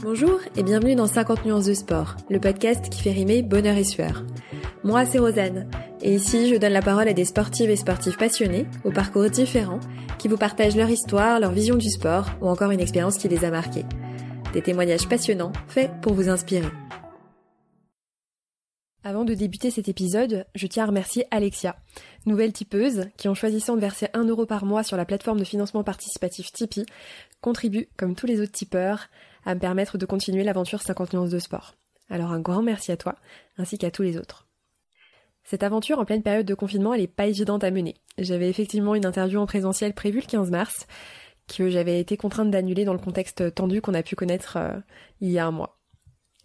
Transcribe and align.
Bonjour 0.00 0.38
et 0.56 0.62
bienvenue 0.62 0.94
dans 0.94 1.08
50 1.08 1.44
nuances 1.44 1.66
de 1.66 1.74
sport, 1.74 2.14
le 2.30 2.38
podcast 2.38 2.88
qui 2.88 3.02
fait 3.02 3.10
rimer 3.10 3.42
bonheur 3.42 3.76
et 3.76 3.82
sueur. 3.82 4.24
Moi, 4.84 5.04
c'est 5.04 5.18
Rosanne, 5.18 5.68
et 6.02 6.14
ici, 6.14 6.48
je 6.48 6.56
donne 6.56 6.72
la 6.72 6.82
parole 6.82 7.08
à 7.08 7.12
des 7.12 7.24
sportives 7.24 7.68
et 7.68 7.74
sportifs 7.74 8.16
passionnés, 8.16 8.66
aux 8.84 8.92
parcours 8.92 9.28
différents, 9.28 9.80
qui 10.18 10.28
vous 10.28 10.36
partagent 10.36 10.76
leur 10.76 10.88
histoire, 10.88 11.40
leur 11.40 11.50
vision 11.50 11.74
du 11.74 11.90
sport, 11.90 12.26
ou 12.40 12.46
encore 12.48 12.70
une 12.70 12.78
expérience 12.78 13.18
qui 13.18 13.26
les 13.26 13.44
a 13.44 13.50
marqués. 13.50 13.86
Des 14.52 14.62
témoignages 14.62 15.08
passionnants, 15.08 15.52
faits 15.66 15.90
pour 16.00 16.14
vous 16.14 16.28
inspirer. 16.28 16.70
Avant 19.04 19.24
de 19.24 19.34
débuter 19.34 19.70
cet 19.70 19.88
épisode, 19.88 20.44
je 20.56 20.66
tiens 20.66 20.82
à 20.82 20.86
remercier 20.88 21.24
Alexia, 21.30 21.76
nouvelle 22.26 22.52
tipeuse, 22.52 23.06
qui 23.16 23.28
en 23.28 23.34
choisissant 23.34 23.76
de 23.76 23.80
verser 23.80 24.08
1 24.12 24.24
euro 24.24 24.44
par 24.44 24.64
mois 24.64 24.82
sur 24.82 24.96
la 24.96 25.04
plateforme 25.04 25.38
de 25.38 25.44
financement 25.44 25.84
participatif 25.84 26.52
Tipeee, 26.52 26.84
contribue, 27.40 27.88
comme 27.96 28.16
tous 28.16 28.26
les 28.26 28.40
autres 28.40 28.52
tipeurs, 28.52 29.08
à 29.44 29.54
me 29.54 29.60
permettre 29.60 29.98
de 29.98 30.06
continuer 30.06 30.42
l'aventure 30.42 30.82
50 30.82 31.12
nuances 31.12 31.30
de 31.30 31.38
sport. 31.38 31.76
Alors 32.10 32.32
un 32.32 32.40
grand 32.40 32.62
merci 32.62 32.90
à 32.90 32.96
toi, 32.96 33.14
ainsi 33.56 33.78
qu'à 33.78 33.92
tous 33.92 34.02
les 34.02 34.18
autres. 34.18 34.48
Cette 35.44 35.62
aventure 35.62 36.00
en 36.00 36.04
pleine 36.04 36.22
période 36.22 36.46
de 36.46 36.54
confinement, 36.54 36.92
elle 36.92 37.00
est 37.00 37.06
pas 37.06 37.26
évidente 37.26 37.62
à 37.62 37.70
mener. 37.70 37.94
J'avais 38.18 38.50
effectivement 38.50 38.96
une 38.96 39.06
interview 39.06 39.38
en 39.38 39.46
présentiel 39.46 39.94
prévue 39.94 40.20
le 40.20 40.26
15 40.26 40.50
mars, 40.50 40.86
que 41.46 41.70
j'avais 41.70 42.00
été 42.00 42.16
contrainte 42.16 42.50
d'annuler 42.50 42.84
dans 42.84 42.92
le 42.92 42.98
contexte 42.98 43.54
tendu 43.54 43.80
qu'on 43.80 43.94
a 43.94 44.02
pu 44.02 44.16
connaître 44.16 44.56
euh, 44.56 44.76
il 45.20 45.30
y 45.30 45.38
a 45.38 45.46
un 45.46 45.52
mois. 45.52 45.78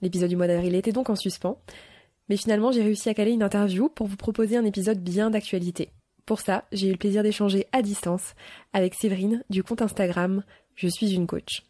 L'épisode 0.02 0.30
du 0.30 0.36
mois 0.36 0.48
d'avril 0.48 0.76
était 0.76 0.92
donc 0.92 1.10
en 1.10 1.16
suspens, 1.16 1.60
mais 2.30 2.38
finalement 2.38 2.72
j'ai 2.72 2.84
réussi 2.84 3.10
à 3.10 3.14
caler 3.14 3.32
une 3.32 3.44
interview 3.44 3.90
pour 3.90 4.08
vous 4.08 4.18
proposer 4.18 4.58
un 4.58 4.66
épisode 4.66 5.00
bien 5.00 5.30
d'actualité. 5.30 5.90
Pour 6.26 6.40
ça, 6.40 6.66
j'ai 6.72 6.88
eu 6.88 6.92
le 6.92 6.98
plaisir 6.98 7.24
d'échanger 7.24 7.68
à 7.72 7.82
distance 7.82 8.34
avec 8.72 8.94
Séverine 8.94 9.44
du 9.50 9.64
compte 9.64 9.82
Instagram 9.82 10.44
Je 10.76 10.88
suis 10.88 11.14
une 11.14 11.28
coach. 11.28 11.64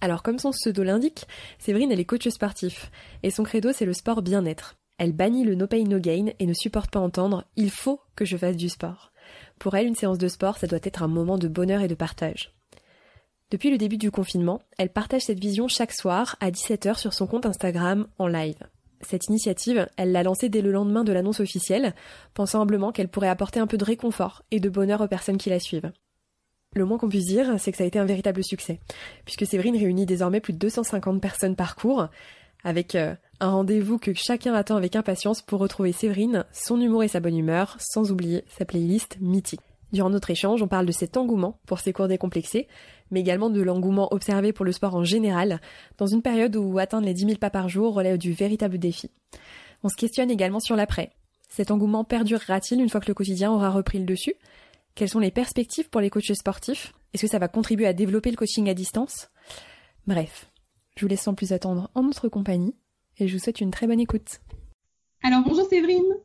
Alors 0.00 0.22
comme 0.22 0.38
son 0.38 0.50
pseudo 0.50 0.82
l'indique, 0.82 1.26
Séverine 1.58 1.92
elle 1.92 2.00
est 2.00 2.04
coach 2.04 2.28
sportif, 2.28 2.90
et 3.22 3.30
son 3.30 3.44
credo 3.44 3.72
c'est 3.72 3.86
le 3.86 3.92
sport 3.92 4.22
bien-être. 4.22 4.74
Elle 4.98 5.12
bannit 5.12 5.44
le 5.44 5.54
no 5.54 5.66
pain 5.66 5.84
no 5.84 5.98
gain 5.98 6.26
et 6.38 6.46
ne 6.46 6.54
supporte 6.54 6.90
pas 6.90 7.00
entendre 7.00 7.44
il 7.56 7.70
faut 7.70 8.00
que 8.16 8.24
je 8.24 8.36
fasse 8.36 8.56
du 8.56 8.68
sport. 8.68 9.12
Pour 9.58 9.76
elle, 9.76 9.86
une 9.86 9.94
séance 9.94 10.18
de 10.18 10.28
sport, 10.28 10.58
ça 10.58 10.66
doit 10.66 10.80
être 10.82 11.02
un 11.02 11.08
moment 11.08 11.38
de 11.38 11.48
bonheur 11.48 11.82
et 11.82 11.88
de 11.88 11.94
partage. 11.94 12.52
Depuis 13.50 13.70
le 13.70 13.78
début 13.78 13.98
du 13.98 14.10
confinement, 14.10 14.62
elle 14.78 14.88
partage 14.90 15.22
cette 15.22 15.40
vision 15.40 15.68
chaque 15.68 15.92
soir 15.92 16.36
à 16.40 16.50
17h 16.50 16.98
sur 16.98 17.12
son 17.12 17.26
compte 17.26 17.46
Instagram 17.46 18.06
en 18.18 18.26
live. 18.26 18.56
Cette 19.02 19.26
initiative, 19.26 19.88
elle 19.96 20.12
l'a 20.12 20.22
lancée 20.22 20.48
dès 20.48 20.62
le 20.62 20.72
lendemain 20.72 21.04
de 21.04 21.12
l'annonce 21.12 21.40
officielle, 21.40 21.94
pensant 22.34 22.62
humblement 22.62 22.92
qu'elle 22.92 23.08
pourrait 23.08 23.28
apporter 23.28 23.60
un 23.60 23.66
peu 23.66 23.76
de 23.76 23.84
réconfort 23.84 24.42
et 24.50 24.60
de 24.60 24.68
bonheur 24.68 25.00
aux 25.00 25.08
personnes 25.08 25.38
qui 25.38 25.50
la 25.50 25.58
suivent. 25.58 25.92
Le 26.74 26.84
moins 26.86 26.98
qu'on 26.98 27.08
puisse 27.08 27.26
dire, 27.26 27.58
c'est 27.58 27.70
que 27.70 27.76
ça 27.76 27.84
a 27.84 27.86
été 27.86 27.98
un 27.98 28.04
véritable 28.04 28.42
succès, 28.42 28.80
puisque 29.24 29.46
Séverine 29.46 29.76
réunit 29.76 30.06
désormais 30.06 30.40
plus 30.40 30.54
de 30.54 30.58
250 30.58 31.20
personnes 31.20 31.56
par 31.56 31.76
cours, 31.76 32.08
avec 32.64 32.94
euh, 32.94 33.14
un 33.40 33.50
rendez-vous 33.50 33.98
que 33.98 34.14
chacun 34.14 34.54
attend 34.54 34.76
avec 34.76 34.96
impatience 34.96 35.42
pour 35.42 35.60
retrouver 35.60 35.92
Séverine, 35.92 36.44
son 36.52 36.80
humour 36.80 37.02
et 37.02 37.08
sa 37.08 37.20
bonne 37.20 37.36
humeur, 37.36 37.76
sans 37.78 38.10
oublier 38.10 38.44
sa 38.56 38.64
playlist 38.64 39.18
mythique. 39.20 39.60
Durant 39.92 40.08
notre 40.08 40.30
échange, 40.30 40.62
on 40.62 40.68
parle 40.68 40.86
de 40.86 40.92
cet 40.92 41.18
engouement 41.18 41.58
pour 41.66 41.80
ses 41.80 41.92
cours 41.92 42.08
décomplexés, 42.08 42.66
mais 43.12 43.20
également 43.20 43.50
de 43.50 43.62
l'engouement 43.62 44.12
observé 44.12 44.52
pour 44.52 44.64
le 44.64 44.72
sport 44.72 44.96
en 44.96 45.04
général, 45.04 45.60
dans 45.98 46.06
une 46.06 46.22
période 46.22 46.56
où 46.56 46.78
atteindre 46.78 47.06
les 47.06 47.14
10 47.14 47.26
000 47.26 47.36
pas 47.36 47.50
par 47.50 47.68
jour 47.68 47.94
relève 47.94 48.18
du 48.18 48.32
véritable 48.32 48.78
défi. 48.78 49.10
On 49.84 49.88
se 49.88 49.96
questionne 49.96 50.30
également 50.30 50.60
sur 50.60 50.74
l'après. 50.74 51.12
Cet 51.48 51.70
engouement 51.70 52.02
perdurera-t-il 52.02 52.80
une 52.80 52.88
fois 52.88 53.00
que 53.00 53.08
le 53.08 53.14
quotidien 53.14 53.52
aura 53.52 53.70
repris 53.70 53.98
le 53.98 54.06
dessus? 54.06 54.34
Quelles 54.94 55.10
sont 55.10 55.18
les 55.18 55.30
perspectives 55.30 55.88
pour 55.90 56.00
les 56.00 56.10
coachs 56.10 56.34
sportifs? 56.34 56.94
Est-ce 57.12 57.22
que 57.22 57.30
ça 57.30 57.38
va 57.38 57.48
contribuer 57.48 57.86
à 57.86 57.92
développer 57.92 58.30
le 58.30 58.36
coaching 58.36 58.68
à 58.68 58.74
distance? 58.74 59.28
Bref, 60.06 60.50
je 60.96 61.04
vous 61.04 61.08
laisse 61.08 61.22
sans 61.22 61.34
plus 61.34 61.52
attendre 61.52 61.90
en 61.94 62.02
notre 62.02 62.28
compagnie 62.28 62.74
et 63.18 63.28
je 63.28 63.34
vous 63.34 63.42
souhaite 63.42 63.60
une 63.60 63.70
très 63.70 63.86
bonne 63.86 64.00
écoute. 64.00 64.40
Alors 65.22 65.42
bonjour 65.46 65.68
Séverine. 65.68 66.16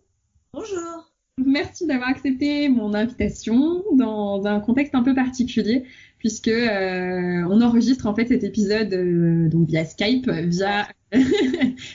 Bonjour. 0.53 1.11
Merci 1.45 1.85
d'avoir 1.85 2.09
accepté 2.09 2.67
mon 2.67 2.95
invitation 2.95 3.83
dans 3.93 4.45
un 4.47 4.59
contexte 4.59 4.95
un 4.95 5.03
peu 5.03 5.13
particulier 5.13 5.83
puisque 6.17 6.47
euh, 6.47 7.43
on 7.49 7.61
enregistre 7.61 8.07
en 8.07 8.15
fait 8.15 8.27
cet 8.27 8.43
épisode 8.43 8.91
euh, 8.93 9.47
donc 9.47 9.67
via 9.67 9.85
Skype, 9.85 10.29
via 10.29 10.87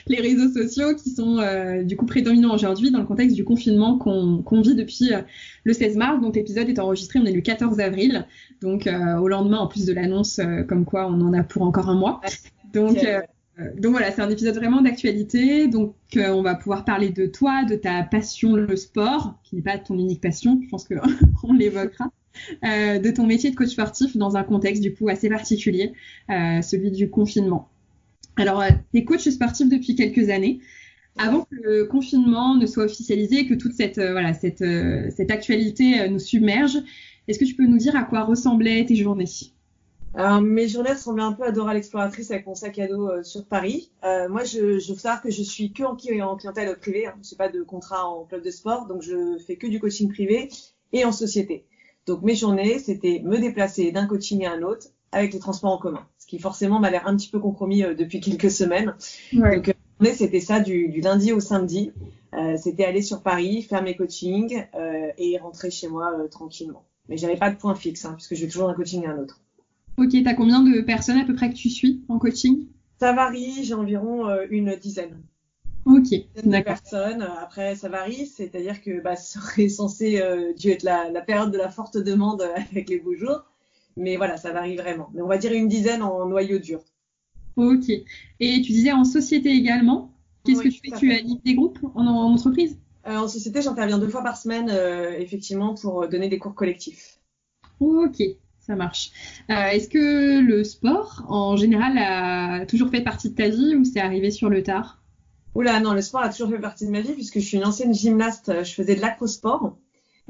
les 0.07 0.21
réseaux 0.21 0.49
sociaux 0.49 0.95
qui 0.95 1.09
sont 1.09 1.39
euh, 1.39 1.83
du 1.83 1.97
coup 1.97 2.05
prédominants 2.05 2.55
aujourd'hui 2.55 2.89
dans 2.89 2.99
le 2.99 3.05
contexte 3.05 3.35
du 3.35 3.43
confinement 3.43 3.97
qu'on 3.97 4.61
vit 4.61 4.75
depuis 4.75 5.11
le 5.65 5.73
16 5.73 5.97
mars. 5.97 6.21
Donc 6.21 6.35
l'épisode 6.35 6.69
est 6.69 6.79
enregistré, 6.79 7.19
on 7.19 7.25
est 7.25 7.33
le 7.33 7.41
14 7.41 7.79
avril, 7.79 8.25
donc 8.61 8.87
au 8.87 9.27
lendemain 9.27 9.59
en 9.59 9.67
plus 9.67 9.85
de 9.85 9.93
l'annonce 9.93 10.39
comme 10.67 10.85
quoi 10.85 11.07
on 11.07 11.21
en 11.21 11.33
a 11.33 11.43
pour 11.43 11.63
encore 11.63 11.89
un 11.89 11.95
mois. 11.95 12.21
Donc 12.73 13.05
donc 13.75 13.91
voilà, 13.91 14.11
c'est 14.11 14.21
un 14.21 14.29
épisode 14.29 14.55
vraiment 14.55 14.81
d'actualité. 14.81 15.67
Donc 15.67 15.95
on 16.15 16.41
va 16.41 16.55
pouvoir 16.55 16.85
parler 16.85 17.09
de 17.09 17.25
toi, 17.27 17.63
de 17.65 17.75
ta 17.75 18.03
passion 18.03 18.55
le 18.55 18.75
sport, 18.75 19.39
qui 19.43 19.55
n'est 19.55 19.61
pas 19.61 19.77
ton 19.77 19.97
unique 19.97 20.21
passion. 20.21 20.59
Je 20.63 20.69
pense 20.69 20.87
qu'on 20.87 21.53
l'évoquera. 21.53 22.11
Euh, 22.63 22.99
de 22.99 23.11
ton 23.11 23.27
métier 23.27 23.51
de 23.51 23.55
coach 23.55 23.69
sportif 23.69 24.17
dans 24.17 24.35
un 24.35 24.43
contexte 24.43 24.81
du 24.81 24.93
coup 24.93 25.07
assez 25.07 25.29
particulier, 25.29 25.93
euh, 26.29 26.61
celui 26.61 26.91
du 26.91 27.09
confinement. 27.09 27.69
Alors, 28.37 28.61
euh, 28.61 28.69
tu 28.91 28.99
es 28.99 29.05
coach 29.05 29.27
sportif 29.29 29.69
depuis 29.69 29.95
quelques 29.95 30.29
années. 30.29 30.59
Avant 31.15 31.41
que 31.41 31.55
le 31.61 31.85
confinement 31.85 32.55
ne 32.55 32.65
soit 32.65 32.85
officialisé 32.85 33.45
que 33.45 33.53
toute 33.53 33.73
cette, 33.73 33.99
voilà, 33.99 34.33
cette, 34.33 34.63
cette 35.15 35.29
actualité 35.29 36.09
nous 36.09 36.17
submerge, 36.17 36.79
est-ce 37.27 37.37
que 37.37 37.45
tu 37.45 37.53
peux 37.53 37.67
nous 37.67 37.77
dire 37.77 37.95
à 37.95 38.01
quoi 38.01 38.23
ressemblaient 38.23 38.83
tes 38.83 38.95
journées? 38.95 39.27
Alors, 40.15 40.41
mes 40.41 40.67
journées 40.67 40.91
ressemblaient 40.91 41.23
un 41.23 41.33
peu 41.33 41.43
à 41.43 41.51
Dora 41.51 41.73
l'exploratrice 41.73 42.29
avec 42.31 42.45
mon 42.45 42.55
sac 42.55 42.77
à 42.79 42.87
dos 42.87 43.23
sur 43.23 43.45
Paris. 43.45 43.91
moi, 44.03 44.43
je, 44.43 44.79
je 44.79 44.93
veux 44.93 44.99
savoir 44.99 45.21
que 45.21 45.31
je 45.31 45.41
suis 45.41 45.73
que 45.73 45.83
en, 45.83 45.97
en 46.27 46.35
clientèle 46.35 46.77
privée. 46.77 47.07
Hein. 47.07 47.15
Je 47.23 47.31
n'ai 47.31 47.37
pas 47.37 47.49
de 47.49 47.63
contrat 47.63 48.07
en 48.07 48.25
club 48.25 48.43
de 48.43 48.51
sport, 48.51 48.85
donc 48.85 49.01
je 49.01 49.37
fais 49.45 49.55
que 49.55 49.67
du 49.67 49.79
coaching 49.79 50.11
privé 50.11 50.49
et 50.91 51.03
en 51.05 51.11
société. 51.11 51.65
Donc 52.05 52.21
mes 52.21 52.35
journées, 52.35 52.79
c'était 52.79 53.21
me 53.23 53.37
déplacer 53.37 53.91
d'un 53.91 54.07
coaching 54.07 54.45
à 54.45 54.51
un 54.51 54.61
autre 54.61 54.87
avec 55.11 55.33
les 55.33 55.39
transports 55.39 55.71
en 55.71 55.77
commun, 55.77 56.05
ce 56.17 56.25
qui 56.25 56.39
forcément 56.39 56.79
m'a 56.79 56.89
l'air 56.89 57.07
un 57.07 57.15
petit 57.15 57.29
peu 57.29 57.39
compromis 57.39 57.83
euh, 57.83 57.93
depuis 57.93 58.19
quelques 58.19 58.51
semaines. 58.51 58.95
Donc 59.31 59.69
euh, 59.69 60.13
c'était 60.13 60.41
ça 60.41 60.59
du, 60.59 60.87
lundi 61.01 61.31
au 61.31 61.39
samedi. 61.39 61.93
Euh, 62.33 62.57
c'était 62.57 62.83
aller 62.83 63.01
sur 63.03 63.21
Paris, 63.21 63.61
faire 63.61 63.83
mes 63.83 63.95
coachings 63.95 64.65
et 65.17 65.37
rentrer 65.37 65.69
chez 65.69 65.87
moi 65.87 66.11
tranquillement. 66.31 66.83
Mais 67.07 67.17
j'avais 67.17 67.37
pas 67.37 67.51
de 67.51 67.57
point 67.57 67.75
fixe, 67.75 68.05
hein, 68.05 68.13
puisque 68.15 68.33
je 68.35 68.41
vais 68.41 68.51
toujours 68.51 68.67
d'un 68.67 68.73
coaching 68.73 69.05
à 69.05 69.11
un 69.11 69.19
autre. 69.19 69.42
Ok, 69.97 70.09
tu 70.09 70.27
as 70.27 70.33
combien 70.33 70.61
de 70.61 70.81
personnes 70.81 71.17
à 71.19 71.25
peu 71.25 71.35
près 71.35 71.49
que 71.49 71.55
tu 71.55 71.69
suis 71.69 72.03
en 72.09 72.19
coaching? 72.19 72.67
Ça 72.99 73.13
varie, 73.13 73.63
j'ai 73.63 73.73
environ 73.73 74.27
une 74.49 74.75
dizaine. 74.75 75.21
Ok, 75.85 76.07
d'accord. 76.43 76.75
personnes. 76.81 77.21
Après, 77.21 77.75
ça 77.75 77.89
varie, 77.89 78.25
c'est-à-dire 78.25 78.81
que 78.81 79.01
bah, 79.01 79.15
ce 79.17 79.39
serait 79.39 79.69
censé 79.69 80.19
euh, 80.21 80.53
dû 80.53 80.69
être 80.69 80.83
la, 80.83 81.09
la, 81.09 81.21
période 81.21 81.51
de 81.51 81.57
la 81.57 81.69
forte 81.69 81.97
demande 81.97 82.41
avec 82.71 82.89
les 82.89 82.99
beaux 82.99 83.15
jours. 83.15 83.43
Mais 83.97 84.17
voilà, 84.17 84.37
ça 84.37 84.51
varie 84.51 84.75
vraiment. 84.75 85.09
Mais 85.13 85.21
on 85.21 85.27
va 85.27 85.37
dire 85.37 85.51
une 85.51 85.67
dizaine 85.67 86.01
en 86.01 86.25
noyau 86.25 86.57
dur. 86.57 86.81
Ok. 87.55 87.89
Et 87.89 88.61
tu 88.61 88.71
disais 88.71 88.91
en 88.91 89.03
société 89.03 89.49
également? 89.49 90.11
Qu'est-ce 90.43 90.63
que 90.63 90.69
tu 90.69 90.79
fais? 90.83 90.97
Tu 90.97 91.11
animes 91.13 91.39
des 91.45 91.53
groupes 91.53 91.79
en, 91.93 92.05
entreprise? 92.05 92.79
Euh, 93.05 93.17
En 93.17 93.27
société, 93.27 93.61
j'interviens 93.61 93.99
deux 93.99 94.07
fois 94.07 94.23
par 94.23 94.37
semaine, 94.37 94.69
euh, 94.71 95.11
effectivement, 95.19 95.75
pour 95.75 96.07
donner 96.07 96.27
des 96.29 96.39
cours 96.39 96.55
collectifs. 96.55 97.19
Ok, 97.79 98.21
ça 98.65 98.75
marche. 98.75 99.11
Euh, 99.49 99.67
est-ce 99.67 99.89
que 99.89 100.39
le 100.39 100.63
sport, 100.63 101.25
en 101.27 101.57
général, 101.57 101.97
a 101.97 102.65
toujours 102.65 102.89
fait 102.89 103.01
partie 103.01 103.29
de 103.29 103.35
ta 103.35 103.49
vie 103.49 103.75
ou 103.75 103.83
c'est 103.83 103.99
arrivé 103.99 104.31
sur 104.31 104.49
le 104.49 104.63
tard? 104.63 105.03
Oula, 105.55 105.79
non, 105.79 105.93
le 105.93 106.01
sport 106.01 106.21
a 106.21 106.29
toujours 106.29 106.49
fait 106.49 106.59
partie 106.59 106.85
de 106.85 106.91
ma 106.91 107.01
vie 107.01 107.13
puisque 107.13 107.39
je 107.39 107.45
suis 107.45 107.57
une 107.57 107.65
ancienne 107.65 107.93
gymnaste. 107.93 108.63
Je 108.63 108.73
faisais 108.73 108.95
de 108.95 109.01
l'acrosport, 109.01 109.77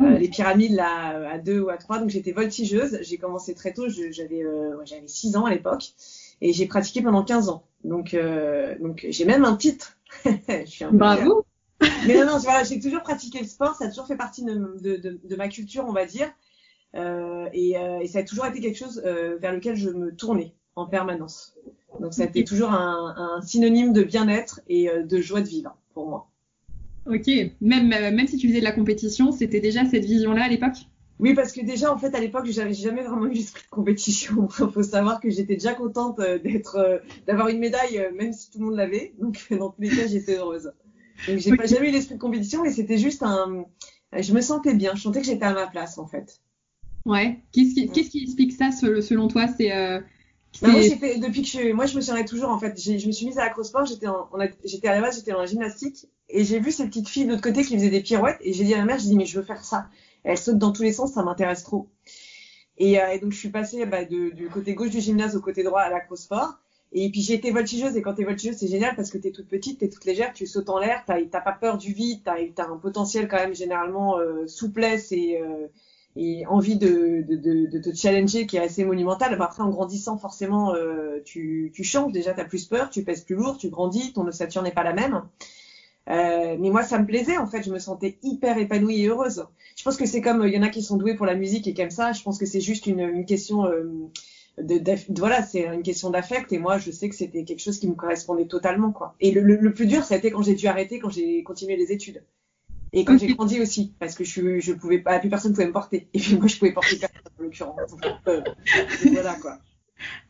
euh, 0.01 0.03
mmh. 0.03 0.15
les 0.15 0.27
pyramides 0.27 0.73
là 0.73 1.31
à 1.31 1.37
deux 1.37 1.61
ou 1.61 1.69
à 1.69 1.77
trois. 1.77 1.99
Donc 1.99 2.09
j'étais 2.09 2.31
voltigeuse. 2.31 2.99
J'ai 3.01 3.17
commencé 3.17 3.53
très 3.53 3.73
tôt. 3.73 3.87
J'avais 3.87 4.43
euh, 4.43 4.75
j'avais 4.85 5.07
six 5.07 5.37
ans 5.37 5.45
à 5.45 5.51
l'époque 5.51 5.93
et 6.41 6.51
j'ai 6.51 6.65
pratiqué 6.65 7.01
pendant 7.01 7.23
15 7.23 7.49
ans. 7.49 7.63
Donc 7.83 8.13
euh, 8.13 8.75
donc 8.79 9.05
j'ai 9.09 9.25
même 9.25 9.45
un 9.45 9.55
titre. 9.55 9.97
je 10.25 10.65
suis 10.65 10.83
un 10.83 10.91
Bravo. 10.91 11.45
Mais 12.07 12.15
non 12.15 12.25
non, 12.25 12.37
voilà, 12.39 12.63
j'ai 12.63 12.79
toujours 12.79 13.01
pratiqué 13.01 13.39
le 13.39 13.47
sport. 13.47 13.75
Ça 13.75 13.85
a 13.85 13.89
toujours 13.89 14.07
fait 14.07 14.17
partie 14.17 14.43
de, 14.43 14.77
de, 14.81 14.95
de, 14.97 15.19
de 15.23 15.35
ma 15.35 15.47
culture, 15.47 15.85
on 15.87 15.93
va 15.93 16.05
dire. 16.05 16.29
Euh, 16.95 17.47
et, 17.53 17.77
euh, 17.77 17.99
et, 17.99 18.07
ça 18.07 18.19
a 18.19 18.23
toujours 18.23 18.45
été 18.45 18.59
quelque 18.59 18.77
chose 18.77 19.01
euh, 19.05 19.37
vers 19.37 19.51
lequel 19.51 19.75
je 19.75 19.89
me 19.89 20.13
tournais 20.13 20.53
en 20.75 20.85
permanence. 20.85 21.55
Donc 21.99 22.13
ça 22.13 22.23
a 22.23 22.25
été 22.25 22.43
toujours 22.43 22.71
un, 22.71 23.15
un 23.17 23.41
synonyme 23.41 23.93
de 23.93 24.03
bien-être 24.03 24.61
et 24.67 24.89
de 24.89 25.21
joie 25.21 25.41
de 25.41 25.47
vivre 25.47 25.75
pour 25.93 26.07
moi. 26.07 26.29
Ok, 27.05 27.29
même, 27.61 27.89
même 27.89 28.27
si 28.27 28.37
tu 28.37 28.47
faisais 28.47 28.59
de 28.59 28.63
la 28.63 28.71
compétition, 28.71 29.31
c'était 29.31 29.59
déjà 29.59 29.85
cette 29.85 30.05
vision-là 30.05 30.45
à 30.45 30.47
l'époque? 30.47 30.77
Oui, 31.19 31.35
parce 31.35 31.51
que 31.51 31.61
déjà, 31.63 31.93
en 31.93 31.97
fait, 31.97 32.15
à 32.15 32.19
l'époque, 32.19 32.47
j'avais 32.47 32.73
jamais 32.73 33.03
vraiment 33.03 33.27
eu 33.27 33.33
l'esprit 33.33 33.61
de 33.63 33.69
compétition. 33.69 34.47
Il 34.59 34.65
faut 34.71 34.83
savoir 34.83 35.19
que 35.19 35.29
j'étais 35.29 35.53
déjà 35.53 35.75
contente 35.75 36.19
d'être, 36.43 37.03
d'avoir 37.27 37.49
une 37.49 37.59
médaille, 37.59 38.09
même 38.15 38.33
si 38.33 38.49
tout 38.49 38.57
le 38.57 38.65
monde 38.65 38.75
l'avait. 38.75 39.13
Donc, 39.19 39.45
dans 39.51 39.69
tous 39.69 39.81
les 39.81 39.89
cas, 39.89 40.07
j'étais 40.07 40.37
heureuse. 40.37 40.71
Donc, 41.27 41.37
j'ai 41.37 41.55
pas 41.55 41.67
jamais 41.67 41.89
eu 41.89 41.91
l'esprit 41.91 42.15
de 42.15 42.19
compétition 42.19 42.65
et 42.65 42.71
c'était 42.71 42.97
juste 42.97 43.21
un. 43.21 43.65
Je 44.17 44.33
me 44.33 44.41
sentais 44.41 44.73
bien. 44.73 44.95
Je 44.95 45.01
sentais 45.01 45.21
que 45.21 45.27
j'étais 45.27 45.45
à 45.45 45.53
ma 45.53 45.67
place, 45.67 45.99
en 45.99 46.07
fait. 46.07 46.41
Ouais. 47.05 47.39
Qu'est-ce 47.51 47.73
qui, 47.73 48.23
explique 48.23 48.53
ça 48.53 48.71
selon 48.71 49.27
toi 49.27 49.47
C'est 49.47 49.69
Bah, 50.61 50.69
moi, 50.69 50.81
depuis 51.17 51.41
que 51.41 51.47
je, 51.47 51.71
moi, 51.71 51.85
je 51.85 51.95
me 51.95 52.01
souviens 52.01 52.23
toujours, 52.23 52.49
en 52.49 52.59
fait, 52.59 52.79
je 52.79 53.07
me 53.07 53.11
suis 53.11 53.25
mise 53.25 53.39
à 53.39 53.45
l'acrosport, 53.45 53.85
j'étais 53.85 54.07
j'étais 54.63 54.87
à 54.87 54.95
la 54.95 55.01
base, 55.01 55.15
j'étais 55.17 55.31
dans 55.31 55.39
la 55.39 55.45
gymnastique, 55.45 56.07
et 56.29 56.43
j'ai 56.43 56.59
vu 56.59 56.71
ces 56.71 56.85
petites 56.85 57.09
filles 57.09 57.25
de 57.25 57.31
l'autre 57.31 57.41
côté 57.41 57.63
qui 57.63 57.75
faisaient 57.75 57.89
des 57.89 58.01
pirouettes, 58.01 58.37
et 58.41 58.53
j'ai 58.53 58.63
dit 58.63 58.73
à 58.73 58.77
ma 58.79 58.85
mère, 58.85 58.99
je 58.99 59.05
dis, 59.05 59.15
mais 59.15 59.25
je 59.25 59.39
veux 59.39 59.45
faire 59.45 59.63
ça. 59.63 59.87
elles 60.23 60.37
sautent 60.37 60.59
dans 60.59 60.71
tous 60.71 60.83
les 60.83 60.93
sens, 60.93 61.13
ça 61.13 61.23
m'intéresse 61.23 61.63
trop. 61.63 61.89
Et, 62.77 63.01
euh, 63.01 63.19
donc, 63.19 63.31
je 63.31 63.37
suis 63.37 63.49
passée 63.49 63.85
bah, 63.85 64.05
de, 64.05 64.29
du 64.29 64.47
côté 64.47 64.73
gauche 64.73 64.91
du 64.91 65.01
gymnase 65.01 65.35
au 65.35 65.41
côté 65.41 65.63
droit 65.63 65.81
à 65.81 65.89
l'acrosport. 65.89 66.59
Et 66.95 67.09
puis 67.09 67.21
j'ai 67.21 67.33
été 67.33 67.49
voltigeuse 67.49 67.97
et 67.97 68.03
quand 68.03 68.13
t'es 68.13 68.23
voltigeuse 68.23 68.55
c'est 68.55 68.67
génial 68.67 68.95
parce 68.95 69.09
que 69.09 69.17
t'es 69.17 69.31
toute 69.31 69.47
petite, 69.47 69.79
t'es 69.79 69.89
toute 69.89 70.05
légère, 70.05 70.31
tu 70.31 70.45
sautes 70.45 70.69
en 70.69 70.77
l'air, 70.77 71.03
t'as 71.07 71.41
pas 71.41 71.51
peur 71.51 71.79
du 71.79 71.91
vide, 71.91 72.21
t'as 72.23 72.35
as 72.35 72.67
un 72.67 72.77
potentiel 72.77 73.27
quand 73.27 73.37
même 73.37 73.55
généralement 73.55 74.19
euh, 74.19 74.45
souplesse 74.45 75.11
et, 75.11 75.41
euh, 75.41 75.65
et 76.15 76.45
envie 76.45 76.77
de, 76.77 77.23
de, 77.27 77.35
de, 77.35 77.65
de, 77.65 77.79
te 77.79 77.95
challenger 77.95 78.45
qui 78.45 78.57
est 78.57 78.61
assez 78.61 78.85
monumental. 78.85 79.33
après 79.41 79.63
en 79.63 79.69
grandissant 79.69 80.17
forcément 80.17 80.73
euh, 80.75 81.19
tu, 81.25 81.71
tu 81.73 81.83
changes, 81.83 82.11
déjà 82.11 82.33
t'as 82.33 82.45
plus 82.45 82.65
peur, 82.65 82.89
tu 82.89 83.03
pèses 83.03 83.21
plus 83.21 83.35
lourd, 83.35 83.57
tu 83.57 83.69
grandis, 83.69 84.13
ton 84.13 84.27
ossature 84.27 84.61
n'est 84.61 84.71
pas 84.71 84.83
la 84.83 84.93
même. 84.93 85.23
Euh, 86.09 86.57
mais 86.59 86.69
moi, 86.69 86.83
ça 86.83 86.99
me 86.99 87.05
plaisait 87.05 87.37
en 87.37 87.47
fait. 87.47 87.63
Je 87.63 87.71
me 87.71 87.79
sentais 87.79 88.17
hyper 88.23 88.57
épanouie 88.57 89.01
et 89.01 89.07
heureuse. 89.07 89.45
Je 89.77 89.83
pense 89.83 89.97
que 89.97 90.05
c'est 90.05 90.21
comme 90.21 90.45
il 90.45 90.53
y 90.53 90.57
en 90.57 90.63
a 90.63 90.69
qui 90.69 90.81
sont 90.81 90.97
doués 90.97 91.15
pour 91.15 91.25
la 91.25 91.35
musique 91.35 91.67
et 91.67 91.73
comme 91.73 91.91
ça. 91.91 92.11
Je 92.11 92.21
pense 92.23 92.37
que 92.37 92.45
c'est 92.45 92.61
juste 92.61 92.87
une, 92.87 92.99
une 92.99 93.25
question 93.25 93.65
euh, 93.65 93.85
de, 94.57 94.81
voilà, 95.17 95.43
c'est 95.43 95.65
une 95.65 95.83
question 95.83 96.09
d'affect 96.09 96.51
et 96.51 96.59
moi 96.59 96.77
je 96.77 96.91
sais 96.91 97.09
que 97.09 97.15
c'était 97.15 97.43
quelque 97.43 97.61
chose 97.61 97.79
qui 97.79 97.87
me 97.87 97.95
correspondait 97.95 98.45
totalement 98.45 98.91
quoi. 98.91 99.15
Et 99.19 99.31
le, 99.31 99.41
le, 99.41 99.73
plus 99.73 99.87
dur, 99.87 100.03
ça 100.03 100.15
a 100.15 100.17
été 100.17 100.29
quand 100.31 100.43
j'ai 100.43 100.55
dû 100.55 100.67
arrêter, 100.67 100.99
quand 100.99 101.09
j'ai 101.09 101.41
continué 101.43 101.75
les 101.75 101.91
études 101.91 102.23
et 102.93 103.05
quand 103.05 103.17
j'ai 103.17 103.27
grandi 103.35 103.59
aussi, 103.59 103.93
parce 103.99 104.15
que 104.15 104.23
je 104.23 104.59
je 104.59 104.73
pouvais 104.73 104.99
pas, 104.99 105.19
plus 105.19 105.29
personne 105.29 105.51
pouvait 105.51 105.67
me 105.67 105.73
porter 105.73 106.07
et 106.13 106.19
puis 106.19 106.35
moi 106.35 106.47
je 106.47 106.57
pouvais 106.57 106.71
porter 106.71 106.97
personne 106.97 107.21
en 107.39 107.43
l'occurrence. 107.43 107.79
Euh, 108.27 108.41
voilà 109.11 109.35
quoi. 109.35 109.59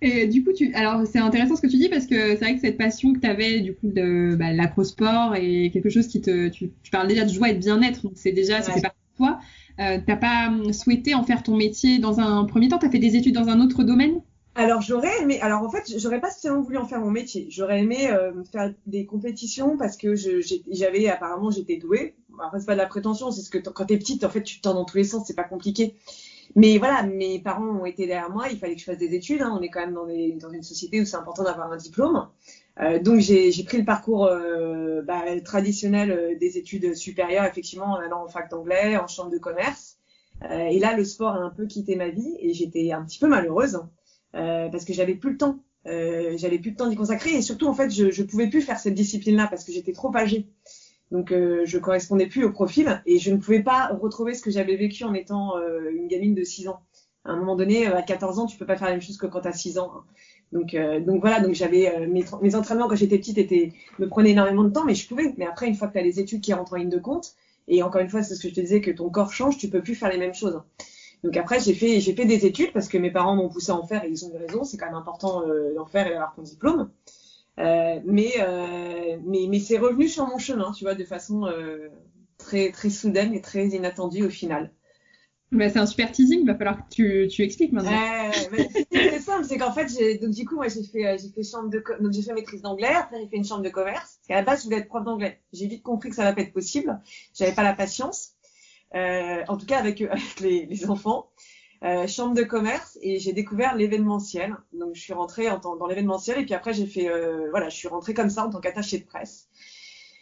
Et 0.01 0.27
du 0.27 0.44
coup, 0.44 0.54
tu, 0.54 0.74
alors 0.74 1.06
c'est 1.07 1.19
intéressant 1.19 1.56
ce 1.56 1.62
que 1.62 1.68
tu 1.68 1.77
dis 1.77 1.89
parce 1.89 2.06
que 2.06 2.15
c'est 2.15 2.36
vrai 2.36 2.56
que 2.56 2.62
cette 2.62 2.77
passion 2.77 3.13
que 3.13 3.19
tu 3.19 3.27
avais 3.27 3.60
du 3.62 3.74
coup 3.74 3.88
de 3.88 4.36
bah, 4.36 4.51
l'acrosport 4.51 5.36
et 5.36 5.71
quelque 5.71 5.89
chose 5.89 6.07
qui 6.07 6.21
te, 6.21 6.50
tu, 6.50 6.71
tu 6.83 6.92
parles 6.92 7.07
déjà 7.07 7.25
de 7.25 7.31
joie 7.31 7.50
et 7.50 7.54
de 7.54 7.60
bien-être, 7.60 8.04
donc 8.04 8.13
c'est 8.15 8.31
déjà, 8.31 8.62
ça 8.62 8.71
fait 8.71 8.81
partie 8.81 8.98
de 9.13 9.18
toi. 9.18 9.39
Euh, 9.80 9.98
t'as 10.06 10.18
pas 10.18 10.50
hum, 10.50 10.71
souhaité 10.74 11.16
en 11.16 11.24
faire 11.24 11.42
ton 11.44 11.56
métier 11.56 11.98
dans 12.00 12.19
un 12.19 12.45
premier 12.45 12.68
temps? 12.68 12.77
T'as 12.77 12.89
fait 12.89 13.00
des 13.00 13.16
études 13.16 13.33
dans 13.33 13.50
un 13.50 13.59
autre 13.59 13.83
domaine? 13.83 14.21
Alors 14.56 14.81
j'aurais 14.81 15.21
aimé, 15.21 15.39
alors 15.42 15.63
en 15.63 15.69
fait 15.69 15.92
j'aurais 15.98 16.19
pas 16.19 16.30
spécialement 16.30 16.62
voulu 16.62 16.77
en 16.77 16.86
faire 16.86 17.00
mon 17.00 17.09
métier. 17.09 17.48
J'aurais 17.50 17.80
aimé 17.80 18.12
euh, 18.12 18.44
faire 18.51 18.71
des 18.86 19.07
compétitions 19.07 19.77
parce 19.77 19.98
que 19.98 20.13
j'avais 20.16 21.09
apparemment 21.09 21.50
j'étais 21.50 21.77
douée. 21.77 22.16
Après 22.41 22.59
c'est 22.59 22.65
pas 22.65 22.74
de 22.74 22.80
la 22.80 22.88
prétention, 22.88 23.31
c'est 23.31 23.41
ce 23.41 23.50
que 23.50 23.57
quand 23.57 23.85
t'es 23.85 23.97
petite 23.97 24.24
en 24.24 24.30
fait 24.30 24.44
tu 24.44 24.57
te 24.57 24.62
tends 24.62 24.74
dans 24.74 24.85
tous 24.85 24.97
les 24.97 25.03
sens, 25.03 25.25
c'est 25.27 25.35
pas 25.35 25.44
compliqué. 25.44 25.95
Mais 26.56 26.77
voilà, 26.77 27.03
mes 27.03 27.39
parents 27.39 27.65
ont 27.65 27.85
été 27.85 28.06
derrière 28.06 28.30
moi, 28.30 28.47
il 28.51 28.57
fallait 28.57 28.75
que 28.75 28.80
je 28.80 28.85
fasse 28.85 28.97
des 28.97 29.15
études. 29.15 29.41
Hein. 29.41 29.56
On 29.57 29.62
est 29.62 29.69
quand 29.69 29.80
même 29.80 29.94
dans, 29.94 30.51
une 30.51 30.63
société 30.63 31.01
où 31.01 31.06
c'est 31.06 31.15
important 31.15 31.44
d'avoir 31.44 31.71
un 31.71 31.77
diplôme. 31.77 32.27
Euh, 32.80 33.00
donc 33.00 33.19
j'ai 33.19 33.51
pris 33.63 33.77
le 33.77 33.85
parcours 33.85 34.25
euh, 34.25 35.01
bah, 35.03 35.24
traditionnel 35.44 36.12
euh, 36.12 36.35
des 36.38 36.57
études 36.57 36.95
supérieures, 36.95 37.45
effectivement, 37.45 37.85
en 37.85 37.95
allant 37.95 38.24
en 38.24 38.27
fac 38.27 38.50
d'anglais, 38.50 38.97
en 38.97 39.07
chambre 39.07 39.31
de 39.31 39.38
commerce. 39.38 39.97
Et 40.51 40.80
là, 40.80 40.97
le 40.97 41.06
sport 41.06 41.35
a 41.35 41.38
un 41.38 41.51
peu 41.51 41.68
quitté 41.68 41.95
ma 41.95 42.09
vie 42.09 42.35
et 42.39 42.53
j'étais 42.53 42.91
un 42.91 43.06
petit 43.06 43.18
peu 43.18 43.27
malheureuse 43.27 43.80
parce 44.33 44.83
que 44.83 44.91
j'avais 44.91 45.15
plus 45.15 45.31
le 45.31 45.38
temps. 45.38 45.59
j'avais 45.85 46.59
plus 46.59 46.71
le 46.71 46.75
temps 46.75 46.89
d'y 46.89 46.97
consacrer 46.97 47.33
et 47.35 47.41
surtout, 47.41 47.68
en 47.68 47.74
fait, 47.74 47.89
je, 47.89 48.12
je 48.12 48.24
pouvais 48.24 48.50
plus 48.50 48.62
faire 48.62 48.77
cette 48.77 48.95
discipline-là 48.95 49.47
parce 49.47 49.63
que 49.63 49.71
j'étais 49.71 49.94
trop 49.94 50.13
âgée. 50.18 50.50
Donc 51.12 51.30
je 51.32 51.78
correspondais 51.78 52.26
plus 52.26 52.44
au 52.44 52.52
profil 52.52 53.02
et 53.06 53.20
je 53.20 53.32
ne 53.32 53.38
pouvais 53.38 53.62
pas 53.62 53.88
retrouver 54.02 54.34
ce 54.34 54.42
que 54.42 54.50
j'avais 54.50 54.76
vécu 54.76 55.04
en 55.04 55.14
étant 55.14 55.54
une 55.92 56.08
gamine 56.08 56.34
de 56.34 56.44
6 56.44 56.70
ans. 56.70 56.80
À 57.26 57.32
un 57.32 57.38
moment 57.38 57.56
donné, 57.56 57.86
à 57.86 58.02
14 58.02 58.40
ans, 58.40 58.48
tu 58.48 58.58
peux 58.58 58.66
pas 58.66 58.76
faire 58.76 58.88
la 58.88 58.94
même 58.94 59.02
chose 59.02 59.18
que 59.18 59.28
quand 59.28 59.42
tu 59.42 59.48
as 59.48 59.54
6 59.54 59.78
ans. 59.78 59.92
Hein. 59.96 60.04
Donc, 60.54 60.76
euh, 60.76 61.00
donc 61.00 61.20
voilà, 61.22 61.40
donc 61.40 61.56
j'avais 61.56 61.90
euh, 61.90 62.08
mes, 62.08 62.56
entraînements 62.56 62.88
quand 62.88 62.96
j'étais 62.96 63.18
petite 63.18 63.40
étaient, 63.40 63.74
me 63.98 64.08
prenaient 64.08 64.32
énormément 64.32 64.64
de 64.64 64.70
temps, 64.70 64.86
mais 64.86 64.94
je 64.94 65.08
pouvais. 65.08 65.34
Mais 65.38 65.46
après, 65.46 65.68
une 65.68 65.74
fois 65.74 65.88
que 65.88 65.94
tu 65.94 66.00
as 66.00 66.04
les 66.04 66.20
études 66.20 66.42
qui 66.42 66.54
rentrent 66.54 66.74
en 66.74 66.78
ligne 66.78 66.90
de 66.90 67.00
compte, 67.00 67.34
et 67.68 67.82
encore 67.82 68.02
une 68.02 68.10
fois, 68.10 68.22
c'est 68.22 68.36
ce 68.36 68.44
que 68.44 68.50
je 68.50 68.54
te 68.54 68.60
disais, 68.62 68.80
que 68.80 68.92
ton 68.92 69.10
corps 69.10 69.34
change, 69.34 69.58
tu 69.58 69.68
peux 69.68 69.82
plus 69.82 69.96
faire 69.96 70.10
les 70.10 70.20
mêmes 70.20 70.34
choses. 70.34 70.62
Donc 71.24 71.38
après, 71.38 71.60
j'ai 71.60 71.74
fait, 71.74 72.00
j'ai 72.00 72.14
fait 72.14 72.26
des 72.26 72.46
études 72.46 72.72
parce 72.72 72.88
que 72.88 72.98
mes 73.00 73.10
parents 73.10 73.36
m'ont 73.36 73.50
poussé 73.50 73.72
à 73.72 73.76
en 73.76 73.84
faire 73.84 74.04
et 74.04 74.10
ils 74.10 74.26
ont 74.26 74.34
eu 74.34 74.38
raison. 74.38 74.64
C'est 74.64 74.78
quand 74.78 74.86
même 74.86 74.96
important 74.96 75.48
euh, 75.48 75.74
d'en 75.74 75.86
faire 75.86 76.06
et 76.06 76.12
d'avoir 76.12 76.36
ton 76.36 76.44
diplôme. 76.44 76.92
Euh, 77.60 78.00
mais, 78.06 78.34
mais, 79.24 79.48
mais 79.50 79.60
c'est 79.60 79.78
revenu 79.78 80.08
sur 80.08 80.28
mon 80.28 80.38
chemin, 80.38 80.72
tu 80.72 80.84
vois, 80.84 80.96
de 80.96 81.04
façon 81.04 81.48
très, 82.38 82.72
très 82.72 82.90
soudaine 82.90 83.34
et 83.34 83.42
très 83.42 83.68
inattendue 83.68 84.24
au 84.24 84.30
final. 84.30 84.72
Bah, 85.54 85.70
c'est 85.70 85.78
un 85.78 85.86
super 85.86 86.12
teasing, 86.12 86.42
il 86.42 86.48
va 86.48 86.56
falloir 86.56 86.78
que 86.78 86.94
tu, 86.94 87.28
tu 87.28 87.44
expliques 87.44 87.74
maintenant. 87.74 87.92
Euh, 87.92 88.64
c'est 88.92 89.20
simple, 89.20 89.46
c'est 89.46 89.60
qu'en 89.60 89.72
fait, 89.72 89.86
donc 90.20 90.32
du 90.32 90.46
coup, 90.46 90.56
moi, 90.56 90.68
j'ai 90.68 90.84
fait, 90.84 91.06
euh, 91.06 91.18
j'ai 91.22 91.30
fait 91.30 91.44
chambre 91.44 91.70
de, 91.70 91.84
donc 92.00 92.12
j'ai 92.12 92.24
fait 92.24 92.34
maîtrise 92.34 92.64
d'anglais, 92.64 92.92
après 92.92 93.22
j'ai 93.22 93.28
fait 93.28 93.38
une 93.38 93.46
chambre 93.46 93.62
de 93.62 93.70
commerce. 93.70 94.20
Et 94.30 94.34
à 94.34 94.38
la 94.38 94.42
base, 94.42 94.62
je 94.62 94.66
voulais 94.66 94.78
être 94.78 94.88
prof 94.88 95.04
d'anglais. 95.04 95.40
J'ai 95.54 95.68
vite 95.68 95.84
compris 95.84 96.10
que 96.10 96.16
ça 96.16 96.24
va 96.24 96.34
pas 96.34 96.42
être 96.42 96.54
possible. 96.54 97.00
J'avais 97.36 97.54
pas 97.54 97.62
la 97.62 97.74
patience, 97.74 98.32
euh, 98.96 99.44
en 99.48 99.58
tout 99.58 99.68
cas 99.68 99.78
avec, 99.78 100.02
avec 100.12 100.40
les, 100.40 100.66
les 100.66 100.90
enfants. 100.90 101.30
Euh, 101.83 102.07
chambre 102.07 102.33
de 102.33 102.44
commerce 102.44 102.97
et 103.01 103.19
j'ai 103.19 103.33
découvert 103.33 103.75
l'événementiel. 103.75 104.56
Donc 104.71 104.95
je 104.95 105.01
suis 105.01 105.12
rentrée 105.12 105.50
en, 105.50 105.59
dans 105.59 105.85
l'événementiel 105.85 106.39
et 106.39 106.45
puis 106.45 106.53
après 106.53 106.74
j'ai 106.74 106.85
fait, 106.85 107.09
euh, 107.09 107.50
voilà, 107.50 107.68
je 107.68 107.75
suis 107.75 107.89
rentrée 107.89 108.13
comme 108.13 108.30
ça 108.30 108.45
en 108.45 108.50
tant 108.50 108.62
qu'attachée 108.62 109.00
de 109.00 109.06
presse. 109.06 109.50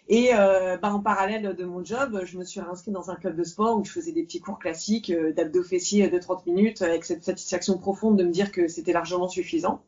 Et 0.08 0.32
euh, 0.34 0.78
bah, 0.78 0.92
en 0.92 1.00
parallèle 1.00 1.56
de 1.56 1.64
mon 1.64 1.86
job, 1.86 2.20
je 2.26 2.38
me 2.40 2.44
suis 2.44 2.60
réinscrite 2.60 2.94
dans 2.94 3.12
un 3.12 3.16
club 3.16 3.36
de 3.36 3.44
sport 3.44 3.78
où 3.78 3.86
je 3.86 3.92
faisais 3.92 4.12
des 4.12 4.24
petits 4.24 4.40
cours 4.40 4.58
classiques 4.58 5.14
d'abdos 5.36 5.64
fessiers 5.64 6.10
de 6.10 6.18
30 6.18 6.48
minutes 6.48 6.82
avec 6.82 7.06
cette 7.06 7.24
satisfaction 7.24 7.78
profonde 7.78 8.18
de 8.18 8.24
me 8.24 8.32
dire 8.32 8.52
que 8.52 8.68
c'était 8.68 8.94
largement 8.94 9.30
suffisant. 9.30 9.84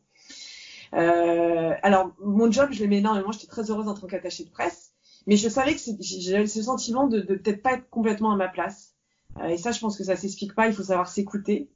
Alors, 0.92 2.12
mon 2.20 2.50
job, 2.52 2.68
je 2.70 2.80
l'aimais 2.80 2.98
énormément, 2.98 3.32
j'étais 3.32 3.48
très 3.48 3.70
heureuse 3.70 3.88
en 3.88 3.94
tant 3.94 4.06
qu'attachée 4.06 4.44
de 4.44 4.50
presse, 4.50 4.92
mais 5.26 5.36
je 5.36 5.48
savais 5.48 5.74
que 5.74 5.80
j'avais 5.98 6.46
ce 6.46 6.62
sentiment 6.62 7.08
de, 7.08 7.20
de 7.20 7.34
peut-être 7.34 7.62
pas 7.62 7.72
être 7.72 7.90
complètement 7.90 8.32
à 8.32 8.36
ma 8.36 8.48
place. 8.48 8.93
Euh, 9.40 9.48
et 9.48 9.56
ça, 9.56 9.72
je 9.72 9.80
pense 9.80 9.96
que 9.96 10.04
ça 10.04 10.16
s'explique 10.16 10.54
pas, 10.54 10.68
il 10.68 10.74
faut 10.74 10.84
savoir 10.84 11.08
s'écouter. 11.08 11.68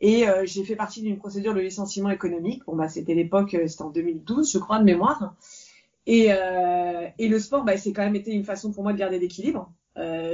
Et 0.00 0.28
euh, 0.28 0.42
j'ai 0.44 0.64
fait 0.64 0.76
partie 0.76 1.00
d'une 1.00 1.16
procédure 1.18 1.54
de 1.54 1.60
licenciement 1.60 2.10
économique. 2.10 2.62
Bon, 2.66 2.76
bah, 2.76 2.88
c'était 2.88 3.14
l'époque, 3.14 3.54
euh, 3.54 3.66
c'était 3.66 3.82
en 3.82 3.90
2012, 3.90 4.52
je 4.52 4.58
crois, 4.58 4.78
de 4.78 4.84
mémoire. 4.84 5.34
Et, 6.06 6.28
le 6.28 7.38
sport, 7.38 7.64
bah, 7.64 7.76
c'est 7.76 7.92
quand 7.92 8.04
même 8.04 8.16
été 8.16 8.32
une 8.32 8.44
façon 8.44 8.72
pour 8.72 8.82
moi 8.82 8.92
de 8.92 8.98
garder 8.98 9.18
l'équilibre. 9.18 9.72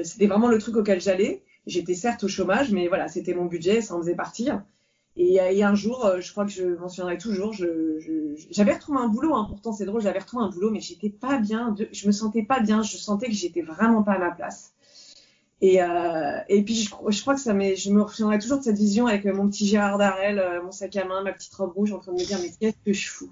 C'était 0.03 0.27
vraiment 0.27 0.49
le 0.49 0.59
truc 0.59 0.77
auquel 0.77 1.01
j'allais. 1.01 1.43
J'étais 1.67 1.95
certes 1.95 2.25
au 2.25 2.29
chômage, 2.29 2.73
mais 2.73 2.89
voilà, 2.89 3.09
c'était 3.09 3.33
mon 3.33 3.47
budget, 3.47 3.81
ça 3.81 3.95
en 3.95 4.01
faisait 4.01 4.17
partir. 4.17 4.63
Et, 5.17 5.63
un 5.63 5.75
jour, 5.75 6.11
je 6.21 6.31
crois 6.31 6.45
que 6.45 6.51
je 6.51 6.65
m'en 6.77 6.89
souviendrai 6.89 7.17
toujours, 7.17 7.55
j'avais 7.55 8.73
retrouvé 8.73 8.99
un 8.99 9.09
boulot, 9.09 9.35
hein, 9.35 9.47
pourtant 9.49 9.73
c'est 9.73 9.87
drôle, 9.87 10.03
j'avais 10.03 10.19
retrouvé 10.19 10.45
un 10.45 10.51
boulot, 10.51 10.71
mais 10.71 10.81
j'étais 10.81 11.11
pas 11.11 11.39
bien, 11.39 11.75
je 11.91 12.07
me 12.07 12.13
sentais 12.13 12.43
pas 12.43 12.61
bien, 12.61 12.83
je 12.83 12.97
sentais 12.99 13.29
que 13.29 13.35
j'étais 13.35 13.63
vraiment 13.63 14.03
pas 14.03 14.13
à 14.13 14.19
ma 14.19 14.31
place. 14.31 14.75
Et, 15.63 15.81
euh, 15.81 16.41
et 16.49 16.63
puis 16.65 16.75
je, 16.75 16.91
crois 16.91 17.35
que 17.35 17.41
ça 17.41 17.53
je 17.53 17.91
me 17.91 18.07
souviendrai 18.09 18.41
toujours 18.41 18.59
de 18.59 18.65
cette 18.65 18.77
vision 18.77 19.07
avec 19.07 19.25
mon 19.27 19.49
petit 19.49 19.65
Gérard 19.65 19.97
Darrel, 19.97 20.41
euh, 20.41 20.61
mon 20.61 20.73
sac 20.73 20.97
à 20.97 21.05
main, 21.05 21.23
ma 21.23 21.33
petite 21.33 21.55
robe 21.55 21.73
rouge, 21.73 21.93
en 21.93 22.01
train 22.01 22.13
de 22.13 22.21
me 22.21 22.27
dire 22.27 22.39
mais 22.43 22.51
qu'est-ce 22.59 22.85
que 22.85 22.93
je 22.93 23.09
fous? 23.09 23.31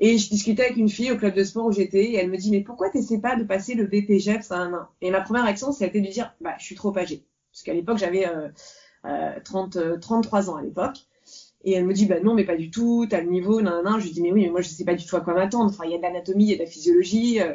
Et 0.00 0.18
je 0.18 0.28
discutais 0.28 0.64
avec 0.64 0.76
une 0.76 0.88
fille 0.88 1.12
au 1.12 1.16
club 1.16 1.34
de 1.34 1.44
sport 1.44 1.66
où 1.66 1.72
j'étais 1.72 2.06
et 2.06 2.16
elle 2.16 2.28
me 2.28 2.36
dit 2.36 2.50
mais 2.50 2.60
pourquoi 2.60 2.90
t'essaies 2.90 3.20
pas 3.20 3.36
de 3.36 3.44
passer 3.44 3.74
le 3.74 3.86
BPGEPS 3.86 4.50
à 4.50 4.56
un 4.56 4.74
an 4.74 4.88
Et 5.00 5.12
ma 5.12 5.20
première 5.20 5.44
réaction 5.44 5.70
ça 5.70 5.84
a 5.84 5.88
été 5.88 6.00
de 6.00 6.06
lui 6.06 6.12
dire 6.12 6.34
bah 6.40 6.56
je 6.58 6.64
suis 6.64 6.74
trop 6.74 6.96
âgée. 6.98 7.24
Parce 7.52 7.62
qu'à 7.62 7.72
l'époque 7.72 7.98
j'avais 7.98 8.26
euh, 8.26 8.48
euh, 9.04 9.38
30 9.44 10.00
33 10.00 10.50
ans 10.50 10.56
à 10.56 10.62
l'époque. 10.62 10.96
Et 11.62 11.72
elle 11.72 11.86
me 11.86 11.92
dit 11.92 12.06
bah 12.06 12.18
non 12.20 12.34
mais 12.34 12.44
pas 12.44 12.56
du 12.56 12.72
tout 12.72 13.06
t'as 13.08 13.20
le 13.20 13.30
niveau 13.30 13.62
nan, 13.62 13.84
nan. 13.84 14.00
je 14.00 14.06
lui 14.06 14.12
dis 14.12 14.22
mais 14.22 14.32
oui 14.32 14.42
mais 14.42 14.50
moi 14.50 14.60
je 14.60 14.70
sais 14.70 14.84
pas 14.84 14.94
du 14.94 15.06
tout 15.06 15.14
à 15.14 15.20
quoi 15.20 15.34
m'attendre. 15.34 15.70
Enfin 15.70 15.84
il 15.84 15.92
y 15.92 15.94
a 15.94 15.98
de 15.98 16.02
l'anatomie 16.02 16.46
il 16.46 16.50
y 16.50 16.54
a 16.54 16.56
de 16.56 16.62
la 16.62 16.68
physiologie 16.68 17.40
euh. 17.40 17.54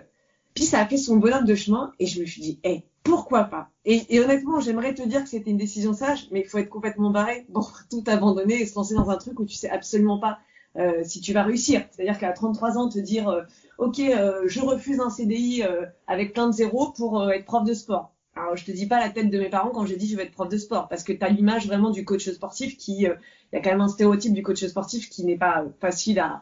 puis 0.53 0.63
ça 0.63 0.79
a 0.79 0.85
fait 0.85 0.95
son 0.95 1.17
bonhomme 1.17 1.45
de 1.45 1.55
chemin 1.55 1.91
et 1.99 2.05
je 2.05 2.21
me 2.21 2.25
suis 2.25 2.41
dit 2.41 2.61
hé 2.63 2.85
pourquoi 3.03 3.45
pas? 3.45 3.69
Et, 3.85 4.19
honnêtement 4.19 4.59
j'aimerais 4.59 4.93
te 4.93 5.03
dire 5.03 5.23
que 5.23 5.29
c'était 5.29 5.51
une 5.51 5.57
décision 5.57 5.93
sage 5.93 6.27
mais 6.31 6.41
il 6.41 6.45
faut 6.45 6.57
être 6.57 6.69
complètement 6.69 7.09
barré 7.09 7.45
bon 7.49 7.65
tout 7.89 8.03
abandonner 8.07 8.61
et 8.61 8.65
se 8.65 8.75
lancer 8.75 8.95
dans 8.95 9.09
un 9.09 9.17
truc 9.17 9.39
où 9.39 9.45
tu 9.45 9.55
sais 9.55 9.69
absolument 9.69 10.19
pas 10.19 10.39
euh, 10.75 11.03
si 11.03 11.21
tu 11.21 11.33
vas 11.33 11.43
réussir. 11.43 11.85
C'est-à-dire 11.91 12.17
qu'à 12.17 12.31
33 12.31 12.77
ans, 12.77 12.89
te 12.89 12.97
dire 12.97 13.29
euh, 13.29 13.43
ok, 13.77 13.99
euh, 13.99 14.41
je 14.47 14.59
refuse 14.59 14.99
un 14.99 15.09
CDI 15.09 15.63
avec 16.07 16.33
plein 16.33 16.47
de 16.47 16.53
zéros 16.53 16.91
pour 16.91 17.31
être 17.31 17.45
prof 17.45 17.63
de 17.63 17.73
sport. 17.73 18.11
Alors 18.35 18.55
je 18.55 18.65
te 18.65 18.71
dis 18.71 18.87
pas 18.87 18.99
la 18.99 19.09
tête 19.09 19.29
de 19.29 19.37
mes 19.37 19.49
parents 19.49 19.69
quand 19.69 19.85
j'ai 19.85 19.95
dit 19.95 20.07
je 20.07 20.17
vais 20.17 20.23
être 20.23 20.31
prof 20.31 20.49
de 20.49 20.57
sport 20.57 20.87
parce 20.87 21.03
que 21.03 21.13
tu 21.13 21.23
as 21.23 21.29
l'image 21.29 21.67
vraiment 21.67 21.91
du 21.91 22.03
coach 22.03 22.27
sportif 22.29 22.77
qui 22.77 23.01
il 23.01 23.01
y 23.01 23.55
a 23.55 23.61
quand 23.61 23.69
même 23.69 23.81
un 23.81 23.87
stéréotype 23.87 24.33
du 24.33 24.41
coach 24.41 24.65
sportif 24.65 25.09
qui 25.09 25.23
n'est 25.23 25.37
pas 25.37 25.65
facile 25.79 26.19
à 26.19 26.41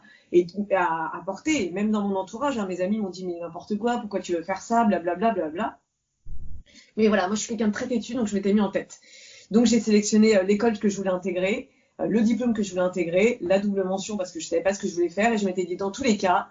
porter. 1.26 1.70
même 1.72 1.90
dans 1.90 2.08
mon 2.08 2.16
entourage, 2.16 2.56
hein, 2.56 2.66
mes 2.66 2.80
amis 2.80 2.98
m'ont 2.98 3.10
dit 3.10 3.26
mais 3.26 3.38
n'importe 3.40 3.76
quoi, 3.76 3.98
pourquoi 3.98 4.20
tu 4.20 4.32
veux 4.32 4.42
faire 4.42 4.62
ça, 4.62 4.84
blablabla, 4.84 5.32
bla, 5.32 5.48
bla, 5.48 5.50
bla. 5.50 5.78
Mais 6.96 7.08
voilà, 7.08 7.26
moi 7.26 7.36
je 7.36 7.40
suis 7.40 7.48
quelqu'un 7.48 7.68
de 7.68 7.72
très 7.72 7.86
têtu 7.86 8.14
donc 8.14 8.26
je 8.26 8.34
m'étais 8.34 8.52
mis 8.52 8.60
en 8.60 8.70
tête. 8.70 9.00
Donc 9.50 9.66
j'ai 9.66 9.80
sélectionné 9.80 10.42
l'école 10.44 10.78
que 10.78 10.88
je 10.88 10.96
voulais 10.96 11.10
intégrer. 11.10 11.68
Euh, 12.00 12.06
le 12.06 12.20
diplôme 12.22 12.54
que 12.54 12.62
je 12.62 12.70
voulais 12.70 12.82
intégrer, 12.82 13.38
la 13.40 13.58
double 13.58 13.84
mention 13.84 14.16
parce 14.16 14.32
que 14.32 14.40
je 14.40 14.46
savais 14.46 14.62
pas 14.62 14.74
ce 14.74 14.80
que 14.80 14.88
je 14.88 14.94
voulais 14.94 15.08
faire 15.08 15.32
et 15.32 15.38
je 15.38 15.44
m'étais 15.44 15.64
dit 15.64 15.76
dans 15.76 15.90
tous 15.90 16.02
les 16.02 16.16
cas, 16.16 16.48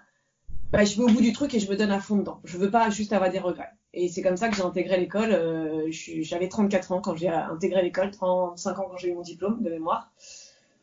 bah, 0.71 0.86
je 0.86 0.95
vais 0.98 1.03
au 1.03 1.07
bout 1.07 1.21
du 1.21 1.33
truc 1.33 1.53
et 1.53 1.60
je 1.60 1.69
me 1.69 1.75
donne 1.75 1.91
à 1.91 2.00
fond 2.00 2.17
dedans. 2.17 2.39
Je 2.43 2.57
veux 2.57 2.71
pas 2.71 2.89
juste 2.89 3.13
avoir 3.13 3.31
des 3.31 3.39
regrets. 3.39 3.71
Et 3.93 4.07
c'est 4.07 4.21
comme 4.21 4.38
ça 4.38 4.48
que 4.48 4.55
j'ai 4.55 4.63
intégré 4.63 4.98
l'école. 4.98 5.31
Euh, 5.31 5.88
j'avais 5.89 6.48
34 6.48 6.91
ans 6.93 7.01
quand 7.01 7.15
j'ai 7.15 7.27
intégré 7.27 7.81
l'école, 7.81 8.12
35 8.12 8.79
ans 8.79 8.88
quand 8.89 8.98
j'ai 8.98 9.10
eu 9.10 9.13
mon 9.13 9.21
diplôme 9.21 9.62
de 9.62 9.69
mémoire. 9.69 10.12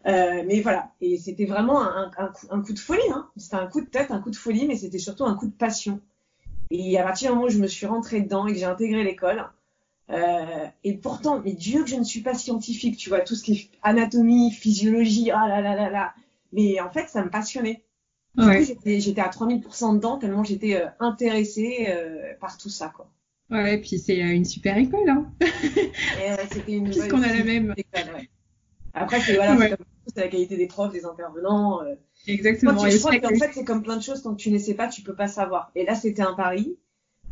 Euh, 0.07 0.43
mais 0.47 0.61
voilà, 0.61 0.93
et 1.01 1.19
c'était 1.19 1.45
vraiment 1.45 1.83
un, 1.83 2.11
un, 2.17 2.29
coup, 2.29 2.47
un, 2.51 2.61
coup, 2.61 2.73
de 2.73 2.79
folie. 2.79 3.01
Hein. 3.13 3.29
C'était 3.37 3.57
un 3.57 3.67
coup 3.67 3.81
de 3.81 3.87
tête, 3.87 4.11
un 4.11 4.21
coup 4.21 4.31
de 4.31 4.37
folie, 4.37 4.67
mais 4.67 4.77
c'était 4.77 4.99
surtout 4.99 5.25
un 5.25 5.35
coup 5.35 5.47
de 5.47 5.53
passion. 5.53 6.01
Et 6.71 6.99
à 6.99 7.03
partir 7.03 7.31
du 7.31 7.35
moment 7.35 7.47
où 7.47 7.51
je 7.51 7.59
me 7.59 7.67
suis 7.67 7.87
rentrée 7.87 8.21
dedans 8.21 8.47
et 8.47 8.53
que 8.53 8.59
j'ai 8.59 8.65
intégré 8.65 9.03
l'école, 9.05 9.45
euh, 10.11 10.67
et 10.85 10.95
pourtant, 10.95 11.41
mais 11.45 11.53
Dieu 11.53 11.83
que 11.83 11.91
je 11.91 11.97
ne 11.97 12.05
suis 12.05 12.21
pas 12.21 12.35
scientifique, 12.35 12.97
tu 12.97 13.09
vois, 13.09 13.21
tout 13.21 13.35
ce 13.35 13.43
qui 13.43 13.53
est 13.53 13.71
anatomie, 13.83 14.51
physiologie, 14.51 15.31
ah 15.31 15.47
là 15.49 15.61
là 15.61 15.75
là 15.75 15.91
là. 15.91 16.15
Mais 16.53 16.81
en 16.81 16.91
fait, 16.91 17.09
ça 17.09 17.23
me 17.23 17.31
passionnait. 17.31 17.83
Ouais. 18.37 18.65
J'étais 18.85 19.21
à 19.21 19.29
3000% 19.29 19.97
dedans 19.97 20.17
tellement 20.17 20.45
j'étais 20.45 20.77
euh, 20.77 20.87
intéressée 21.01 21.87
euh, 21.89 22.35
par 22.41 22.57
tout 22.57 22.69
ça, 22.69 22.93
quoi. 22.95 23.11
Ouais, 23.51 23.75
et 23.75 23.81
puis 23.81 23.99
c'est 23.99 24.23
euh, 24.23 24.35
une 24.35 24.45
super 24.45 24.77
école, 24.77 25.09
hein. 25.09 25.33
c'était 26.53 26.73
une 26.73 26.85
Puisqu'on 26.85 27.23
a 27.23 27.33
la 27.33 27.45
même. 27.45 27.75
École, 27.77 28.15
ouais. 28.15 28.29
Après, 28.93 29.21
c'est 29.21 29.35
voilà, 29.35 29.57
ouais. 29.57 29.75
la 30.17 30.29
qualité 30.29 30.57
des 30.57 30.67
profs, 30.67 30.93
des 30.93 31.05
intervenants. 31.05 31.81
Exactement. 32.29 32.75
Moi, 32.75 32.91
je 32.91 32.99
crois 32.99 33.19
qu'en 33.19 33.29
fait, 33.29 33.51
c'est 33.53 33.65
comme 33.65 33.83
plein 33.83 33.97
de 33.97 34.03
choses, 34.03 34.23
tant 34.23 34.35
que 34.35 34.41
tu 34.41 34.51
ne 34.51 34.59
sais 34.59 34.75
pas, 34.75 34.87
tu 34.89 35.03
peux 35.03 35.15
pas 35.15 35.29
savoir. 35.29 35.71
Et 35.75 35.85
là, 35.85 35.95
c'était 35.95 36.23
un 36.23 36.35
pari. 36.35 36.77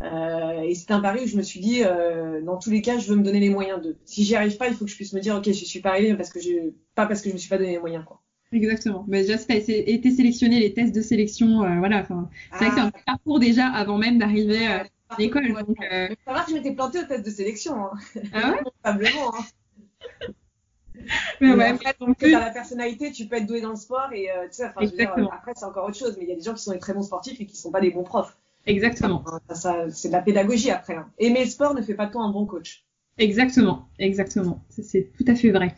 Euh, 0.02 0.60
et 0.60 0.74
c'était 0.74 0.92
un 0.92 1.00
pari 1.00 1.24
où 1.24 1.26
je 1.26 1.36
me 1.36 1.42
suis 1.42 1.60
dit, 1.60 1.82
euh, 1.82 2.42
dans 2.42 2.58
tous 2.58 2.70
les 2.70 2.82
cas, 2.82 2.98
je 2.98 3.08
veux 3.08 3.16
me 3.16 3.22
donner 3.22 3.40
les 3.40 3.48
moyens 3.50 3.80
de. 3.80 3.96
Si 4.04 4.24
j'y 4.24 4.34
arrive 4.36 4.56
pas, 4.56 4.68
il 4.68 4.74
faut 4.74 4.84
que 4.84 4.90
je 4.90 4.96
puisse 4.96 5.12
me 5.12 5.20
dire, 5.20 5.36
ok, 5.36 5.46
je 5.46 5.52
suis 5.52 5.80
pas 5.80 5.90
arrivé 5.90 6.14
parce 6.14 6.30
que 6.30 6.40
je, 6.40 6.50
pas 6.94 7.06
parce 7.06 7.22
que 7.22 7.28
je 7.28 7.34
me 7.34 7.38
suis 7.38 7.48
pas 7.48 7.56
donné 7.58 7.70
les 7.72 7.78
moyens, 7.78 8.04
quoi. 8.04 8.20
Exactement. 8.52 9.04
Mais 9.08 9.22
déjà, 9.22 9.38
si 9.38 9.46
tu 9.46 9.52
as 9.52 9.56
été 9.56 10.10
sélectionné, 10.10 10.60
les 10.60 10.72
tests 10.74 10.94
de 10.94 11.00
sélection, 11.02 11.62
euh, 11.62 11.78
voilà. 11.78 12.06
C'est 12.06 12.14
vrai 12.58 12.68
que 12.68 12.74
c'est 12.74 12.80
un 12.80 12.92
Ah. 12.94 13.00
parcours 13.06 13.40
déjà 13.40 13.66
avant 13.68 13.98
même 13.98 14.18
d'arriver 14.18 14.66
à 14.66 14.86
l'école. 15.18 15.50
Ouais. 15.52 15.62
Donc, 15.62 15.76
Ça 16.26 16.32
va 16.32 16.42
que 16.42 16.50
je 16.50 16.54
m'étais 16.56 16.72
plantée 16.72 17.00
au 17.00 17.04
test 17.04 17.24
de 17.24 17.30
sélection. 17.30 17.74
Hein. 17.86 17.92
Ah 18.32 18.50
ouais? 18.52 18.58
Probablement. 18.82 19.34
Hein. 19.34 19.44
mais 21.40 21.54
ouais, 21.54 21.64
après, 21.68 21.94
non 22.00 22.08
donc, 22.08 22.18
plus. 22.18 22.30
la 22.30 22.50
personnalité, 22.50 23.12
tu 23.12 23.26
peux 23.26 23.36
être 23.36 23.46
doué 23.46 23.60
dans 23.60 23.70
le 23.70 23.76
sport 23.76 24.08
et 24.12 24.30
euh, 24.30 24.44
tu 24.46 24.54
sais, 24.54 24.66
enfin, 24.66 24.80
je 24.82 24.86
veux 24.90 24.96
dire, 24.96 25.12
après, 25.32 25.52
c'est 25.54 25.64
encore 25.64 25.86
autre 25.86 25.96
chose. 25.96 26.16
Mais 26.18 26.24
il 26.24 26.28
y 26.30 26.32
a 26.32 26.36
des 26.36 26.42
gens 26.42 26.54
qui 26.54 26.62
sont 26.62 26.72
des 26.72 26.78
très 26.78 26.94
bons 26.94 27.02
sportifs 27.02 27.40
et 27.40 27.46
qui 27.46 27.56
sont 27.56 27.70
pas 27.70 27.80
des 27.80 27.90
bons 27.90 28.04
profs. 28.04 28.36
Exactement. 28.66 29.24
Ça, 29.48 29.54
ça, 29.54 29.90
c'est 29.90 30.08
de 30.08 30.12
la 30.12 30.22
pédagogie 30.22 30.70
après. 30.70 30.96
Hein. 30.96 31.08
Aimer 31.18 31.44
le 31.44 31.50
sport 31.50 31.74
ne 31.74 31.82
fait 31.82 31.94
pas 31.94 32.06
de 32.06 32.12
toi 32.12 32.22
un 32.22 32.30
bon 32.30 32.46
coach. 32.46 32.84
Exactement, 33.18 33.88
exactement. 33.98 34.62
Ça, 34.68 34.82
C'est 34.82 35.10
tout 35.16 35.24
à 35.28 35.34
fait 35.34 35.50
vrai. 35.50 35.74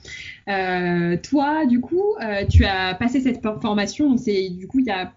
Euh, 0.48 1.16
toi, 1.18 1.66
du 1.66 1.80
coup, 1.80 2.02
euh, 2.20 2.44
tu 2.46 2.64
as 2.64 2.94
passé 2.94 3.20
cette 3.20 3.42
for- 3.42 3.60
formation, 3.60 4.10
donc 4.10 4.18
c'est 4.18 4.48
du 4.50 4.66
coup 4.66 4.80
il 4.80 4.86
y 4.86 4.90
a 4.90 5.12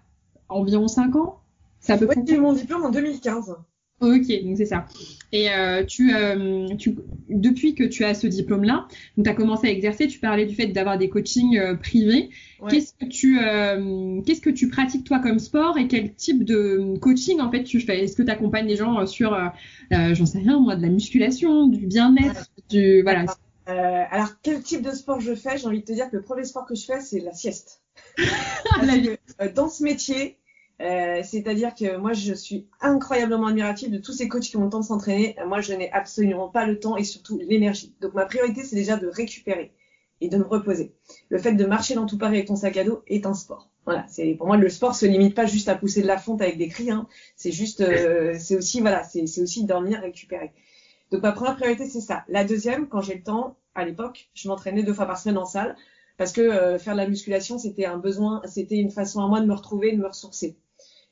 environ 0.48 0.86
5 0.86 1.16
ans? 1.16 1.40
C'est 1.80 1.92
à 1.94 1.98
peu 1.98 2.06
Ouais, 2.06 2.14
j'ai 2.26 2.36
eu 2.36 2.40
mon 2.40 2.52
diplôme 2.52 2.84
en 2.84 2.90
2015. 2.90 3.56
Ok, 4.02 4.26
donc 4.42 4.56
c'est 4.56 4.66
ça. 4.66 4.86
Et 5.30 5.48
euh, 5.52 5.84
tu, 5.84 6.12
euh, 6.12 6.74
tu, 6.76 6.96
depuis 7.28 7.76
que 7.76 7.84
tu 7.84 8.04
as 8.04 8.14
ce 8.14 8.26
diplôme-là, 8.26 8.88
donc 9.16 9.26
tu 9.26 9.30
as 9.30 9.34
commencé 9.34 9.68
à 9.68 9.70
exercer, 9.70 10.08
tu 10.08 10.18
parlais 10.18 10.44
du 10.44 10.56
fait 10.56 10.66
d'avoir 10.66 10.98
des 10.98 11.08
coachings 11.08 11.56
euh, 11.56 11.76
privés. 11.76 12.30
Ouais. 12.60 12.70
Qu'est-ce 12.70 12.94
que 12.94 13.04
tu, 13.04 13.38
qu'est-ce 14.26 14.40
que 14.40 14.50
tu 14.50 14.68
pratiques 14.68 15.04
toi 15.04 15.20
comme 15.20 15.38
sport 15.38 15.78
et 15.78 15.86
quel 15.86 16.14
type 16.14 16.42
de 16.44 16.98
coaching 17.00 17.40
en 17.40 17.48
fait 17.48 17.62
tu 17.62 17.78
fais? 17.78 18.02
Est-ce 18.02 18.16
que 18.16 18.24
tu 18.24 18.30
accompagnes 18.30 18.66
les 18.66 18.76
gens 18.76 19.06
sur, 19.06 19.38
j'en 19.90 20.26
sais 20.26 20.38
rien 20.38 20.58
moi, 20.58 20.74
de 20.74 20.82
la 20.82 20.88
musculation, 20.88 21.68
du 21.68 21.86
bien-être, 21.86 22.50
du 22.68 23.02
voilà. 23.02 23.26
Alors, 23.66 24.30
quel 24.42 24.62
type 24.62 24.82
de 24.82 24.90
sport 24.90 25.20
je 25.20 25.34
fais? 25.36 25.58
J'ai 25.58 25.66
envie 25.66 25.80
de 25.80 25.84
te 25.84 25.92
dire 25.92 26.10
que 26.10 26.16
le 26.16 26.22
premier 26.22 26.44
sport 26.44 26.66
que 26.66 26.74
je 26.74 26.84
fais, 26.84 27.00
c'est 27.00 27.20
la 27.20 27.32
sieste. 27.32 27.82
Parce 28.16 28.86
que, 28.86 29.54
dans 29.54 29.68
ce 29.68 29.84
métier, 29.84 30.38
euh, 30.82 31.22
c'est-à-dire 31.22 31.74
que 31.74 31.96
moi, 31.96 32.12
je 32.12 32.34
suis 32.34 32.66
incroyablement 32.80 33.46
admirative 33.46 33.90
de 33.90 33.98
tous 33.98 34.12
ces 34.12 34.28
coachs 34.28 34.42
qui 34.42 34.56
ont 34.56 34.64
le 34.64 34.70
temps 34.70 34.80
de 34.80 34.84
s'entraîner. 34.84 35.36
Euh, 35.38 35.46
Moi, 35.46 35.60
je 35.60 35.72
n'ai 35.74 35.92
absolument 35.92 36.48
pas 36.48 36.66
le 36.66 36.78
temps 36.78 36.96
et 36.96 37.04
surtout 37.04 37.38
l'énergie. 37.38 37.94
Donc, 38.00 38.14
ma 38.14 38.26
priorité, 38.26 38.64
c'est 38.64 38.76
déjà 38.76 38.96
de 38.96 39.06
récupérer 39.06 39.72
et 40.20 40.28
de 40.28 40.36
me 40.38 40.44
reposer. 40.44 40.94
Le 41.28 41.38
fait 41.38 41.52
de 41.52 41.64
marcher 41.64 41.94
dans 41.94 42.06
tout 42.06 42.18
Paris 42.18 42.36
avec 42.36 42.48
ton 42.48 42.56
sac 42.56 42.76
à 42.76 42.84
dos 42.84 43.02
est 43.06 43.26
un 43.26 43.34
sport. 43.34 43.68
Voilà, 43.84 44.06
c'est 44.08 44.34
pour 44.34 44.46
moi 44.46 44.56
le 44.56 44.68
sport 44.68 44.94
se 44.94 45.04
limite 45.04 45.34
pas 45.34 45.46
juste 45.46 45.68
à 45.68 45.74
pousser 45.74 46.02
de 46.02 46.06
la 46.06 46.16
fonte 46.16 46.40
avec 46.40 46.56
des 46.56 46.68
cris. 46.68 46.92
Hein. 46.92 47.08
C'est 47.34 47.50
juste, 47.50 47.80
euh, 47.80 48.36
c'est 48.38 48.54
aussi 48.54 48.80
voilà, 48.80 49.02
c'est 49.02 49.24
aussi 49.42 49.64
dormir, 49.64 50.00
récupérer. 50.00 50.52
Donc 51.10 51.22
ma 51.22 51.32
première 51.32 51.56
priorité 51.56 51.86
c'est 51.86 52.00
ça. 52.00 52.22
La 52.28 52.44
deuxième, 52.44 52.86
quand 52.86 53.00
j'ai 53.00 53.16
le 53.16 53.24
temps, 53.24 53.56
à 53.74 53.84
l'époque, 53.84 54.30
je 54.34 54.46
m'entraînais 54.46 54.84
deux 54.84 54.94
fois 54.94 55.06
par 55.06 55.18
semaine 55.18 55.38
en 55.38 55.46
salle 55.46 55.74
parce 56.16 56.30
que 56.30 56.78
faire 56.78 56.92
de 56.92 56.98
la 56.98 57.08
musculation 57.08 57.58
c'était 57.58 57.86
un 57.86 57.98
besoin, 57.98 58.42
c'était 58.46 58.76
une 58.76 58.92
façon 58.92 59.20
à 59.24 59.26
moi 59.26 59.40
de 59.40 59.46
me 59.46 59.54
retrouver, 59.54 59.90
de 59.90 60.00
me 60.00 60.06
ressourcer. 60.06 60.56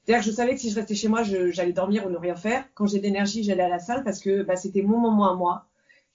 C'est-à-dire 0.05 0.23
je 0.25 0.31
savais 0.31 0.55
que 0.55 0.61
si 0.61 0.71
je 0.71 0.77
restais 0.77 0.95
chez 0.95 1.09
moi, 1.09 1.23
j'allais 1.23 1.73
dormir 1.73 2.07
ou 2.07 2.11
ne 2.11 2.17
rien 2.17 2.35
faire. 2.37 2.65
Quand 2.75 2.87
j'ai 2.87 2.99
de 2.99 3.03
l'énergie, 3.05 3.43
j'allais 3.43 3.63
à 3.63 3.69
la 3.69 3.79
salle 3.79 4.03
parce 4.05 4.21
que 4.21 4.43
bah, 4.43 4.57
c'était 4.57 4.83
mon 4.83 4.99
moment 4.99 5.31
à 5.31 5.35
moi. 5.37 5.67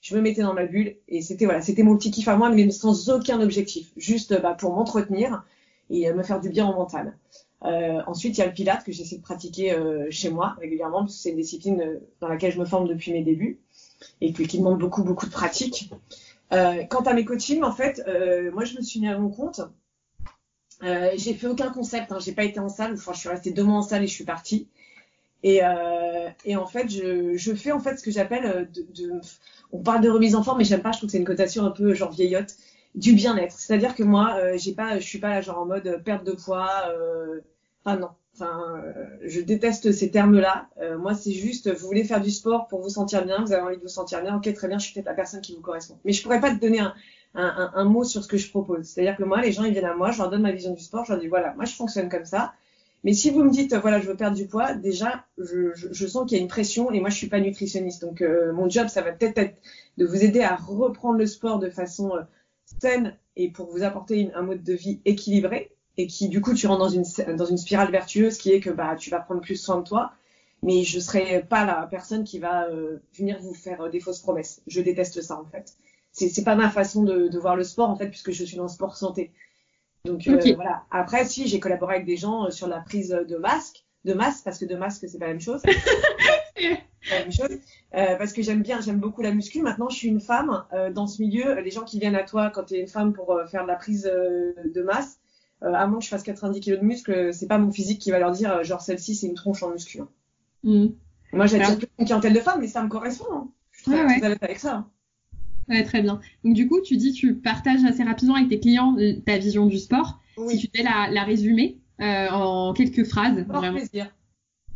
Je 0.02 0.16
me 0.16 0.22
mettais 0.22 0.42
dans 0.42 0.54
ma 0.54 0.66
bulle 0.66 0.98
et 1.08 1.22
c'était 1.22 1.46
voilà, 1.46 1.62
c'était 1.62 1.84
mon 1.84 1.98
petit 1.98 2.12
kiff 2.12 2.28
à 2.28 2.36
moi, 2.36 2.50
mais 2.50 2.70
sans 2.72 3.10
aucun 3.10 3.42
objectif, 3.42 3.92
juste 3.98 4.40
bah, 4.42 4.54
pour 4.54 4.74
m'entretenir 4.74 5.44
et 5.90 6.10
euh, 6.10 6.14
me 6.14 6.24
faire 6.24 6.40
du 6.40 6.50
bien 6.50 6.68
au 6.70 6.74
mental. 6.76 7.18
Euh, 7.64 8.02
ensuite, 8.06 8.38
il 8.38 8.42
y 8.42 8.44
a 8.44 8.48
le 8.48 8.54
pilate 8.54 8.84
que 8.84 8.92
j'essaie 8.92 9.18
de 9.18 9.22
pratiquer 9.24 9.72
euh, 9.74 10.08
chez 10.12 10.30
moi 10.30 10.56
régulièrement 10.60 11.00
parce 11.00 11.16
que 11.16 11.22
c'est 11.22 11.32
une 11.32 11.38
discipline 11.38 12.00
dans 12.22 12.28
laquelle 12.28 12.52
je 12.52 12.60
me 12.60 12.66
forme 12.66 12.88
depuis 12.88 13.12
mes 13.14 13.24
débuts 13.24 13.60
et 14.22 14.34
que- 14.34 14.44
qui 14.44 14.60
demande 14.60 14.80
beaucoup 14.80 15.04
beaucoup 15.04 15.26
de 15.28 15.32
pratique. 15.32 15.92
Quant 16.52 17.02
à 17.06 17.14
mes 17.14 17.26
coachings, 17.26 17.64
en 17.64 17.72
fait, 17.72 18.02
moi 18.54 18.66
je 18.66 18.78
me 18.78 18.82
suis 18.82 19.00
mis 19.00 19.08
à 19.10 19.18
mon 19.18 19.30
compte. 19.30 19.62
Euh, 20.84 21.12
j'ai 21.16 21.34
fait 21.34 21.48
aucun 21.48 21.72
concept, 21.72 22.12
hein, 22.12 22.20
j'ai 22.20 22.34
pas 22.34 22.44
été 22.44 22.60
en 22.60 22.70
salle, 22.70 22.94
enfin 22.94 23.14
je 23.14 23.20
suis 23.20 23.30
restée 23.30 23.52
deux 23.52 23.64
mois 23.64 23.78
en 23.78 23.82
salle 23.82 24.04
et 24.04 24.08
je 24.08 24.14
suis 24.14 24.26
partie. 24.26 24.68
Et, 25.44 25.64
euh, 25.64 26.30
en 26.58 26.66
fait, 26.66 26.90
je, 26.90 27.54
fais 27.56 27.72
en 27.72 27.80
fait 27.80 27.98
ce 27.98 28.04
que 28.04 28.12
j'appelle 28.12 28.46
euh, 28.46 29.20
on 29.72 29.80
parle 29.80 30.02
de 30.02 30.10
remise 30.10 30.36
en 30.36 30.44
forme, 30.44 30.58
mais 30.60 30.64
j'aime 30.64 30.82
pas, 30.82 30.92
je 30.92 30.98
trouve 30.98 31.08
que 31.08 31.12
c'est 31.12 31.20
une 31.20 31.26
cotation 31.26 31.66
un 31.66 31.72
peu 31.72 31.94
genre 31.94 32.12
vieillotte, 32.12 32.56
du 32.96 33.14
bien-être. 33.14 33.54
C'est-à-dire 33.58 33.94
que 33.96 34.04
moi, 34.04 34.38
euh, 34.40 34.58
j'ai 34.58 34.74
pas, 34.74 35.00
je 35.00 35.06
suis 35.06 35.20
pas 35.20 35.30
là 35.30 35.42
genre 35.42 35.60
en 35.60 35.66
mode 35.66 36.02
perte 36.04 36.26
de 36.26 36.32
poids, 36.32 36.72
enfin 37.84 37.98
non, 37.98 38.10
enfin 38.34 38.84
je 39.22 39.40
déteste 39.42 39.92
ces 39.92 40.10
termes-là. 40.10 40.70
Moi, 40.98 41.14
c'est 41.14 41.34
juste, 41.34 41.72
vous 41.72 41.88
voulez 41.88 42.04
faire 42.06 42.22
du 42.22 42.32
sport 42.32 42.68
pour 42.68 42.82
vous 42.82 42.90
sentir 42.90 43.24
bien, 43.24 43.44
vous 43.46 43.54
avez 43.54 43.62
envie 43.62 43.78
de 43.78 43.84
vous 43.84 43.88
sentir 43.88 44.24
bien, 44.24 44.36
ok 44.38 44.52
très 44.54 44.68
bien, 44.68 44.80
je 44.80 44.86
suis 44.86 44.94
peut-être 44.96 45.06
la 45.06 45.14
personne 45.14 45.42
qui 45.42 45.54
vous 45.54 45.62
correspond. 45.62 46.00
Mais 46.06 46.12
je 46.12 46.24
pourrais 46.24 46.42
pas 46.42 46.56
te 46.56 46.60
donner 46.60 46.80
un, 46.80 46.96
un, 47.36 47.84
mot 47.86 48.04
sur 48.04 48.24
ce 48.24 48.28
que 48.28 48.38
je 48.38 48.50
propose. 48.50 48.86
C'est-à-dire 48.86 49.18
que 49.18 49.24
moi, 49.24 49.42
les 49.42 49.52
gens 49.52 49.64
ils 49.64 49.72
viennent 49.72 49.86
à 49.86 49.96
moi, 49.96 50.12
je 50.12 50.20
leur 50.20 50.30
donne 50.30 50.42
ma 50.42 50.52
vision 50.52 50.74
du 50.74 50.82
sport, 50.82 51.06
je 51.06 51.12
leur 51.12 51.22
dis 51.22 51.28
voilà, 51.28 51.54
moi 51.56 51.66
je 51.66 51.76
fonctionne 51.76 52.10
comme 52.10 52.26
ça. 52.26 52.54
Mais 53.06 53.14
si 53.14 53.30
vous 53.30 53.44
me 53.44 53.52
dites, 53.52 53.76
voilà, 53.76 54.00
je 54.02 54.08
veux 54.08 54.16
perdre 54.16 54.36
du 54.36 54.48
poids, 54.48 54.74
déjà, 54.74 55.26
je, 55.38 56.08
sens 56.08 56.28
qu'il 56.28 56.40
y 56.40 56.42
a 56.42 56.42
une 56.42 56.50
pression 56.50 56.92
et 56.92 57.00
moi, 57.00 57.10
je 57.12 57.16
suis 57.16 57.28
pas 57.28 57.40
nutritionniste. 57.40 58.02
Donc, 58.02 58.20
euh, 58.22 58.52
mon 58.52 58.68
job, 58.68 58.88
ça 58.88 59.04
va 59.04 59.12
peut-être 59.12 59.38
être 59.38 59.62
de 59.98 60.08
vous 60.08 60.24
aider 60.24 60.42
à 60.42 60.56
reprendre 60.56 61.20
le 61.20 61.28
sport 61.28 61.60
de 61.60 61.70
façon 61.70 62.16
euh, 62.16 62.22
saine 62.82 63.16
et 63.36 63.52
pour 63.52 63.70
vous 63.70 63.84
apporter 63.84 64.32
un 64.34 64.42
mode 64.42 64.64
de 64.64 64.74
vie 64.74 65.02
équilibré 65.06 65.72
et 65.98 66.08
qui, 66.08 66.30
du 66.30 66.42
coup, 66.42 66.56
tu 66.56 66.66
rentres 66.66 66.80
dans 66.80 66.90
une, 66.90 67.36
dans 67.36 67.46
une 67.46 67.60
spirale 67.60 67.92
vertueuse 67.92 68.40
qui 68.40 68.52
est 68.52 68.60
que 68.60 68.72
bah, 68.72 68.96
tu 68.98 69.12
vas 69.12 69.20
prendre 69.20 69.42
plus 69.42 69.56
soin 69.56 69.78
de 69.78 69.84
toi. 69.84 70.12
Mais 70.64 70.82
je 70.82 71.00
serai 71.00 71.44
pas 71.48 71.64
la 71.64 71.86
personne 71.86 72.24
qui 72.24 72.40
va 72.40 72.68
euh, 72.70 72.98
venir 73.14 73.38
vous 73.40 73.54
faire 73.54 73.88
des 73.92 74.00
fausses 74.00 74.20
promesses. 74.20 74.64
Je 74.66 74.82
déteste 74.82 75.22
ça, 75.22 75.40
en 75.40 75.46
fait. 75.46 75.76
C'est 76.18 76.44
pas 76.46 76.56
ma 76.56 76.70
façon 76.70 77.04
de, 77.04 77.28
de 77.28 77.40
voir 77.40 77.56
le 77.58 77.64
sport, 77.66 77.90
en 77.90 77.96
fait, 77.98 78.08
puisque 78.08 78.32
je 78.32 78.44
suis 78.46 78.56
dans 78.58 78.64
le 78.64 78.70
sport 78.70 78.96
santé. 78.96 79.32
Donc 80.06 80.28
euh, 80.28 80.40
voilà. 80.56 80.84
Après, 80.92 81.26
si 81.26 81.48
j'ai 81.48 81.60
collaboré 81.60 81.96
avec 81.96 82.06
des 82.08 82.16
gens 82.16 82.46
euh, 82.46 82.52
sur 82.52 82.68
la 82.68 82.80
prise 82.80 83.10
de 83.28 83.36
masque, 83.38 83.84
de 84.06 84.14
masque 84.14 84.44
parce 84.46 84.60
que 84.60 84.66
de 84.66 84.76
masque 84.76 85.06
c'est 85.10 85.18
pas 85.18 85.26
la 85.26 85.32
même 85.34 85.42
chose. 85.42 85.62
C'est 86.58 87.10
pas 87.10 87.16
la 87.20 87.22
même 87.22 87.32
chose. 87.32 87.58
Euh, 87.96 88.16
parce 88.18 88.34
que 88.34 88.42
j'aime 88.42 88.62
bien, 88.64 88.82
j'aime 88.82 89.00
beaucoup 89.00 89.22
la 89.22 89.32
muscu. 89.32 89.62
Maintenant, 89.62 89.90
je 89.90 89.96
suis 89.98 90.08
une 90.08 90.22
femme 90.22 90.64
euh, 90.74 90.92
dans 90.92 91.06
ce 91.08 91.22
milieu. 91.22 91.60
Les 91.62 91.70
gens 91.72 91.84
qui 91.84 92.00
viennent 92.00 92.16
à 92.16 92.24
toi 92.24 92.50
quand 92.50 92.64
tu 92.64 92.76
es 92.76 92.80
une 92.82 92.88
femme 92.88 93.14
pour 93.14 93.40
faire 93.50 93.64
de 93.64 93.68
la 93.68 93.76
prise 93.76 94.04
de 94.04 94.82
masse, 94.82 95.20
à 95.62 95.86
moins 95.88 96.00
que 96.00 96.06
je 96.06 96.10
fasse 96.10 96.24
90 96.24 96.62
kg 96.62 96.80
de 96.80 96.84
muscle, 96.86 97.34
c'est 97.34 97.48
pas 97.48 97.58
mon 97.58 97.72
physique 97.72 98.00
qui 98.00 98.10
va 98.12 98.20
leur 98.20 98.32
dire 98.32 98.64
genre 98.64 98.82
celle-ci 98.82 99.16
c'est 99.16 99.28
une 99.28 99.34
tronche 99.36 99.62
en 99.64 99.70
muscu. 99.72 100.00
hein. 100.02 100.08
Mm. 100.64 100.88
Moi, 101.34 101.46
j'attire 101.48 101.78
plus 101.78 101.88
une 102.00 102.06
clientèle 102.06 102.34
de 102.34 102.40
femmes, 102.40 102.60
mais 102.62 102.68
ça 102.68 102.82
me 102.84 102.90
correspond. 102.90 103.26
hein. 103.32 103.48
Je 103.72 103.82
suis 103.82 103.92
très, 103.92 104.04
Ouais, 104.06 104.22
ouais. 104.22 104.38
avec 104.42 104.60
ça. 104.60 104.86
Ouais, 105.70 105.84
très 105.84 106.02
bien. 106.02 106.20
Donc 106.44 106.54
du 106.54 106.68
coup, 106.68 106.80
tu 106.82 106.98
dis 106.98 107.12
tu 107.12 107.36
partages 107.36 107.84
assez 107.84 108.04
rapidement 108.04 108.36
avec 108.36 108.50
tes 108.50 108.60
clients 108.60 108.96
euh, 109.00 109.14
ta 109.26 109.38
vision 109.38 109.66
du 109.66 109.78
sport. 109.80 110.20
Si 110.36 110.42
Oui. 110.44 110.58
tu 110.58 110.68
devais 110.68 110.84
la, 110.84 111.10
la 111.12 111.24
résumer 111.24 111.78
euh, 112.02 112.30
en 112.30 112.74
quelques 112.74 113.04
phrases, 113.06 113.42
Sport 113.44 113.56
vraiment 113.58 113.78
plaisir. 113.78 114.14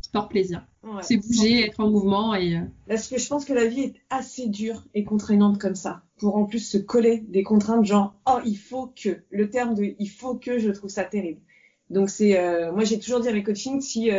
sport 0.01 0.29
plaisir. 0.29 0.65
Ouais. 0.83 1.01
C'est 1.03 1.17
bouger, 1.17 1.65
être 1.65 1.79
en 1.81 1.89
mouvement 1.89 2.33
et 2.33 2.55
euh, 2.55 2.61
Parce 2.87 3.07
que 3.09 3.19
je 3.19 3.27
pense 3.27 3.43
que 3.45 3.53
la 3.53 3.65
vie 3.67 3.81
est 3.81 3.95
assez 4.09 4.47
dure 4.47 4.85
et 4.93 5.03
contraignante 5.03 5.59
comme 5.59 5.75
ça. 5.75 6.01
Pour 6.17 6.37
en 6.37 6.45
plus 6.45 6.59
se 6.59 6.77
coller 6.77 7.19
des 7.27 7.43
contraintes 7.43 7.85
genre, 7.85 8.15
oh, 8.25 8.39
il 8.45 8.57
faut 8.57 8.87
que. 8.95 9.17
Le 9.29 9.49
terme 9.49 9.75
de 9.75 9.93
il 9.99 10.09
faut 10.09 10.35
que, 10.35 10.57
je 10.57 10.71
trouve 10.71 10.89
ça 10.89 11.03
terrible. 11.03 11.41
Donc 11.89 12.09
c'est, 12.09 12.39
euh, 12.39 12.71
moi 12.71 12.83
j'ai 12.85 12.97
toujours 12.99 13.19
dit 13.19 13.27
à 13.27 13.33
mes 13.33 13.43
coachings, 13.43 13.81
si, 13.81 14.09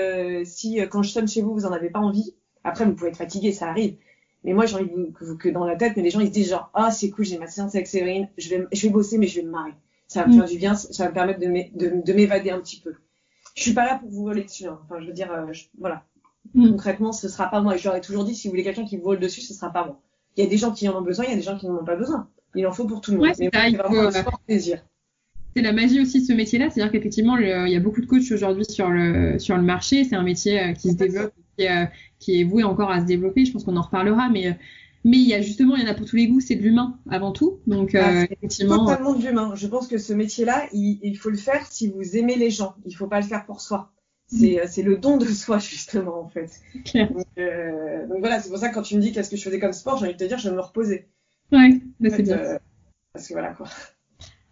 si 0.45 0.79
quand 0.91 1.03
je 1.03 1.11
sonne 1.11 1.29
chez 1.29 1.41
vous, 1.43 1.55
vous 1.55 1.65
en 1.67 1.73
avez 1.73 1.89
pas 1.91 2.01
envie, 2.01 2.35
après 2.65 2.85
vous 2.85 2.93
pouvez 2.95 3.09
être 3.11 3.17
fatigué, 3.17 3.53
ça 3.53 3.69
arrive. 3.71 3.97
Mais 4.45 4.53
moi 4.55 4.67
j'ai 4.67 4.77
envie 4.77 4.91
que, 5.39 5.49
dans 5.51 5.65
la 5.67 5.77
tête, 5.77 5.93
mais 5.97 6.03
les 6.03 6.11
gens 6.11 6.21
ils 6.21 6.29
se 6.29 6.33
disent 6.33 6.51
genre, 6.51 6.71
ah 6.75 6.91
c'est 6.91 7.11
cool, 7.11 7.25
j'ai 7.25 7.39
ma 7.39 7.47
séance 7.47 7.75
avec 7.75 7.87
Séverine, 7.87 8.29
je 8.39 8.49
vais, 8.49 8.67
je 8.73 8.83
vais 8.87 8.89
bosser 8.93 9.19
mais 9.19 9.27
je 9.27 9.41
vais 9.41 9.47
me 9.47 9.51
marrer. 9.51 9.73
Ça 10.09 10.23
va 10.23 10.29
me 10.29 10.33
Mm. 10.35 10.39
faire 10.39 10.49
du 10.49 10.57
bien, 10.59 10.75
ça 10.75 11.05
va 11.05 11.11
me 11.11 11.15
permettre 11.15 11.41
de 11.41 11.47
m'é- 11.47 11.71
de, 11.75 11.93
de 12.05 12.13
m'évader 12.13 12.51
un 12.51 12.59
petit 12.61 12.81
peu. 12.81 12.95
Je 13.57 13.63
suis 13.63 13.75
pas 13.75 13.85
là 13.87 13.97
pour 13.99 14.09
vous 14.11 14.25
voler 14.25 14.45
dessus. 14.45 14.67
hein. 14.67 14.79
Enfin 14.85 15.01
je 15.01 15.07
veux 15.07 15.13
dire, 15.13 15.31
euh, 15.33 15.53
je- 15.53 15.65
voilà 15.79 16.05
Mm. 16.55 16.71
concrètement, 16.71 17.13
ce 17.13 17.29
sera 17.29 17.49
pas 17.51 17.61
moi. 17.61 17.77
Je 17.77 17.85
leur 17.85 17.97
ai 17.97 18.01
toujours 18.01 18.25
dit, 18.25 18.35
si 18.35 18.49
vous 18.49 18.53
voulez 18.53 18.65
quelqu'un 18.65 18.85
qui 18.87 18.97
vous 18.97 19.03
vole 19.05 19.21
dessus, 19.21 19.43
ce 19.43 19.53
sera 19.53 19.71
pas 19.71 19.85
moi. 19.85 20.01
Il 20.37 20.43
y 20.45 20.47
a 20.47 20.51
des 20.51 20.57
gens 20.57 20.73
qui 20.73 20.89
en 20.89 20.97
ont 20.99 21.03
besoin, 21.03 21.27
il 21.27 21.31
y 21.31 21.35
a 21.35 21.37
des 21.37 21.43
gens 21.43 21.59
qui 21.59 21.67
n'en 21.67 21.77
ont 21.79 21.85
pas 21.85 21.97
besoin. 21.97 22.29
Il 22.55 22.67
en 22.67 22.73
faut 22.73 22.87
pour 22.87 23.01
tout 23.03 23.11
le 23.11 23.19
monde. 23.19 23.27
Ouais, 23.27 23.35
c'est 23.35 23.51
Mais 23.53 23.71
vraiment 23.77 24.01
euh, 24.07 24.11
sport 24.11 24.41
plaisir. 24.47 24.83
c'est 25.55 25.63
la 25.63 25.73
magie 25.73 26.01
aussi 26.01 26.21
de 26.23 26.25
ce 26.27 26.33
métier-là, 26.33 26.71
c'est-à-dire 26.71 26.91
qu'effectivement, 26.93 27.37
il 27.37 27.47
y 27.71 27.77
a 27.77 27.81
beaucoup 27.81 28.01
de 28.01 28.07
coachs 28.07 28.33
aujourd'hui 28.33 28.65
sur 28.65 28.89
le, 28.89 29.39
sur 29.39 29.57
le 29.57 29.63
marché. 29.63 30.05
C'est 30.05 30.17
un 30.17 30.23
métier 30.23 30.61
euh, 30.61 30.73
qui 30.73 30.91
se 30.93 30.97
développe, 30.97 31.33
euh, 31.69 31.87
qui, 32.19 32.41
est 32.41 32.45
voué 32.45 32.65
encore 32.65 32.91
à 32.91 33.01
se 33.01 33.07
développer. 33.07 33.45
Je 33.45 33.53
pense 33.53 33.65
qu'on 33.65 33.77
en 33.77 33.83
reparlera, 33.83 34.29
mais 34.29 34.49
euh, 34.49 34.53
mais 35.05 35.17
il 35.17 35.27
y 35.27 35.35
a 35.35 35.41
justement, 35.41 35.77
il 35.77 35.83
y 35.83 35.87
en 35.87 35.91
a 35.91 35.95
pour 35.95 36.07
tous 36.07 36.17
les 36.17 36.29
goûts, 36.29 36.41
c'est 36.41 36.57
de 36.57 36.63
l'humain 36.63 36.99
avant 37.11 37.33
tout. 37.33 37.61
Donc 37.67 37.95
ah, 37.95 38.25
effectivement, 38.25 38.85
totalement 38.85 39.15
de 39.15 39.27
l'humain. 39.27 39.53
Je 39.55 39.67
pense 39.67 39.89
que 39.89 39.97
ce 39.97 40.13
métier-là, 40.13 40.67
il, 40.73 40.99
il, 41.03 41.17
faut 41.17 41.31
le 41.31 41.39
faire 41.39 41.67
si 41.67 41.89
vous 41.89 42.17
aimez 42.17 42.37
les 42.37 42.51
gens. 42.51 42.75
Il 42.85 42.95
faut 42.95 43.07
pas 43.07 43.21
le 43.21 43.27
faire 43.27 43.47
pour 43.47 43.61
soi. 43.61 43.93
C'est 44.27 44.83
le 44.83 44.97
don 44.97 45.17
de 45.17 45.25
soi 45.25 45.59
justement 45.59 46.21
en 46.21 46.29
fait. 46.29 46.51
Donc, 46.95 47.27
donc, 48.09 48.19
voilà, 48.19 48.41
c'est 48.41 48.51
pour 48.51 48.59
ça 48.59 48.69
que 48.69 48.75
quand 48.75 48.83
tu 48.83 48.97
me 48.97 49.01
dis 49.01 49.13
qu'est-ce 49.13 49.31
que 49.31 49.37
je 49.37 49.43
faisais 49.43 49.59
comme 49.59 49.73
sport, 49.73 49.97
j'ai 49.97 50.05
envie 50.05 50.15
de 50.15 50.19
te 50.19 50.25
dire, 50.25 50.39
je 50.39 50.51
me 50.51 50.61
reposais. 50.61 51.09
Ouais, 51.51 51.81
bah, 51.99 52.11
c'est 52.11 52.23
bien. 52.23 52.59
parce 53.13 53.27
que 53.27 53.33
voilà 53.33 53.55
quoi. 53.55 53.67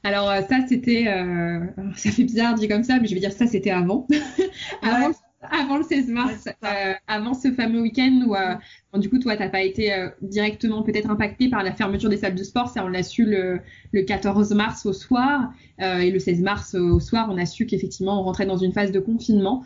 Alors 0.04 0.30
euh, 0.30 0.40
ça 0.48 0.58
c'était, 0.68 1.06
euh... 1.08 1.66
ça 1.96 2.10
fait 2.10 2.24
bizarre 2.24 2.54
dit 2.54 2.68
comme 2.68 2.84
ça, 2.84 2.98
mais 3.00 3.08
je 3.08 3.14
vais 3.14 3.20
dire 3.20 3.32
ça 3.32 3.46
c'était 3.46 3.70
avant, 3.70 4.06
avant, 4.82 5.12
avant, 5.40 5.76
le 5.76 5.84
16 5.84 6.08
mars, 6.08 6.48
euh, 6.64 6.94
avant 7.06 7.32
ce 7.34 7.52
fameux 7.52 7.80
week-end 7.80 8.24
où 8.26 8.34
euh, 8.34 8.54
bon, 8.92 8.98
du 8.98 9.08
coup 9.08 9.18
toi 9.18 9.36
t'as 9.36 9.48
pas 9.48 9.62
été 9.62 9.92
euh, 9.92 10.08
directement 10.20 10.82
peut-être 10.82 11.10
impacté 11.10 11.48
par 11.48 11.62
la 11.62 11.72
fermeture 11.72 12.10
des 12.10 12.16
salles 12.16 12.34
de 12.34 12.42
sport, 12.42 12.68
ça 12.68 12.84
on 12.84 12.88
l'a 12.88 13.04
su 13.04 13.24
le, 13.24 13.60
le 13.92 14.02
14 14.02 14.52
mars 14.54 14.84
au 14.86 14.92
soir 14.92 15.52
et 15.80 16.10
le 16.10 16.18
16 16.18 16.40
mars 16.40 16.74
au 16.74 16.98
soir 16.98 17.28
on 17.30 17.38
a 17.38 17.46
su 17.46 17.66
qu'effectivement 17.66 18.20
on 18.20 18.24
rentrait 18.24 18.46
dans 18.46 18.56
une 18.56 18.72
phase 18.72 18.90
de 18.90 18.98
confinement. 18.98 19.62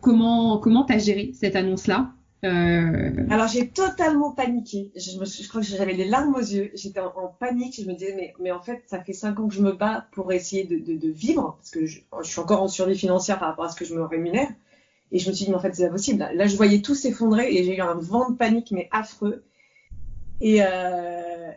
comment 0.00 0.58
comment 0.58 0.84
t'as 0.84 0.98
géré 0.98 1.32
cette 1.34 1.56
annonce 1.56 1.86
là 1.86 2.12
euh... 2.44 3.10
Alors 3.30 3.48
j'ai 3.48 3.68
totalement 3.68 4.32
paniqué. 4.32 4.92
Je, 4.96 5.18
me, 5.18 5.24
je 5.24 5.48
crois 5.48 5.62
que 5.62 5.66
j'avais 5.66 5.94
les 5.94 6.04
larmes 6.04 6.34
aux 6.34 6.40
yeux. 6.40 6.70
J'étais 6.74 7.00
en, 7.00 7.34
panique. 7.38 7.80
Je 7.80 7.88
me 7.88 7.94
disais 7.94 8.14
mais, 8.14 8.34
mais 8.38 8.52
en 8.52 8.60
fait 8.60 8.82
ça 8.86 9.00
fait 9.02 9.14
cinq 9.14 9.40
ans 9.40 9.48
que 9.48 9.54
je 9.54 9.62
me 9.62 9.72
bats 9.72 10.08
pour 10.12 10.30
essayer 10.30 10.64
de, 10.64 10.76
de, 10.76 10.98
de 10.98 11.08
vivre 11.08 11.56
parce 11.58 11.70
que 11.70 11.86
je, 11.86 12.00
je, 12.22 12.28
suis 12.28 12.40
encore 12.40 12.62
en 12.62 12.68
survie 12.68 12.98
financière 12.98 13.38
par 13.38 13.48
rapport 13.48 13.64
à 13.64 13.70
ce 13.70 13.76
que 13.76 13.86
je 13.86 13.94
me 13.94 14.02
rémunère. 14.02 14.48
Et 15.14 15.18
je 15.18 15.30
me 15.30 15.34
suis 15.34 15.46
dit 15.46 15.50
mais 15.50 15.56
en 15.56 15.60
fait 15.60 15.74
c'est 15.74 15.86
impossible. 15.86 16.28
Là 16.34 16.46
je 16.46 16.56
voyais 16.56 16.82
tout 16.82 16.94
s'effondrer 16.94 17.50
et 17.50 17.64
j'ai 17.64 17.76
eu 17.76 17.80
un 17.80 17.94
vent 17.94 18.30
de 18.30 18.36
panique 18.36 18.70
mais 18.72 18.88
affreux. 18.92 19.42
Et, 20.40 20.62
euh, 20.62 21.52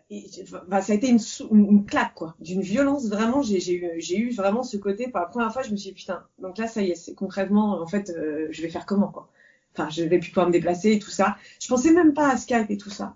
ça 0.82 0.94
a 0.94 0.96
été 0.96 1.10
une, 1.10 1.86
claque 1.86 2.14
quoi, 2.14 2.36
d'une 2.40 2.62
violence 2.62 3.10
vraiment. 3.10 3.42
J'ai 3.42 3.74
eu, 3.74 3.90
j'ai 3.98 4.18
eu 4.18 4.32
vraiment 4.32 4.64
ce 4.64 4.78
côté. 4.78 5.10
Pour 5.10 5.20
la 5.20 5.26
première 5.26 5.52
fois 5.52 5.64
je 5.64 5.72
me 5.72 5.76
suis 5.76 5.90
dit 5.90 5.96
putain. 5.96 6.24
Donc 6.40 6.58
là 6.58 6.68
ça 6.68 6.82
y 6.82 6.92
est, 6.92 6.96
c'est 6.96 7.16
concrètement 7.16 7.82
en 7.82 7.88
fait 7.88 8.10
euh, 8.12 8.48
je 8.52 8.62
vais 8.62 8.70
faire 8.70 8.86
comment 8.86 9.10
quoi 9.10 9.30
enfin, 9.78 9.90
je 9.90 10.04
vais 10.04 10.20
plus 10.20 10.30
pouvoir 10.30 10.48
me 10.48 10.52
déplacer 10.52 10.94
et 10.94 11.00
tout 11.00 11.10
ça. 11.10 11.38
Je 11.62 11.68
pensais 11.68 11.92
même 11.92 12.14
pas 12.14 12.30
à 12.30 12.38
Skype 12.38 12.70
et 12.70 12.78
tout 12.78 12.90
ça. 12.90 13.16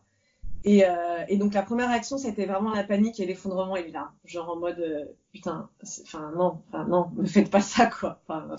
Et, 0.64 0.86
euh, 0.86 1.24
et 1.28 1.38
donc 1.38 1.54
la 1.54 1.64
première 1.64 1.90
réaction, 1.90 2.18
c'était 2.18 2.46
vraiment 2.46 2.72
la 2.72 2.84
panique 2.84 3.20
et 3.20 3.26
l'effondrement 3.26 3.76
et 3.76 3.90
là, 3.90 4.12
genre 4.26 4.50
en 4.50 4.58
mode 4.58 4.80
euh, 4.80 5.06
putain, 5.32 5.70
enfin 6.04 6.32
non, 6.38 6.62
enfin 6.68 6.86
non, 6.86 7.10
ne 7.18 7.26
faites 7.26 7.50
pas 7.50 7.62
ça 7.62 7.88
quoi. 7.88 8.22
Enfin, 8.28 8.56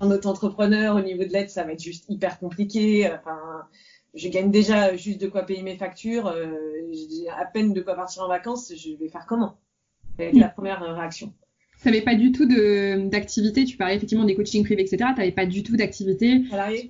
en 0.00 0.10
auto-entrepreneur 0.10 0.96
au 0.96 1.00
niveau 1.00 1.24
de 1.24 1.28
l'aide, 1.30 1.50
ça 1.50 1.64
va 1.64 1.72
être 1.72 1.82
juste 1.82 2.06
hyper 2.08 2.38
compliqué. 2.38 3.12
Enfin, 3.12 3.66
je 4.14 4.28
gagne 4.28 4.50
déjà 4.50 4.96
juste 4.96 5.20
de 5.20 5.28
quoi 5.28 5.42
payer 5.42 5.62
mes 5.62 5.76
factures, 5.76 6.28
euh, 6.28 6.54
j'ai 6.92 7.28
à 7.28 7.44
peine 7.44 7.74
de 7.74 7.82
quoi 7.82 7.94
partir 7.94 8.22
en 8.22 8.28
vacances. 8.28 8.72
Je 8.74 8.96
vais 8.96 9.08
faire 9.08 9.26
comment? 9.26 9.58
C'est 10.16 10.32
la 10.32 10.48
première 10.48 10.80
réaction 10.80 11.34
tu 11.80 11.88
n'avais 11.88 12.02
pas 12.02 12.14
du 12.14 12.32
tout 12.32 12.46
d'activité, 12.46 13.64
tu 13.64 13.76
parlais 13.76 13.94
effectivement 13.94 14.24
des 14.24 14.34
coachings 14.34 14.64
privés, 14.64 14.82
etc. 14.82 14.96
Tu 15.14 15.20
n'avais 15.20 15.32
pas 15.32 15.46
du 15.46 15.62
tout 15.62 15.76
d'activité 15.76 16.40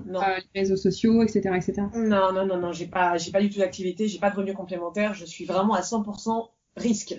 non. 0.07 0.21
Euh, 0.23 0.39
les 0.55 0.61
réseaux 0.61 0.77
sociaux, 0.77 1.23
etc. 1.23 1.51
etc. 1.57 1.83
Non, 1.95 2.33
non, 2.33 2.47
non, 2.47 2.57
non, 2.57 2.73
j'ai 2.73 2.87
pas, 2.87 3.19
j'ai 3.19 3.31
pas 3.31 3.41
du 3.41 3.51
tout 3.51 3.59
d'activité, 3.59 4.09
j'ai 4.09 4.19
pas 4.19 4.31
de 4.31 4.37
revenus 4.37 4.57
complémentaires, 4.57 5.15
je 5.15 5.27
suis 5.27 5.45
vraiment 5.45 5.75
à 5.75 5.83
100% 5.83 6.49
risque. 6.77 7.17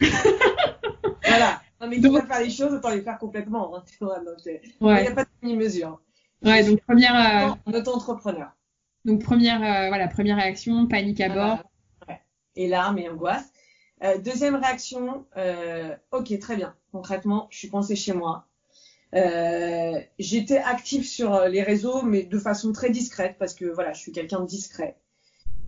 voilà. 0.00 1.60
Non, 1.80 1.88
mais 1.88 2.00
tu 2.00 2.08
vas 2.08 2.22
faire 2.22 2.40
les 2.40 2.50
choses, 2.50 2.72
autant 2.72 2.90
les 2.90 3.02
faire 3.02 3.18
complètement. 3.18 3.76
Hein. 3.76 3.84
Il 4.00 4.86
n'y 4.86 5.06
a 5.06 5.12
pas 5.12 5.24
de 5.24 5.30
demi-mesure. 5.42 6.00
Ouais, 6.44 6.64
donc 6.64 6.80
première. 6.82 7.56
Euh... 7.66 7.72
Auto-entrepreneur. 7.72 8.50
Donc 9.04 9.22
première, 9.22 9.62
euh, 9.62 9.88
voilà, 9.88 10.08
première 10.08 10.36
réaction, 10.36 10.86
panique 10.86 11.20
à 11.20 11.28
bord. 11.28 11.58
Ouais. 12.08 12.20
Et 12.56 12.68
larmes 12.68 12.98
et 12.98 13.08
angoisse. 13.08 13.52
Euh, 14.04 14.18
deuxième 14.18 14.56
réaction, 14.56 15.24
euh, 15.36 15.94
ok, 16.12 16.38
très 16.38 16.56
bien. 16.56 16.74
Concrètement, 16.92 17.48
je 17.50 17.58
suis 17.58 17.68
coincée 17.68 17.96
chez 17.96 18.12
moi. 18.12 18.46
Euh, 19.14 19.98
J'étais 20.18 20.58
active 20.58 21.04
sur 21.04 21.46
les 21.46 21.62
réseaux, 21.62 22.02
mais 22.02 22.22
de 22.22 22.38
façon 22.38 22.72
très 22.72 22.90
discrète, 22.90 23.36
parce 23.38 23.54
que 23.54 23.64
voilà, 23.64 23.92
je 23.92 24.00
suis 24.00 24.12
quelqu'un 24.12 24.40
de 24.40 24.46
discret. 24.46 24.96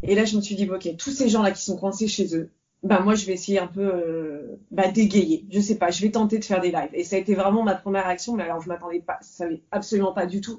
Et 0.03 0.14
là, 0.14 0.25
je 0.25 0.37
me 0.37 0.40
suis 0.40 0.55
dit, 0.55 0.69
ok, 0.71 0.97
tous 0.97 1.11
ces 1.11 1.29
gens-là 1.29 1.51
qui 1.51 1.62
sont 1.62 1.77
coincés 1.77 2.09
chez 2.09 2.37
eux, 2.37 2.51
bah 2.83 3.01
moi, 3.01 3.14
je 3.14 3.27
vais 3.27 3.35
essayer 3.35 3.59
un 3.59 3.66
peu 3.66 4.59
bah, 4.71 4.88
d'égayer. 4.88 5.45
Je 5.51 5.61
sais 5.61 5.75
pas, 5.75 5.90
je 5.90 6.01
vais 6.01 6.11
tenter 6.11 6.38
de 6.38 6.45
faire 6.45 6.61
des 6.61 6.71
lives. 6.71 6.88
Et 6.95 7.05
ça 7.05 7.16
a 7.16 7.19
été 7.19 7.35
vraiment 7.35 7.62
ma 7.62 7.75
première 7.75 8.07
réaction, 8.07 8.35
mais 8.35 8.45
alors 8.45 8.62
je 8.62 8.69
m'attendais 8.69 9.01
pas, 9.01 9.19
ça 9.21 9.45
savais 9.45 9.62
absolument 9.71 10.12
pas 10.12 10.25
du 10.27 10.40
tout 10.40 10.59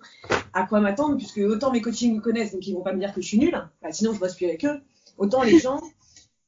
à 0.54 0.64
quoi 0.68 0.82
m'attendre, 0.82 1.18
puisque 1.18 1.40
autant 1.40 1.72
mes 1.72 1.82
coachings 1.82 2.16
me 2.16 2.22
connaissent, 2.22 2.52
donc 2.52 2.68
ils 2.68 2.76
vont 2.76 2.82
pas 2.82 2.94
me 2.94 3.00
dire 3.00 3.14
que 3.14 3.22
je 3.22 3.28
suis 3.28 3.40
nulle, 3.40 3.60
bah, 3.82 3.92
sinon 3.92 4.14
je 4.14 4.20
bosse 4.20 4.36
plus 4.36 4.46
avec 4.46 4.66
eux. 4.66 4.82
Autant 5.18 5.42
les 5.42 5.58
gens, 5.60 5.82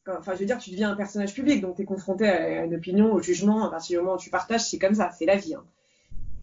Enfin, 0.07 0.33
je 0.33 0.39
veux 0.39 0.45
dire, 0.45 0.57
tu 0.57 0.71
deviens 0.71 0.91
un 0.91 0.95
personnage 0.95 1.33
public, 1.33 1.61
donc 1.61 1.75
tu 1.77 1.83
es 1.83 1.85
confronté 1.85 2.27
à 2.27 2.65
une 2.65 2.75
opinion, 2.75 3.13
au 3.13 3.21
jugement, 3.21 3.65
à 3.65 3.69
partir 3.69 3.99
du 3.99 4.03
moment 4.03 4.17
où 4.17 4.19
tu 4.19 4.29
partages, 4.29 4.65
c'est 4.65 4.77
comme 4.77 4.95
ça, 4.95 5.11
c'est 5.11 5.25
la 5.25 5.37
vie. 5.37 5.55
Hein. 5.55 5.63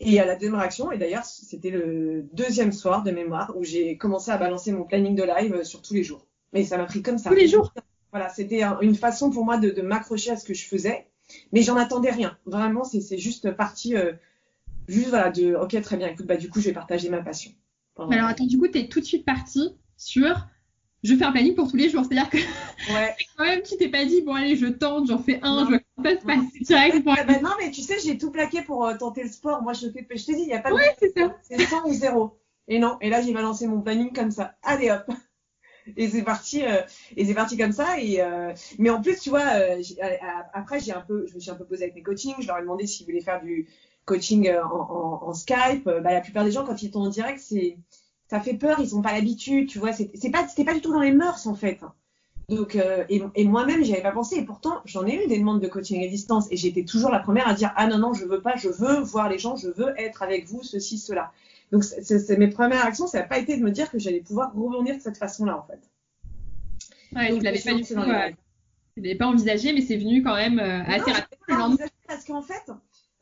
Et 0.00 0.18
à 0.18 0.24
la 0.24 0.34
deuxième 0.34 0.54
réaction, 0.54 0.90
et 0.90 0.96
d'ailleurs, 0.96 1.26
c'était 1.26 1.68
le 1.68 2.26
deuxième 2.32 2.72
soir 2.72 3.02
de 3.02 3.10
mémoire 3.10 3.52
où 3.56 3.64
j'ai 3.64 3.98
commencé 3.98 4.30
à 4.30 4.38
balancer 4.38 4.72
mon 4.72 4.84
planning 4.84 5.14
de 5.14 5.24
live 5.24 5.62
sur 5.62 5.82
tous 5.82 5.92
les 5.92 6.02
jours. 6.02 6.26
Mais 6.54 6.64
ça 6.64 6.78
m'a 6.78 6.86
pris 6.86 7.02
comme 7.02 7.18
ça. 7.18 7.28
Tous 7.28 7.36
les 7.36 7.48
jours? 7.48 7.74
Voilà, 8.12 8.30
c'était 8.30 8.62
une 8.80 8.94
façon 8.94 9.30
pour 9.30 9.44
moi 9.44 9.58
de, 9.58 9.70
de 9.70 9.82
m'accrocher 9.82 10.30
à 10.30 10.36
ce 10.36 10.44
que 10.44 10.54
je 10.54 10.66
faisais, 10.66 11.06
mais 11.52 11.62
j'en 11.62 11.76
attendais 11.76 12.10
rien. 12.10 12.38
Vraiment, 12.46 12.82
c'est 12.82 13.18
juste 13.18 13.50
parti, 13.52 13.94
euh, 13.94 14.12
juste 14.88 15.10
voilà, 15.10 15.30
de 15.30 15.54
ok, 15.54 15.80
très 15.82 15.96
bien, 15.96 16.08
écoute, 16.08 16.26
bah 16.26 16.36
du 16.36 16.48
coup, 16.48 16.60
je 16.60 16.68
vais 16.68 16.72
partager 16.72 17.10
ma 17.10 17.22
passion. 17.22 17.52
Mais 18.08 18.16
alors 18.16 18.28
attends, 18.30 18.46
du 18.46 18.58
coup, 18.58 18.66
tu 18.68 18.78
es 18.78 18.88
tout 18.88 19.00
de 19.00 19.04
suite 19.04 19.26
parti 19.26 19.76
sur 19.98 20.48
je 21.02 21.14
fais 21.14 21.24
un 21.24 21.32
planning 21.32 21.54
pour 21.54 21.70
tous 21.70 21.76
les 21.76 21.88
jours. 21.88 22.04
C'est-à-dire 22.04 22.30
que 22.30 22.36
ouais. 22.36 23.16
quand 23.36 23.44
même, 23.44 23.62
tu 23.62 23.76
t'es 23.76 23.88
pas 23.88 24.04
dit, 24.04 24.22
bon, 24.22 24.34
allez, 24.34 24.56
je 24.56 24.66
tente, 24.66 25.06
j'en 25.08 25.18
fais 25.18 25.40
un, 25.42 25.64
je 25.64 25.70
vois 25.70 25.80
pas 26.02 26.20
se 26.20 26.24
passer 26.24 26.58
direct. 26.60 27.04
Pour... 27.04 27.14
Bah, 27.14 27.40
non, 27.42 27.50
mais 27.60 27.70
tu 27.70 27.80
sais, 27.82 27.98
j'ai 28.04 28.18
tout 28.18 28.30
plaqué 28.30 28.62
pour 28.62 28.86
euh, 28.86 28.96
tenter 28.96 29.22
le 29.22 29.28
sport. 29.30 29.62
Moi, 29.62 29.72
je 29.72 29.88
fais, 29.88 30.06
je 30.10 30.26
t'ai 30.26 30.34
dit, 30.34 30.42
il 30.42 30.46
n'y 30.46 30.54
a 30.54 30.60
pas 30.60 30.70
de. 30.70 30.74
Ouais, 30.74 30.96
c'est 30.98 31.12
ça. 31.16 31.36
C'est 31.42 31.58
100 31.58 31.86
ou 31.86 31.92
0. 31.92 32.36
Et 32.68 32.78
non, 32.78 32.98
et 33.00 33.10
là, 33.10 33.20
j'ai 33.20 33.32
balancé 33.32 33.66
mon 33.66 33.80
planning 33.80 34.12
comme 34.12 34.30
ça. 34.30 34.54
Allez, 34.62 34.90
hop. 34.90 35.10
Et 35.96 36.08
c'est 36.08 36.22
parti, 36.22 36.62
euh, 36.64 36.82
et 37.16 37.24
c'est 37.24 37.34
parti 37.34 37.56
comme 37.56 37.72
ça. 37.72 37.98
Et 37.98 38.20
euh, 38.20 38.52
mais 38.78 38.90
en 38.90 39.00
plus, 39.00 39.18
tu 39.18 39.30
vois, 39.30 39.46
euh, 39.54 39.82
après, 40.52 40.78
j'ai 40.78 40.92
un 40.92 41.00
peu, 41.00 41.26
je 41.26 41.34
me 41.34 41.40
suis 41.40 41.50
un 41.50 41.56
peu 41.56 41.64
posé 41.64 41.84
avec 41.84 41.94
mes 41.96 42.02
coachings. 42.02 42.34
Je 42.38 42.46
leur 42.46 42.58
ai 42.58 42.60
demandé 42.60 42.86
s'ils 42.86 43.06
voulaient 43.06 43.22
faire 43.22 43.42
du 43.42 43.66
coaching 44.04 44.48
en, 44.50 44.68
en, 44.68 45.28
en 45.28 45.34
Skype. 45.34 45.84
Bah, 45.84 46.12
la 46.12 46.20
plupart 46.20 46.44
des 46.44 46.52
gens, 46.52 46.64
quand 46.64 46.80
ils 46.82 46.92
sont 46.92 47.00
en 47.00 47.08
direct, 47.08 47.40
c'est 47.40 47.78
ça 48.30 48.40
fait 48.40 48.54
peur, 48.54 48.78
ils 48.78 48.94
ont 48.94 49.02
pas 49.02 49.12
l'habitude, 49.12 49.68
tu 49.68 49.80
vois, 49.80 49.92
c'est 49.92 50.30
pas, 50.30 50.46
c'était 50.46 50.64
pas 50.64 50.72
du 50.72 50.80
tout 50.80 50.92
dans 50.92 51.00
les 51.00 51.10
mœurs 51.10 51.48
en 51.48 51.54
fait. 51.56 51.80
Donc, 52.48 52.76
euh, 52.76 53.04
et, 53.08 53.22
et 53.34 53.44
moi-même, 53.44 53.82
j'y 53.84 53.92
avais 53.92 54.02
pas 54.02 54.12
pensé. 54.12 54.36
Et 54.36 54.44
pourtant, 54.44 54.82
j'en 54.84 55.04
ai 55.04 55.24
eu 55.24 55.26
des 55.26 55.38
demandes 55.38 55.60
de 55.60 55.66
coaching 55.66 56.04
à 56.04 56.08
distance. 56.08 56.46
Et 56.50 56.56
j'étais 56.56 56.84
toujours 56.84 57.10
la 57.10 57.20
première 57.20 57.46
à 57.48 57.54
dire 57.54 57.72
Ah 57.76 57.86
non, 57.86 57.98
non, 57.98 58.12
je 58.12 58.24
veux 58.24 58.40
pas, 58.40 58.56
je 58.56 58.68
veux 58.68 59.00
voir 59.00 59.28
les 59.28 59.38
gens, 59.38 59.56
je 59.56 59.68
veux 59.68 59.94
être 59.98 60.22
avec 60.22 60.46
vous, 60.46 60.62
ceci, 60.62 60.98
cela. 60.98 61.32
Donc, 61.72 61.84
c'est 61.84 62.36
mes 62.38 62.48
premières 62.48 62.84
actions, 62.84 63.06
ça 63.06 63.18
n'a 63.18 63.24
pas 63.24 63.38
été 63.38 63.56
de 63.56 63.62
me 63.62 63.70
dire 63.70 63.88
que 63.90 64.00
j'allais 64.00 64.20
pouvoir 64.20 64.52
rebondir 64.52 64.96
de 64.96 65.00
cette 65.00 65.16
façon-là, 65.16 65.56
en 65.58 65.62
fait. 65.62 65.80
Ouais, 67.14 67.30
Donc, 67.30 67.40
je 67.40 67.44
l'avais 67.44 67.60
pas 67.60 67.74
du 67.74 67.84
tout. 67.84 67.94
Euh, 67.94 68.30
je 68.96 69.16
pas 69.16 69.26
envisagé, 69.26 69.72
mais 69.72 69.82
c'est 69.82 69.96
venu 69.96 70.22
quand 70.24 70.34
même 70.34 70.58
euh, 70.58 70.82
assez 70.86 71.12
rapidement. 71.12 71.76
Parce 72.08 72.24
qu'en 72.24 72.42
fait, 72.42 72.72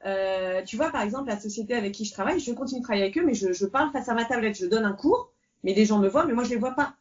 euh, 0.06 0.62
tu 0.62 0.76
vois, 0.76 0.90
par 0.90 1.02
exemple, 1.02 1.28
la 1.28 1.38
société 1.38 1.74
avec 1.74 1.92
qui 1.92 2.04
je 2.04 2.12
travaille, 2.12 2.40
je 2.40 2.52
continue 2.52 2.80
de 2.80 2.84
travailler 2.84 3.04
avec 3.04 3.18
eux, 3.18 3.24
mais 3.24 3.34
je, 3.34 3.52
je, 3.52 3.66
parle 3.66 3.90
face 3.90 4.08
à 4.08 4.14
ma 4.14 4.24
tablette. 4.24 4.58
Je 4.58 4.66
donne 4.66 4.84
un 4.84 4.92
cours, 4.92 5.32
mais 5.64 5.74
les 5.74 5.84
gens 5.84 5.98
me 5.98 6.08
voient, 6.08 6.24
mais 6.24 6.34
moi, 6.34 6.44
je 6.44 6.50
les 6.50 6.56
vois 6.56 6.74
pas. 6.74 6.94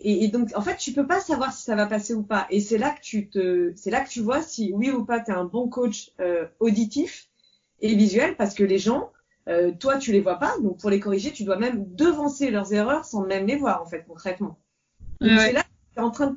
Et, 0.00 0.24
et, 0.24 0.28
donc, 0.28 0.50
en 0.54 0.60
fait, 0.60 0.76
tu 0.76 0.92
peux 0.92 1.06
pas 1.06 1.20
savoir 1.20 1.52
si 1.52 1.62
ça 1.62 1.74
va 1.76 1.86
passer 1.86 2.14
ou 2.14 2.22
pas. 2.22 2.46
Et 2.50 2.60
c'est 2.60 2.78
là 2.78 2.90
que 2.90 3.00
tu 3.00 3.28
te, 3.28 3.72
c'est 3.76 3.90
là 3.90 4.00
que 4.00 4.08
tu 4.08 4.20
vois 4.20 4.42
si 4.42 4.72
oui 4.74 4.90
ou 4.90 5.04
pas 5.04 5.20
tu 5.20 5.30
es 5.30 5.34
un 5.34 5.44
bon 5.44 5.68
coach 5.68 6.10
euh, 6.20 6.46
auditif 6.60 7.28
et 7.80 7.94
visuel, 7.94 8.36
parce 8.36 8.54
que 8.54 8.64
les 8.64 8.78
gens, 8.78 9.10
euh, 9.48 9.72
toi, 9.72 9.96
tu 9.96 10.12
les 10.12 10.20
vois 10.20 10.38
pas. 10.38 10.54
Donc, 10.60 10.80
pour 10.80 10.90
les 10.90 11.00
corriger, 11.00 11.32
tu 11.32 11.44
dois 11.44 11.56
même 11.56 11.84
devancer 11.94 12.50
leurs 12.50 12.72
erreurs 12.72 13.04
sans 13.04 13.24
même 13.24 13.46
les 13.46 13.56
voir, 13.56 13.82
en 13.82 13.86
fait, 13.86 14.04
concrètement. 14.06 14.58
Donc, 15.20 15.30
ouais. 15.30 15.38
c'est 15.38 15.52
là 15.52 15.62
que 15.62 16.00
en 16.00 16.10
train 16.10 16.26
de, 16.26 16.36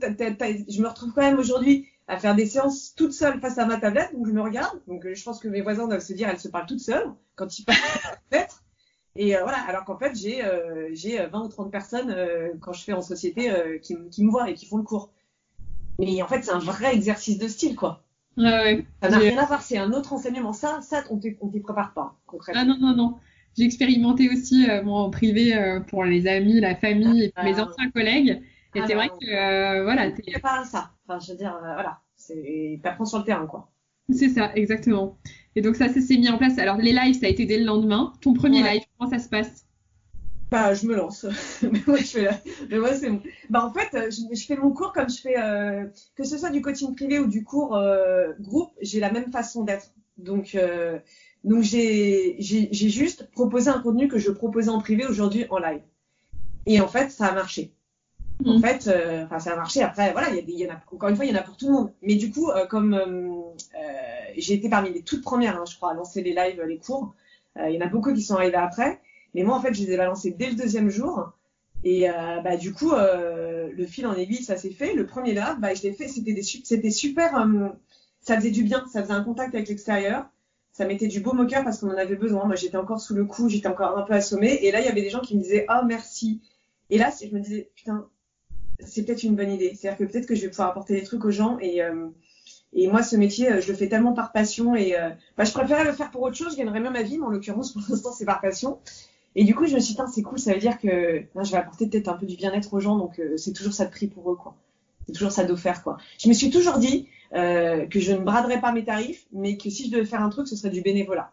je 0.70 0.82
me 0.82 0.88
retrouve 0.88 1.12
quand 1.14 1.22
même 1.22 1.40
aujourd'hui 1.40 1.88
à 2.08 2.18
faire 2.18 2.36
des 2.36 2.46
séances 2.46 2.94
toute 2.96 3.12
seule 3.12 3.40
face 3.40 3.58
à 3.58 3.66
ma 3.66 3.78
tablette, 3.78 4.14
donc 4.14 4.28
je 4.28 4.32
me 4.32 4.42
regarde. 4.42 4.80
Donc 4.88 5.06
euh, 5.06 5.14
je 5.14 5.24
pense 5.24 5.40
que 5.40 5.48
mes 5.48 5.62
voisins 5.62 5.88
doivent 5.88 6.02
se 6.02 6.14
dire, 6.14 6.30
elle 6.30 6.40
se 6.40 6.48
parle 6.48 6.66
toute 6.66 6.80
seule 6.80 7.12
quand 7.36 7.60
ils 7.60 7.66
passent 7.66 7.78
à 8.06 8.18
la 8.32 8.48
Et 9.16 9.36
euh, 9.36 9.44
voilà, 9.44 9.58
alors 9.68 9.84
qu'en 9.84 9.98
fait, 9.98 10.16
j'ai 10.16 10.44
euh, 10.44 10.90
j'ai 10.94 11.18
20 11.26 11.46
ou 11.46 11.48
30 11.50 11.72
personnes 11.72 12.12
euh, 12.12 12.50
quand 12.62 12.74
je 12.74 12.84
fais 12.84 12.94
en 12.94 13.02
société 13.02 13.52
euh, 13.52 13.78
qui, 13.78 13.98
qui, 14.10 14.24
me 14.24 14.32
voient 14.32 14.50
et 14.50 14.54
qui 14.54 14.66
font 14.66 14.78
le 14.78 14.84
cours. 14.84 15.12
Mais 16.00 16.22
en 16.22 16.28
fait, 16.28 16.44
c'est 16.44 16.52
un 16.52 16.60
vrai 16.60 16.96
exercice 16.96 17.40
de 17.40 17.48
style, 17.48 17.76
quoi. 17.76 18.04
Ouais, 18.38 18.46
ouais. 18.46 18.86
Ça 19.02 19.10
n'a 19.10 19.18
rien 19.18 19.38
à 19.38 19.46
voir, 19.46 19.62
c'est 19.62 19.80
un 19.80 19.92
autre 19.92 20.14
enseignement. 20.14 20.54
Ça, 20.54 20.80
ça 20.82 21.04
on 21.10 21.18
t'y 21.18 21.32
prépare 21.32 21.94
pas, 21.94 22.16
concrètement. 22.26 22.62
Ah 22.62 22.66
non, 22.66 22.78
non, 22.80 22.96
non. 22.96 23.16
J'ai 23.58 23.66
expérimenté 23.66 24.30
aussi, 24.30 24.70
euh, 24.70 24.84
moi, 24.84 25.02
en 25.02 25.10
privé, 25.10 25.80
pour 25.88 26.06
les 26.06 26.28
amis, 26.28 26.62
la 26.62 26.76
famille 26.76 27.24
et 27.24 27.44
mes 27.44 27.60
anciens 27.60 27.90
collègues. 27.90 28.44
Et 28.76 28.82
ah 28.82 28.84
c'est 28.86 28.94
vrai 28.94 29.10
que, 29.10 29.84
voilà. 29.84 30.12
C'est 30.16 30.40
pas 30.40 30.64
ça. 30.64 30.92
Enfin, 31.08 31.20
je 31.20 31.32
veux 31.32 31.38
dire, 31.38 31.56
euh, 31.56 31.74
voilà, 31.74 32.02
c'est 32.16 32.80
t'apprends 32.84 33.06
sur 33.06 33.20
le 33.20 33.24
terrain, 33.24 33.48
quoi. 33.48 33.72
C'est 34.10 34.30
ça, 34.30 34.54
exactement. 34.56 35.18
Et 35.56 35.62
donc 35.62 35.76
ça, 35.76 35.90
s'est 35.90 36.18
mis 36.18 36.30
en 36.30 36.38
place. 36.38 36.58
Alors 36.60 36.78
les 36.78 36.94
lives, 36.94 37.20
ça 37.20 37.26
a 37.26 37.30
été 37.30 37.46
dès 37.46 37.58
le 37.58 37.66
lendemain. 37.66 38.14
Ton 38.22 38.34
premier 38.34 38.64
live, 38.64 38.84
comment 38.98 39.10
ça 39.10 39.20
se 39.20 39.28
passe? 39.28 39.66
Bah, 40.50 40.74
je 40.74 40.86
me 40.86 40.96
lance. 40.96 41.26
mais 41.62 41.82
moi, 41.86 41.98
je 41.98 42.06
fais 42.06 42.24
la... 42.24 42.40
mais 42.70 42.80
moi, 42.80 42.94
c'est 42.94 43.12
Bah, 43.50 43.66
en 43.66 43.74
fait, 43.74 43.90
je, 43.94 44.34
je, 44.34 44.46
fais 44.46 44.56
mon 44.56 44.72
cours 44.72 44.94
comme 44.94 45.10
je 45.10 45.20
fais, 45.20 45.38
euh, 45.38 45.86
que 46.16 46.24
ce 46.24 46.38
soit 46.38 46.52
du 46.52 46.62
coaching 46.62 46.96
privé 46.96 47.20
ou 47.20 47.28
du 47.28 47.44
cours 47.44 47.76
euh, 47.76 48.32
groupe, 48.40 48.72
j'ai 48.82 49.00
la 49.00 49.12
même 49.12 49.32
façon 49.32 49.64
d'être. 49.64 49.92
Donc, 50.18 50.56
euh, 50.56 51.00
donc 51.44 51.64
j'ai 51.64 52.38
juste 52.72 53.30
proposé 53.32 53.70
un 53.70 53.80
contenu 53.80 54.08
que 54.08 54.18
je 54.18 54.32
proposais 54.32 54.70
en 54.70 54.80
privé 54.80 55.06
aujourd'hui 55.06 55.46
en 55.50 55.60
live. 55.60 55.82
Et 56.66 56.80
en 56.82 56.88
fait, 56.88 57.12
ça 57.12 57.28
a 57.28 57.34
marché. 57.34 57.74
En 58.46 58.60
mm. 58.60 58.62
fait, 58.62 58.88
euh, 58.88 59.26
ça 59.40 59.54
a 59.54 59.56
marché. 59.56 59.82
Après, 59.82 60.12
voilà, 60.12 60.30
il 60.30 60.50
y, 60.50 60.64
y, 60.64 60.68
en 60.68 60.74
a, 60.74 60.82
encore 60.94 61.10
une 61.10 61.16
fois, 61.16 61.26
il 61.26 61.32
y 61.32 61.36
en 61.36 61.40
a 61.40 61.44
pour 61.44 61.58
tout 61.58 61.68
le 61.68 61.74
monde. 61.74 61.92
Mais 62.02 62.16
du 62.16 62.32
coup, 62.32 62.50
euh, 62.52 62.66
comme 62.68 62.94
euh, 62.94 63.42
j'ai 64.38 64.54
été 64.54 64.70
parmi 64.70 64.94
les 64.94 65.02
toutes 65.02 65.24
premières, 65.24 65.60
hein, 65.60 65.66
je 65.70 65.76
crois, 65.76 65.92
à 65.92 65.94
lancer 65.96 66.22
les 66.22 66.34
lives, 66.34 66.62
les 66.62 66.78
cours, 66.78 67.16
il 67.60 67.74
y 67.74 67.78
en 67.80 67.86
a 67.86 67.90
beaucoup 67.90 68.14
qui 68.14 68.22
sont 68.22 68.36
arrivés 68.36 68.56
après. 68.56 69.02
Mais 69.34 69.42
moi, 69.44 69.56
en 69.58 69.62
fait, 69.62 69.74
je 69.74 69.84
les 69.84 69.94
ai 69.94 69.98
balancés 69.98 70.32
dès 70.32 70.50
le 70.50 70.56
deuxième 70.56 70.90
jour. 70.90 71.32
Et 71.84 72.08
bah, 72.44 72.56
du 72.56 72.72
coup, 72.72 72.92
le 72.92 73.86
fil 73.88 74.06
en 74.06 74.14
aiguille, 74.14 74.44
ça 74.44 74.58
s'est 74.58 74.70
fait. 74.70 74.94
Le 74.94 75.08
premier 75.08 75.34
live, 75.34 75.56
bah, 75.58 75.74
je 75.74 75.82
l'ai 75.82 75.92
fait. 75.92 76.08
C'était, 76.08 76.34
des, 76.34 76.44
c'était 76.44 76.92
super. 76.92 77.48
ça 78.22 78.36
faisait 78.36 78.52
du 78.52 78.62
bien. 78.62 78.86
Ça 78.94 79.02
faisait 79.02 79.14
un 79.14 79.24
contact 79.24 79.56
avec 79.56 79.70
l'extérieur. 79.70 80.28
Ça 80.72 80.86
mettait 80.86 81.08
du 81.08 81.20
beau 81.20 81.32
au 81.32 81.46
cœur 81.48 81.64
parce 81.64 81.80
qu'on 81.80 81.90
en 81.90 81.98
avait 81.98 82.16
besoin. 82.16 82.46
Moi, 82.46 82.56
j'étais 82.56 82.78
encore 82.78 83.02
sous 83.02 83.16
le 83.16 83.26
coup. 83.26 83.50
J'étais 83.50 83.68
encore 83.68 83.98
un 83.98 84.04
peu 84.04 84.14
assommée. 84.14 84.60
Et 84.62 84.70
là, 84.72 84.80
il 84.80 84.86
y 84.86 84.90
avait 84.90 85.02
des 85.02 85.10
gens 85.10 85.22
qui 85.22 85.36
me 85.36 85.42
disaient, 85.42 85.66
oh, 85.68 85.84
merci. 85.84 86.40
Et 86.92 87.00
là, 87.00 87.12
je 87.20 87.36
me 87.36 87.40
disais, 87.40 87.72
putain, 87.74 88.08
c'est 88.80 89.04
peut-être 89.04 89.24
une 89.24 89.36
bonne 89.36 89.52
idée. 89.52 89.74
C'est-à-dire 89.76 89.98
que 89.98 90.12
peut-être 90.12 90.26
que 90.26 90.36
je 90.36 90.42
vais 90.42 90.50
pouvoir 90.50 90.70
apporter 90.70 90.94
des 90.94 91.04
trucs 91.04 91.24
aux 91.26 91.32
gens 91.32 91.58
et 91.60 91.82
euh, 91.82 92.08
et 92.74 92.88
moi, 92.88 93.02
ce 93.02 93.16
métier, 93.16 93.52
euh, 93.52 93.62
je 93.62 93.72
le 93.72 93.78
fais 93.78 93.88
tellement 93.88 94.14
par 94.14 94.32
passion 94.32 94.76
et 94.76 95.00
euh, 95.00 95.10
bah, 95.38 95.46
je 95.46 95.52
préférais 95.52 95.86
le 95.86 95.94
faire 95.94 96.12
pour 96.12 96.22
autre 96.22 96.36
chose. 96.36 96.52
Je 96.52 96.58
gagnerais 96.58 96.80
mieux 96.80 96.90
ma 96.90 97.02
vie, 97.02 97.18
mais 97.18 97.26
en 97.26 97.30
l'occurrence, 97.30 97.74
pour 97.74 97.82
l'instant, 97.90 98.12
c'est 98.12 98.26
par 98.26 98.42
passion. 98.42 98.80
Et 99.36 99.44
du 99.44 99.56
coup, 99.56 99.66
je 99.68 99.76
me 99.76 99.80
suis 99.80 99.94
dit, 99.94 100.02
c'est 100.14 100.22
cool, 100.22 100.40
ça 100.40 100.54
veut 100.54 100.60
dire 100.60 100.80
que 100.80 101.24
je 101.36 101.52
vais 101.52 101.58
apporter 101.58 101.88
peut-être 101.88 102.08
un 102.08 102.16
peu 102.16 102.26
du 102.26 102.36
bien-être 102.36 102.74
aux 102.74 102.80
gens, 102.80 102.98
donc 102.98 103.22
c'est 103.36 103.54
toujours 103.54 103.74
ça 103.74 103.86
de 103.86 103.92
prix 103.92 104.08
pour 104.08 104.32
eux, 104.32 104.36
quoi. 104.36 104.56
C'est 105.06 105.12
toujours 105.12 105.32
ça 105.32 105.44
d'offert, 105.44 105.84
quoi. 105.84 105.98
Je 106.18 106.28
me 106.28 106.34
suis 106.34 106.50
toujours 106.50 106.80
dit 106.80 107.08
que 107.32 107.88
je 108.00 108.14
ne 108.14 108.18
braderais 108.18 108.60
pas 108.60 108.72
mes 108.72 108.84
tarifs, 108.84 109.28
mais 109.32 109.56
que 109.58 109.70
si 109.70 109.86
je 109.86 109.92
devais 109.92 110.06
faire 110.06 110.24
un 110.24 110.30
truc, 110.30 110.48
ce 110.48 110.56
serait 110.56 110.72
du 110.72 110.82
bénévolat. 110.82 111.32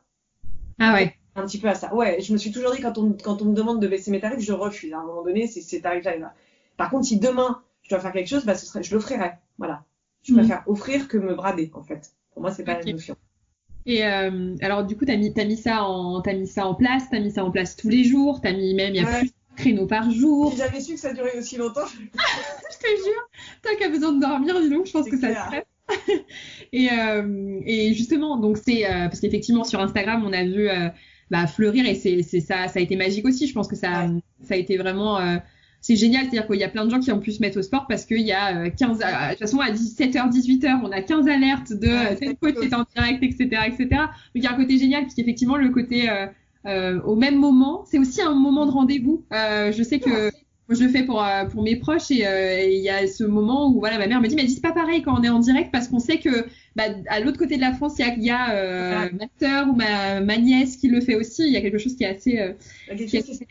Ah 0.78 0.92
ouais. 0.92 1.14
Un 1.34 1.46
petit 1.46 1.58
peu 1.58 1.68
à 1.68 1.74
ça. 1.74 1.94
Ouais, 1.94 2.20
je 2.20 2.30
me 2.34 2.36
suis 2.36 2.52
toujours 2.52 2.72
dit, 2.72 2.82
quand 2.82 2.98
on, 2.98 3.12
quand 3.14 3.40
on 3.40 3.46
me 3.46 3.54
demande 3.54 3.80
de 3.80 3.88
baisser 3.88 4.10
mes 4.10 4.20
tarifs, 4.20 4.40
je 4.40 4.52
refuse. 4.52 4.92
À 4.92 4.98
un 4.98 5.04
moment 5.04 5.22
donné, 5.22 5.46
ces 5.46 5.80
tarifs-là. 5.80 6.34
Par 6.76 6.90
contre, 6.90 7.06
si 7.06 7.18
demain 7.18 7.62
je 7.84 7.90
dois 7.90 8.00
faire 8.00 8.12
quelque 8.12 8.28
chose, 8.28 8.44
bah, 8.44 8.54
ce 8.54 8.66
serait, 8.66 8.82
je 8.82 8.94
l'offrirai. 8.94 9.32
Voilà. 9.58 9.84
Je 10.22 10.32
mm. 10.32 10.36
préfère 10.36 10.62
offrir 10.66 11.08
que 11.08 11.18
me 11.18 11.34
brader, 11.34 11.70
en 11.74 11.82
fait. 11.82 12.12
Pour 12.32 12.42
moi, 12.42 12.50
c'est 12.50 12.64
pas 12.64 12.78
la 12.78 12.92
notion. 12.92 13.16
Et 13.86 14.04
euh, 14.04 14.56
alors, 14.62 14.84
du 14.84 14.96
coup, 14.96 15.04
t'as 15.04 15.16
mis, 15.16 15.32
as 15.38 15.44
mis 15.44 15.58
ça 15.58 15.84
en, 15.84 16.20
as 16.20 16.32
mis 16.32 16.46
ça 16.46 16.66
en 16.66 16.74
place, 16.74 17.04
t'as 17.10 17.20
mis 17.20 17.30
ça 17.30 17.44
en 17.44 17.50
place 17.50 17.76
tous 17.76 17.90
les 17.90 18.04
jours, 18.04 18.40
t'as 18.40 18.52
mis 18.52 18.74
même, 18.74 18.94
il 18.94 19.02
y 19.02 19.04
a 19.04 19.18
plus 19.18 19.28
de 19.28 19.56
créneaux 19.56 19.86
par 19.86 20.10
jour. 20.10 20.50
Si 20.52 20.58
j'avais 20.58 20.80
su 20.80 20.94
que 20.94 21.00
ça 21.00 21.12
durait 21.12 21.38
aussi 21.38 21.58
longtemps, 21.58 21.86
je, 21.86 21.96
te 21.98 22.86
jure, 22.86 23.28
toi 23.62 23.72
qui 23.76 23.84
as 23.84 23.90
besoin 23.90 24.12
de 24.12 24.20
dormir, 24.20 24.58
dis 24.62 24.70
donc, 24.70 24.86
je 24.86 24.92
pense 24.92 25.08
que 25.08 25.18
ça 25.18 25.46
serait. 25.46 25.66
et, 26.72 26.88
euh, 26.90 27.60
et 27.66 27.92
justement, 27.92 28.38
donc 28.38 28.56
c'est 28.56 28.86
euh, 28.86 29.08
parce 29.08 29.20
qu'effectivement 29.20 29.64
sur 29.64 29.80
Instagram, 29.80 30.24
on 30.24 30.32
a 30.32 30.44
vu 30.44 30.66
bah, 31.30 31.46
fleurir 31.46 31.84
et 31.84 31.94
c'est 31.94 32.22
ça, 32.40 32.68
ça 32.68 32.78
a 32.78 32.80
été 32.80 32.96
magique 32.96 33.26
aussi. 33.26 33.46
Je 33.46 33.52
pense 33.52 33.68
que 33.68 33.76
ça, 33.76 34.08
ça 34.42 34.54
a 34.54 34.56
été 34.56 34.78
vraiment 34.78 35.18
c'est 35.84 35.96
génial, 35.96 36.22
c'est-à-dire 36.22 36.46
qu'il 36.46 36.58
y 36.58 36.64
a 36.64 36.70
plein 36.70 36.86
de 36.86 36.90
gens 36.90 36.98
qui 36.98 37.12
ont 37.12 37.20
pu 37.20 37.30
se 37.30 37.42
mettre 37.42 37.58
au 37.58 37.62
sport 37.62 37.86
parce 37.86 38.06
qu'il 38.06 38.22
y 38.22 38.32
a 38.32 38.70
15, 38.70 39.02
euh, 39.02 39.04
de 39.04 39.30
toute 39.32 39.40
façon 39.40 39.60
à 39.60 39.70
17h, 39.70 40.30
18h, 40.30 40.80
on 40.82 40.90
a 40.90 41.02
15 41.02 41.28
alertes 41.28 41.74
de 41.74 41.88
euh, 41.88 42.16
tel 42.18 42.36
coach 42.36 42.54
est 42.62 42.72
en 42.72 42.86
direct, 42.96 43.22
etc., 43.22 43.64
etc. 43.66 43.88
Donc 43.90 44.08
il 44.34 44.42
y 44.42 44.46
a 44.46 44.52
un 44.52 44.56
côté 44.56 44.78
génial 44.78 45.02
puisqu'effectivement 45.02 45.56
le 45.56 45.68
côté 45.68 46.08
euh, 46.08 46.26
euh, 46.64 47.02
au 47.02 47.16
même 47.16 47.36
moment, 47.36 47.84
c'est 47.84 47.98
aussi 47.98 48.22
un 48.22 48.32
moment 48.32 48.64
de 48.64 48.70
rendez-vous. 48.70 49.26
Euh, 49.34 49.72
je 49.72 49.82
sais 49.82 49.98
que 49.98 50.30
moi, 50.68 50.74
je 50.74 50.84
le 50.84 50.88
fais 50.88 51.02
pour 51.02 51.22
pour 51.52 51.62
mes 51.62 51.76
proches 51.76 52.10
et 52.10 52.76
il 52.78 52.82
y 52.82 52.88
a 52.88 53.06
ce 53.06 53.24
moment 53.24 53.68
où 53.68 53.78
voilà 53.78 53.98
ma 53.98 54.06
mère 54.06 54.22
me 54.22 54.26
dit 54.26 54.36
mais 54.36 54.44
dis 54.44 54.60
pas 54.62 54.72
pareil 54.72 55.02
quand 55.02 55.20
on 55.20 55.22
est 55.22 55.28
en 55.28 55.40
direct 55.40 55.68
parce 55.70 55.88
qu'on 55.88 55.98
sait 55.98 56.16
que 56.16 56.46
bah, 56.76 56.84
à 57.08 57.20
l'autre 57.20 57.36
côté 57.36 57.56
de 57.56 57.60
la 57.60 57.74
France 57.74 57.96
il 57.98 58.06
y 58.06 58.08
a, 58.08 58.14
y 58.16 58.30
a 58.30 59.10
ma 59.12 59.26
sœur 59.38 59.68
ou 59.68 59.74
ma, 59.74 60.22
ma 60.22 60.38
nièce 60.38 60.78
qui 60.78 60.88
le 60.88 61.02
fait 61.02 61.14
aussi. 61.14 61.42
Il 61.46 61.52
y 61.52 61.58
a 61.58 61.60
quelque 61.60 61.76
chose 61.76 61.94
qui 61.94 62.04
est 62.04 62.16
assez, 62.16 62.54
qui 62.96 63.16
est 63.18 63.30
assez 63.30 63.44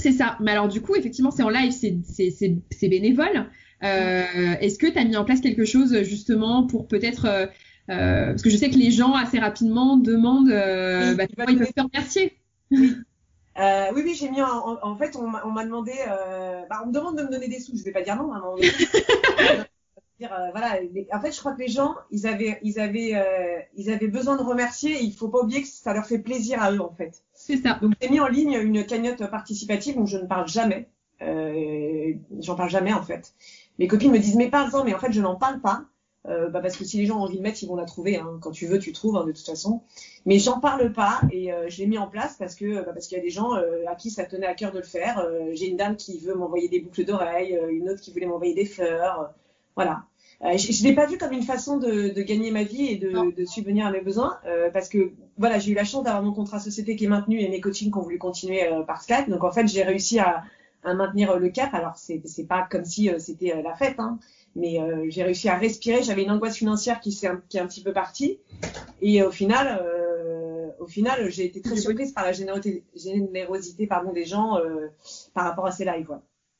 c'est 0.00 0.12
ça. 0.12 0.36
Mais 0.40 0.50
alors 0.50 0.68
du 0.68 0.80
coup, 0.80 0.94
effectivement, 0.94 1.30
c'est 1.30 1.42
en 1.42 1.48
live, 1.50 1.72
c'est 1.72 2.88
bénévole. 2.88 3.46
Euh, 3.82 4.54
Est-ce 4.60 4.78
que 4.78 4.86
tu 4.86 4.98
as 4.98 5.04
mis 5.04 5.16
en 5.16 5.24
place 5.24 5.40
quelque 5.40 5.64
chose 5.64 6.02
justement 6.02 6.66
pour 6.66 6.88
peut-être... 6.88 7.26
Euh, 7.26 7.46
euh, 7.88 8.26
parce 8.26 8.42
que 8.42 8.50
je 8.50 8.56
sais 8.56 8.70
que 8.70 8.76
les 8.76 8.92
gens 8.92 9.14
assez 9.14 9.40
rapidement 9.40 9.96
demandent 9.96 10.50
euh, 10.50 11.14
bah, 11.14 11.24
comment 11.26 11.48
ils 11.48 11.58
peuvent 11.58 11.72
te 11.74 11.82
remercier. 11.82 12.36
Oui. 12.70 12.94
Euh, 13.58 13.86
oui, 13.94 14.02
oui, 14.04 14.14
j'ai 14.14 14.30
mis 14.30 14.40
en, 14.40 14.78
en, 14.80 14.96
fait, 14.96 15.16
on 15.16 15.26
m'a 15.26 15.64
demandé, 15.64 15.92
euh, 16.08 16.62
bah, 16.70 16.82
on 16.84 16.88
me 16.88 16.92
demande 16.92 17.18
de 17.18 17.24
me 17.24 17.30
donner 17.30 17.48
des 17.48 17.58
sous, 17.58 17.76
je 17.76 17.82
vais 17.82 17.90
pas 17.90 18.02
dire 18.02 18.16
non 18.16 18.32
à 18.32 18.38
donné. 20.28 20.32
Euh, 20.32 20.50
voilà, 20.52 20.78
en 21.12 21.20
fait, 21.20 21.32
je 21.32 21.38
crois 21.38 21.52
que 21.52 21.60
les 21.60 21.68
gens, 21.68 21.94
ils 22.10 22.26
avaient, 22.26 22.58
ils 22.62 22.78
avaient, 22.78 23.14
euh, 23.14 23.60
ils 23.76 23.90
avaient 23.90 24.08
besoin 24.08 24.36
de 24.36 24.42
remercier. 24.42 24.92
Et 24.92 25.02
il 25.02 25.12
faut 25.12 25.28
pas 25.28 25.40
oublier 25.40 25.62
que 25.62 25.68
ça 25.68 25.92
leur 25.94 26.06
fait 26.06 26.18
plaisir 26.18 26.62
à 26.62 26.72
eux, 26.72 26.80
en 26.80 26.92
fait. 26.92 27.22
C'est 27.34 27.56
ça. 27.58 27.78
Donc, 27.80 27.94
j'ai 28.00 28.08
mis 28.08 28.20
en 28.20 28.28
ligne 28.28 28.54
une 28.54 28.84
cagnotte 28.84 29.28
participative 29.30 29.96
dont 29.96 30.06
je 30.06 30.18
ne 30.18 30.26
parle 30.26 30.48
jamais. 30.48 30.88
Euh, 31.22 32.14
j'en 32.38 32.54
parle 32.54 32.70
jamais, 32.70 32.92
en 32.92 33.02
fait. 33.02 33.34
Mes 33.78 33.86
copines 33.86 34.12
me 34.12 34.18
disent, 34.18 34.36
mais 34.36 34.50
parle-en, 34.50 34.84
mais 34.84 34.94
en 34.94 34.98
fait, 34.98 35.12
je 35.12 35.20
n'en 35.20 35.36
parle 35.36 35.60
pas. 35.60 35.84
Bah 36.24 36.60
parce 36.60 36.76
que 36.76 36.84
si 36.84 36.98
les 36.98 37.06
gens 37.06 37.18
ont 37.18 37.22
envie 37.22 37.38
de 37.38 37.42
mettre, 37.42 37.62
ils 37.62 37.66
vont 37.66 37.76
la 37.76 37.86
trouver. 37.86 38.18
Hein. 38.18 38.38
Quand 38.42 38.50
tu 38.50 38.66
veux, 38.66 38.78
tu 38.78 38.92
trouves 38.92 39.16
hein, 39.16 39.24
de 39.24 39.32
toute 39.32 39.46
façon. 39.46 39.80
Mais 40.26 40.38
j'en 40.38 40.60
parle 40.60 40.92
pas 40.92 41.22
et 41.32 41.50
je 41.68 41.78
l'ai 41.78 41.86
mis 41.86 41.96
en 41.96 42.06
place 42.06 42.36
parce 42.36 42.54
que 42.54 42.84
bah, 42.84 42.92
parce 42.92 43.08
qu'il 43.08 43.16
y 43.16 43.20
a 43.20 43.24
des 43.24 43.30
gens 43.30 43.54
à 43.54 43.94
qui 43.96 44.10
ça 44.10 44.24
tenait 44.24 44.46
à 44.46 44.54
cœur 44.54 44.70
de 44.70 44.78
le 44.78 44.84
faire. 44.84 45.26
J'ai 45.54 45.68
une 45.68 45.78
dame 45.78 45.96
qui 45.96 46.18
veut 46.20 46.34
m'envoyer 46.34 46.68
des 46.68 46.80
boucles 46.80 47.06
d'oreilles, 47.06 47.58
une 47.70 47.88
autre 47.88 48.02
qui 48.02 48.12
voulait 48.12 48.26
m'envoyer 48.26 48.54
des 48.54 48.66
fleurs. 48.66 49.32
voilà. 49.74 50.04
Euh, 50.42 50.56
je 50.56 50.82
ne 50.82 50.88
l'ai 50.88 50.94
pas 50.94 51.04
vu 51.04 51.18
comme 51.18 51.32
une 51.32 51.42
façon 51.42 51.76
de, 51.76 52.08
de, 52.14 52.22
gagner 52.22 52.50
ma 52.50 52.62
vie 52.62 52.86
et 52.86 52.96
de, 52.96 53.34
de 53.34 53.44
subvenir 53.44 53.86
à 53.86 53.90
mes 53.90 54.00
besoins, 54.00 54.38
euh, 54.46 54.70
parce 54.70 54.88
que 54.88 55.12
voilà, 55.36 55.58
j'ai 55.58 55.72
eu 55.72 55.74
la 55.74 55.84
chance 55.84 56.02
d'avoir 56.02 56.22
mon 56.22 56.32
contrat 56.32 56.58
société 56.58 56.96
qui 56.96 57.04
est 57.04 57.08
maintenu 57.08 57.40
et 57.40 57.48
mes 57.48 57.60
coachings 57.60 57.92
qui 57.92 57.98
ont 57.98 58.02
voulu 58.02 58.18
continuer 58.18 58.66
euh, 58.66 58.82
par 58.82 59.02
Skype. 59.02 59.28
Donc 59.28 59.44
en 59.44 59.52
fait, 59.52 59.66
j'ai 59.68 59.82
réussi 59.82 60.18
à, 60.18 60.44
à, 60.82 60.94
maintenir 60.94 61.38
le 61.38 61.50
cap. 61.50 61.74
Alors 61.74 61.96
c'est 61.96 62.22
pas 62.48 62.66
comme 62.70 62.86
si 62.86 63.10
c'était 63.18 63.60
la 63.62 63.74
fête, 63.74 64.00
hein, 64.00 64.18
mais 64.56 64.78
j'ai 65.10 65.22
réussi 65.22 65.50
à 65.50 65.58
respirer. 65.58 66.02
J'avais 66.02 66.22
une 66.22 66.30
angoisse 66.30 66.56
financière 66.56 67.00
qui, 67.00 67.10
est 67.10 67.28
qui 67.50 67.58
est 67.58 67.60
un 67.60 67.66
petit 67.66 67.82
peu 67.82 67.92
partie, 67.92 68.38
et 69.02 69.22
au 69.22 69.30
final, 69.30 69.84
au 70.78 70.86
final, 70.86 71.30
j'ai 71.30 71.44
été 71.44 71.60
très 71.60 71.76
surprise 71.76 72.12
par 72.12 72.24
la 72.24 72.32
générosité, 72.32 72.82
générosité 72.96 73.86
pardon 73.86 74.12
des 74.12 74.24
gens 74.24 74.58
par 75.34 75.44
rapport 75.44 75.66
à 75.66 75.72
ces 75.72 75.84
lives. 75.84 76.08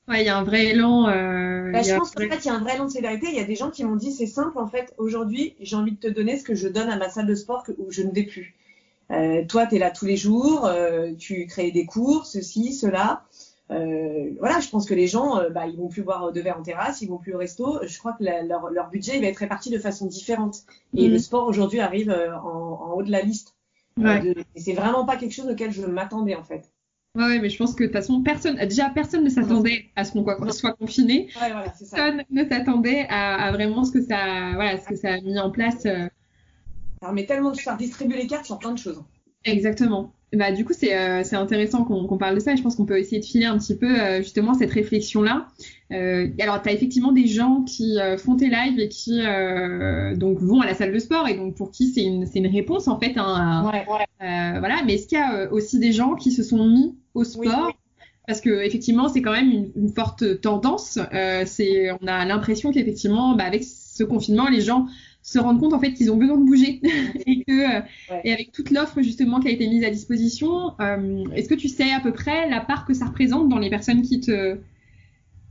Ouais, 0.09 0.23
il 0.23 0.27
y 0.27 0.29
a 0.29 0.37
un 0.37 0.43
vrai 0.43 0.67
élan. 0.67 1.09
Euh, 1.09 1.71
bah, 1.71 1.83
je 1.83 1.95
pense 1.95 2.11
qu'en 2.11 2.29
fait, 2.29 2.45
il 2.45 2.47
y 2.47 2.51
a 2.51 2.55
un 2.55 2.61
vrai 2.61 2.75
élan 2.75 2.87
de 2.87 2.91
solidarité. 2.91 3.29
Il 3.29 3.37
y 3.37 3.41
a 3.41 3.45
des 3.45 3.55
gens 3.55 3.71
qui 3.71 3.85
m'ont 3.85 3.97
dit, 3.97 4.13
c'est 4.13 4.27
simple, 4.27 4.59
en 4.59 4.67
fait, 4.67 4.93
aujourd'hui, 4.99 5.55
j'ai 5.61 5.77
envie 5.77 5.93
de 5.93 5.99
te 5.99 6.09
donner 6.09 6.37
ce 6.37 6.45
que 6.45 6.55
je 6.55 6.69
donne 6.69 6.91
à 6.91 6.97
ma 6.97 7.09
salle 7.09 7.27
de 7.27 7.35
sport 7.35 7.63
que, 7.63 7.73
où 7.79 7.91
je 7.91 8.03
ne 8.03 8.11
vais 8.11 8.25
plus. 8.25 8.57
Euh, 9.11 9.45
toi, 9.47 9.67
tu 9.67 9.77
es 9.77 9.79
là 9.79 9.91
tous 9.91 10.07
les 10.07 10.17
jours, 10.17 10.67
euh, 10.67 11.13
tu 11.15 11.47
crées 11.47 11.71
des 11.71 11.87
cours, 11.87 12.27
ceci, 12.27 12.73
cela. 12.73 13.25
Voilà, 13.69 14.59
je 14.59 14.69
pense 14.69 14.85
que 14.85 14.95
les 14.95 15.07
gens, 15.07 15.41
bah, 15.53 15.69
ils 15.69 15.77
vont 15.77 15.87
plus 15.87 16.03
boire 16.03 16.33
de 16.33 16.41
verre 16.41 16.59
en 16.59 16.63
terrasse, 16.63 17.03
ils 17.03 17.09
vont 17.09 17.19
plus 17.19 17.35
au 17.35 17.39
resto. 17.39 17.79
Je 17.87 17.99
crois 17.99 18.15
que 18.15 18.25
la, 18.25 18.43
leur, 18.43 18.69
leur, 18.71 18.91
budget 18.91 19.15
il 19.15 19.23
va 19.23 19.29
être 19.29 19.37
réparti 19.37 19.71
de 19.71 19.79
façon 19.79 20.07
différente. 20.07 20.65
Et 20.97 21.09
mm. 21.09 21.13
le 21.13 21.19
sport 21.21 21.47
aujourd'hui 21.47 21.79
arrive 21.79 22.11
en, 22.11 22.49
en, 22.49 22.95
haut 22.95 23.05
de 23.05 23.13
la 23.13 23.23
liste. 23.23 23.55
Ouais. 23.97 24.35
c'est 24.57 24.73
vraiment 24.73 25.05
pas 25.05 25.17
quelque 25.17 25.35
chose 25.35 25.49
auquel 25.49 25.71
je 25.71 25.85
m'attendais 25.87 26.35
en 26.35 26.43
fait. 26.43 26.69
Ouais, 27.16 27.40
mais 27.40 27.49
je 27.49 27.59
pense 27.59 27.75
que 27.75 27.83
de 27.83 27.88
toute 27.88 27.96
façon, 27.96 28.23
personne, 28.23 28.57
déjà, 28.57 28.88
personne 28.90 29.25
ne 29.25 29.31
s'attendait 29.31 29.87
à 29.96 30.05
ce 30.05 30.12
qu'on 30.12 30.53
soit 30.53 30.75
confiné. 30.75 31.29
Ouais, 31.40 31.51
voilà, 31.51 31.73
ça. 31.75 31.96
Personne 31.96 32.23
ne 32.31 32.44
s'attendait 32.49 33.07
à, 33.09 33.46
à, 33.46 33.53
vraiment 33.53 33.85
ce 33.85 33.90
que 33.90 34.01
ça, 34.01 34.53
voilà, 34.55 34.79
ce 34.79 34.87
que 34.88 34.94
ça 34.96 35.14
a 35.14 35.20
mis 35.20 35.38
en 35.38 35.51
place. 35.51 35.87
Euh... 35.87 36.07
Ça 37.01 37.07
permet 37.07 37.27
tellement 37.27 37.51
de 37.51 37.57
faire 37.57 37.77
distribuer 37.77 38.16
les 38.16 38.27
cartes 38.29 38.46
sur 38.46 38.59
plein 38.59 38.73
de 38.73 38.79
choses. 38.79 39.03
Exactement. 39.44 40.12
Bah, 40.33 40.53
du 40.53 40.64
coup, 40.64 40.73
c'est 40.73 40.96
euh, 40.96 41.25
intéressant 41.33 41.83
qu'on 41.83 42.07
qu 42.07 42.16
parle 42.16 42.37
de 42.37 42.40
ça 42.40 42.53
et 42.53 42.57
je 42.57 42.62
pense 42.62 42.77
qu'on 42.77 42.85
peut 42.85 42.99
essayer 43.01 43.18
de 43.18 43.25
filer 43.25 43.46
un 43.46 43.59
petit 43.59 43.77
peu 43.77 44.01
euh, 44.01 44.18
justement 44.18 44.55
cette 44.55 44.70
réflexion-là. 44.70 45.49
Euh, 45.90 46.29
alors, 46.38 46.62
tu 46.62 46.68
as 46.68 46.73
effectivement 46.73 47.11
des 47.11 47.27
gens 47.27 47.62
qui 47.62 47.99
euh, 47.99 48.16
font 48.16 48.37
tes 48.37 48.49
lives 48.49 48.79
et 48.79 48.88
qui 48.88 49.20
euh, 49.27 50.14
donc 50.14 50.38
vont 50.38 50.61
à 50.61 50.66
la 50.66 50.75
salle 50.75 50.92
de 50.92 50.99
sport 51.01 51.27
et 51.27 51.35
donc 51.35 51.57
pour 51.57 51.73
qui 51.73 51.88
c'est 51.88 52.05
une, 52.05 52.25
une 52.33 52.46
réponse 52.46 52.87
en 52.87 53.01
fait. 53.01 53.14
Hein, 53.16 53.68
ouais, 53.73 53.85
ouais. 53.92 54.59
voilà. 54.61 54.77
Mais 54.87 54.94
est-ce 54.94 55.09
qu'il 55.09 55.18
y 55.18 55.20
a 55.20 55.51
aussi 55.53 55.81
des 55.81 55.90
gens 55.90 56.14
qui 56.14 56.31
se 56.31 56.44
sont 56.44 56.64
mis 56.64 56.94
au 57.14 57.25
sport 57.25 57.66
oui, 57.66 57.73
oui. 57.73 57.73
Parce 58.27 58.40
que 58.40 58.64
effectivement, 58.64 59.09
c'est 59.09 59.23
quand 59.23 59.33
même 59.33 59.51
une, 59.51 59.73
une 59.75 59.92
forte 59.92 60.40
tendance. 60.40 61.01
c'est, 61.46 61.90
on 62.01 62.07
a 62.07 62.25
l'impression 62.25 62.70
qu'effectivement, 62.70 63.35
bah, 63.35 63.44
avec 63.44 63.64
ce 63.64 64.05
confinement, 64.05 64.49
les 64.49 64.61
gens 64.61 64.87
se 65.23 65.38
rendent 65.38 65.61
compte 65.61 65.75
en 65.75 65.81
fait 65.81 65.92
qu'ils 65.92 66.11
ont 66.11 66.16
besoin 66.16 66.38
de 66.38 66.44
bouger 66.44 66.81
et 67.27 67.44
que 67.44 67.53
euh, 67.53 67.81
ouais. 68.11 68.20
et 68.25 68.33
avec 68.33 68.53
toute 68.53 68.70
l'offre 68.70 69.03
justement 69.03 69.40
qui 69.40 69.49
a 69.49 69.51
été 69.51 69.66
mise 69.68 69.85
à 69.85 69.90
disposition, 69.90 70.75
euh, 70.81 71.25
est-ce 71.35 71.49
que 71.49 71.55
tu 71.55 71.68
sais 71.68 71.92
à 71.92 72.01
peu 72.01 72.12
près 72.12 72.49
la 72.49 72.61
part 72.61 72.87
que 72.87 72.94
ça 72.94 73.07
représente 73.07 73.49
dans 73.49 73.59
les 73.59 73.70
personnes 73.70 74.03
qui 74.03 74.20
te 74.20 74.59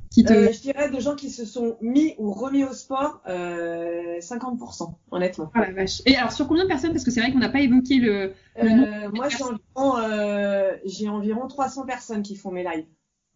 qui 0.10 0.24
te... 0.24 0.34
euh, 0.34 0.52
Je 0.52 0.60
dirais 0.60 0.89
de 0.89 1.00
gens 1.00 1.15
qui 1.15 1.30
se 1.30 1.45
sont 1.45 1.78
mis 1.82 2.15
ou 2.17 2.32
remis 2.32 2.63
au 2.63 2.74
sport, 2.74 3.22
euh, 3.28 4.19
50%, 4.19 4.93
honnêtement. 5.12 5.52
Ah 5.54 5.62
la 5.62 5.72
vache. 5.72 6.02
Et 6.06 6.15
alors, 6.15 6.32
sur 6.32 6.48
combien 6.48 6.63
de 6.63 6.69
personnes? 6.69 6.91
Parce 6.91 7.04
que 7.04 7.12
c'est 7.12 7.22
vrai 7.22 7.32
qu'on 7.32 7.39
n'a 7.39 7.50
pas 7.50 7.62
évoqué 7.62 7.95
le. 7.98 8.34
le 8.62 9.06
euh, 9.06 9.10
moi, 9.13 9.30
j'ai 9.30 9.43
environ, 9.43 9.98
euh, 9.98 10.74
j'ai 10.86 11.10
environ 11.10 11.48
300 11.48 11.86
personnes 11.86 12.24
qui 12.24 12.36
font 12.36 12.52
mes 12.52 12.63
lives. 12.63 12.86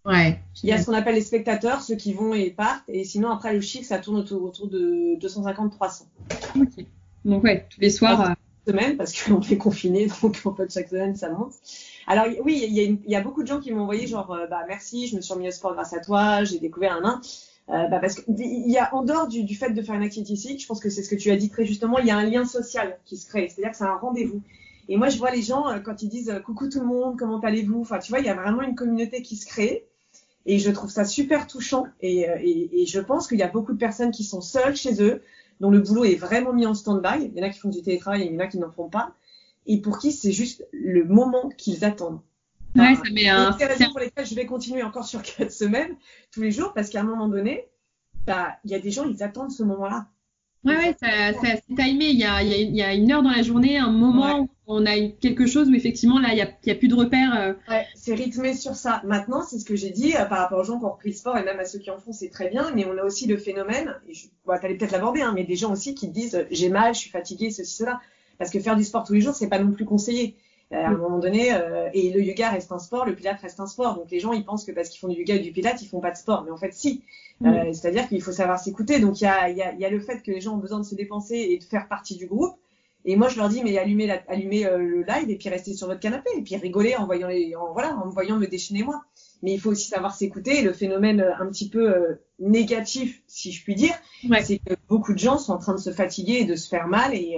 Ouais. 0.05 0.39
Il 0.63 0.69
y 0.69 0.73
a 0.73 0.77
ce 0.77 0.88
qu'on 0.88 0.93
appelle 0.93 1.15
les 1.15 1.21
spectateurs, 1.21 1.81
ceux 1.81 1.95
qui 1.95 2.13
vont 2.13 2.33
et 2.33 2.49
partent. 2.49 2.83
Et 2.89 3.03
sinon, 3.05 3.29
après, 3.29 3.53
le 3.53 3.62
chiffre, 3.62 3.86
ça 3.86 3.99
tourne 3.99 4.17
autour, 4.17 4.43
autour 4.43 4.67
de 4.67 5.15
250-300. 5.19 6.03
Ok. 6.59 6.86
Donc, 7.23 7.43
ouais, 7.43 7.67
tous 7.69 7.79
les 7.79 7.89
soirs. 7.89 8.27
Chaque 8.27 8.75
semaine, 8.75 8.97
parce 8.97 9.21
qu'on 9.21 9.39
est 9.41 9.57
confiné, 9.57 10.07
donc 10.21 10.41
en 10.43 10.53
fait, 10.55 10.73
chaque 10.73 10.89
semaine, 10.89 11.15
ça 11.15 11.29
monte. 11.29 11.53
Alors 12.07 12.25
oui, 12.43 12.65
il 12.67 12.99
y, 13.09 13.15
a 13.15 13.21
beaucoup 13.21 13.43
de 13.43 13.47
gens 13.47 13.59
qui 13.59 13.71
m'ont 13.71 13.83
envoyé 13.83 14.07
genre 14.07 14.31
euh, 14.31 14.47
bah 14.47 14.63
merci, 14.67 15.07
je 15.07 15.15
me 15.15 15.21
suis 15.21 15.33
remis 15.33 15.47
au 15.47 15.51
sport 15.51 15.73
grâce 15.73 15.93
à 15.93 15.99
toi, 15.99 16.43
j'ai 16.43 16.59
découvert 16.59 16.93
un 16.93 17.01
nain. 17.01 17.21
Euh, 17.69 17.87
bah 17.87 17.99
parce 17.99 18.15
qu'il 18.15 18.69
y 18.69 18.77
a 18.77 18.93
en 18.93 19.03
dehors 19.03 19.27
du, 19.27 19.55
fait 19.55 19.69
de 19.69 19.81
faire 19.81 19.95
une 19.95 20.03
activité 20.03 20.35
physique, 20.35 20.61
je 20.61 20.67
pense 20.67 20.81
que 20.81 20.89
c'est 20.89 21.01
ce 21.01 21.09
que 21.09 21.15
tu 21.15 21.31
as 21.31 21.37
dit 21.37 21.49
très 21.49 21.65
justement, 21.65 21.97
il 21.99 22.05
y 22.05 22.11
a 22.11 22.17
un 22.17 22.25
lien 22.25 22.43
social 22.43 22.99
qui 23.05 23.15
se 23.15 23.25
crée, 23.25 23.47
c'est-à-dire 23.47 23.71
que 23.71 23.77
c'est 23.77 23.85
un 23.85 23.95
rendez-vous. 23.95 24.41
Et 24.89 24.97
moi 24.97 25.07
je 25.07 25.17
vois 25.17 25.31
les 25.31 25.41
gens 25.41 25.69
euh, 25.69 25.79
quand 25.79 26.01
ils 26.01 26.09
disent 26.09 26.29
euh, 26.29 26.39
coucou 26.39 26.67
tout 26.67 26.81
le 26.81 26.85
monde, 26.85 27.17
comment 27.17 27.39
allez-vous, 27.39 27.79
enfin 27.79 27.99
tu 27.99 28.11
vois, 28.11 28.19
il 28.19 28.25
y 28.25 28.29
a 28.29 28.35
vraiment 28.35 28.63
une 28.63 28.75
communauté 28.75 29.21
qui 29.21 29.37
se 29.37 29.45
crée. 29.45 29.85
Et 30.45 30.59
je 30.59 30.69
trouve 30.71 30.89
ça 30.89 31.05
super 31.05 31.47
touchant. 31.47 31.85
Et, 32.01 32.27
et, 32.73 32.85
je 32.85 32.99
pense 32.99 33.29
qu'il 33.29 33.37
y 33.37 33.43
a 33.43 33.47
beaucoup 33.47 33.71
de 33.71 33.77
personnes 33.77 34.11
qui 34.11 34.25
sont 34.25 34.41
seules 34.41 34.75
chez 34.75 35.01
eux, 35.01 35.21
dont 35.61 35.71
le 35.71 35.79
boulot 35.79 36.03
est 36.03 36.15
vraiment 36.15 36.51
mis 36.51 36.65
en 36.65 36.73
stand-by. 36.73 37.31
Il 37.33 37.39
y 37.39 37.41
en 37.41 37.45
a 37.45 37.49
qui 37.49 37.59
font 37.59 37.69
du 37.69 37.81
télétravail 37.81 38.25
il 38.25 38.33
y 38.33 38.35
en 38.35 38.39
a 38.39 38.47
qui 38.47 38.57
n'en 38.57 38.69
font 38.69 38.89
pas 38.89 39.13
et 39.65 39.82
pour 39.82 39.99
qui 39.99 40.12
c'est 40.12 40.32
juste 40.32 40.65
le 40.71 41.06
moment 41.06 41.49
qu'ils 41.58 41.86
attendent. 41.86 42.21
Ouais, 42.76 42.95
ça 42.95 43.12
met 43.12 43.28
un. 43.30 43.56
C'est 43.58 43.65
raison 43.65 43.91
pour 43.91 43.99
lesquelles 43.99 44.26
je 44.26 44.36
vais 44.36 44.45
continuer 44.45 44.84
encore 44.84 45.06
sur 45.06 45.21
quatre 45.38 45.52
semaines, 45.52 45.95
tous 46.32 46.41
les 46.41 46.52
jours, 46.52 46.73
parce 46.73 46.89
qu'à 46.89 47.02
un 47.02 47.06
moment 47.06 47.28
donné, 47.28 47.67
bah, 48.26 48.56
il 48.63 48.71
y 48.71 48.76
a 48.76 48.80
des 48.80 48.91
gens, 48.91 49.06
ils 49.06 49.21
attendent 49.23 49.52
ce 49.52 49.63
moment-là. 49.63 50.08
Ouais, 50.63 50.78
ouais, 50.78 50.95
c'est 51.02 51.76
timé. 51.76 52.06
Il 52.06 52.19
y 52.19 52.23
a, 52.23 52.41
il 52.41 52.76
y 52.76 52.82
a 52.82 52.93
une 52.93 53.12
heure 53.12 53.21
dans 53.21 53.32
la 53.32 53.41
journée, 53.41 53.78
un 53.78 53.91
moment 53.91 54.39
ouais. 54.39 54.41
où 54.41 54.49
on 54.67 54.86
a 54.86 54.97
quelque 55.19 55.45
chose 55.45 55.69
où 55.69 55.76
effectivement, 55.76 56.19
là, 56.19 56.30
il 56.32 56.36
n'y 56.36 56.71
a, 56.71 56.76
plus 56.76 56.88
de 56.88 56.95
repères. 56.95 57.38
Euh... 57.38 57.54
Ouais, 57.67 57.86
c'est 57.95 58.13
rythmé 58.13 58.54
sur 58.54 58.73
ça. 58.76 59.02
Maintenant, 59.04 59.43
c'est 59.43 59.60
ce 59.60 59.65
que 59.65 59.76
j'ai 59.76 59.89
dit 59.89 60.15
euh, 60.15 60.23
par 60.23 60.39
rapport 60.39 60.60
aux 60.60 60.63
gens 60.63 60.80
qui 60.80 60.86
ont 60.86 60.91
repris 60.91 61.10
le 61.10 61.15
sport 61.15 61.38
et 61.38 61.43
même 61.43 61.60
à 61.60 61.65
ceux 61.65 61.80
qui 61.80 61.91
en 61.91 61.97
font, 61.97 62.13
c'est 62.13 62.30
très 62.30 62.49
bien. 62.49 62.71
Mais 62.73 62.86
on 62.86 62.97
a 62.97 63.04
aussi 63.04 63.28
le 63.28 63.36
phénomène, 63.36 63.93
et 64.08 64.13
je, 64.13 64.28
bon, 64.45 64.58
t'allais 64.58 64.76
peut-être 64.76 64.91
l'aborder, 64.91 65.21
hein, 65.21 65.34
mais 65.36 65.43
des 65.43 65.58
gens 65.58 65.71
aussi 65.71 65.95
qui 65.95 66.08
disent 66.08 66.36
euh, 66.36 66.45
j'ai 66.49 66.69
mal, 66.69 66.93
je 66.93 66.99
suis 66.99 67.10
fatigué, 67.10 67.52
ceci, 67.52 67.76
cela. 67.76 67.99
Parce 68.38 68.50
que 68.50 68.60
faire 68.60 68.76
du 68.76 68.84
sport 68.84 69.04
tous 69.04 69.13
les 69.13 69.22
jours, 69.22 69.36
c'est 69.36 69.48
pas 69.48 69.60
non 69.60 69.72
plus 69.72 69.86
conseillé. 69.86 70.36
Euh, 70.74 70.84
à 70.84 70.88
un 70.88 70.98
moment 70.98 71.19
donné, 71.19 71.54
euh, 71.54 71.89
et 71.93 72.12
le 72.12 72.24
yoga 72.24 72.50
reste 72.50 72.72
un 72.72 72.80
sport, 72.80 73.06
le 73.06 73.13
pilate 73.13 73.39
reste 73.41 73.60
un 73.60 73.67
sport. 73.67 73.96
Donc 73.96 74.10
les 74.10 74.19
gens, 74.19 74.34
ils 74.34 74.43
pensent 74.43 74.65
que 74.65 74.72
parce 74.72 74.89
qu'ils 74.89 75.00
font 75.00 75.08
du 75.08 75.19
yoga 75.19 75.36
et 75.36 75.39
du 75.39 75.52
pilate, 75.52 75.82
ils 75.82 75.88
font 75.88 76.00
pas 76.00 76.12
de 76.12 76.17
sport. 76.17 76.43
Mais 76.43 76.52
en 76.52 76.58
fait, 76.58 76.74
si. 76.74 77.04
Euh. 77.46 77.72
C'est-à-dire 77.74 78.08
qu'il 78.08 78.22
faut 78.22 78.32
savoir 78.32 78.60
s'écouter. 78.60 79.00
Donc 79.00 79.22
il 79.22 79.26
y 79.26 79.28
a, 79.28 79.50
y, 79.50 79.62
a, 79.62 79.74
y 79.74 79.86
a, 79.86 79.89
le 79.89 80.00
fait 80.00 80.22
que 80.24 80.32
les 80.32 80.41
gens 80.41 80.56
ont 80.56 80.60
besoin 80.60 80.80
de 80.80 80.86
se 80.86 80.96
dépenser 80.96 81.36
et 81.36 81.58
de 81.58 81.63
faire 81.63 81.88
partie 81.88 82.15
du 82.15 82.26
groupe. 82.26 82.56
Et 83.06 83.17
moi, 83.17 83.28
je 83.28 83.38
leur 83.38 83.50
dis, 83.50 83.62
mais 83.63 83.78
allumez, 83.78 84.08
la, 84.08 84.22
allumez 84.30 84.65
euh, 84.65 84.78
le 84.78 85.04
live 85.04 85.30
et 85.30 85.36
puis 85.36 85.50
restez 85.50 85.74
sur 85.74 85.88
votre 85.88 86.00
canapé 86.00 86.30
et 86.38 86.41
puis 86.41 86.56
rigolez 86.56 86.96
en 86.96 87.06
voyant 87.06 87.28
les, 87.28 87.54
en, 87.56 87.74
voilà, 87.74 87.96
en 87.98 88.06
me 88.06 88.12
voyant 88.12 88.38
me 88.38 88.48
déchaîner 88.48 88.82
moi. 88.82 89.04
Mais 89.43 89.54
il 89.54 89.60
faut 89.60 89.72
aussi 89.72 89.89
savoir 89.89 90.15
s'écouter. 90.15 90.62
Le 90.62 90.72
phénomène 90.72 91.19
un 91.38 91.46
petit 91.48 91.69
peu 91.69 92.17
négatif, 92.39 93.22
si 93.28 93.52
je 93.52 93.62
puis 93.62 93.76
dire, 93.76 93.93
ouais. 94.30 94.41
c'est 94.41 94.58
que 94.58 94.74
beaucoup 94.88 95.13
de 95.13 95.19
gens 95.19 95.38
sont 95.38 95.52
en 95.52 95.58
train 95.58 95.74
de 95.74 95.82
se 95.82 95.91
fatiguer 95.91 96.39
et 96.39 96.46
de 96.46 96.56
se 96.56 96.69
faire 96.69 96.88
mal 96.88 97.13
et 97.13 97.38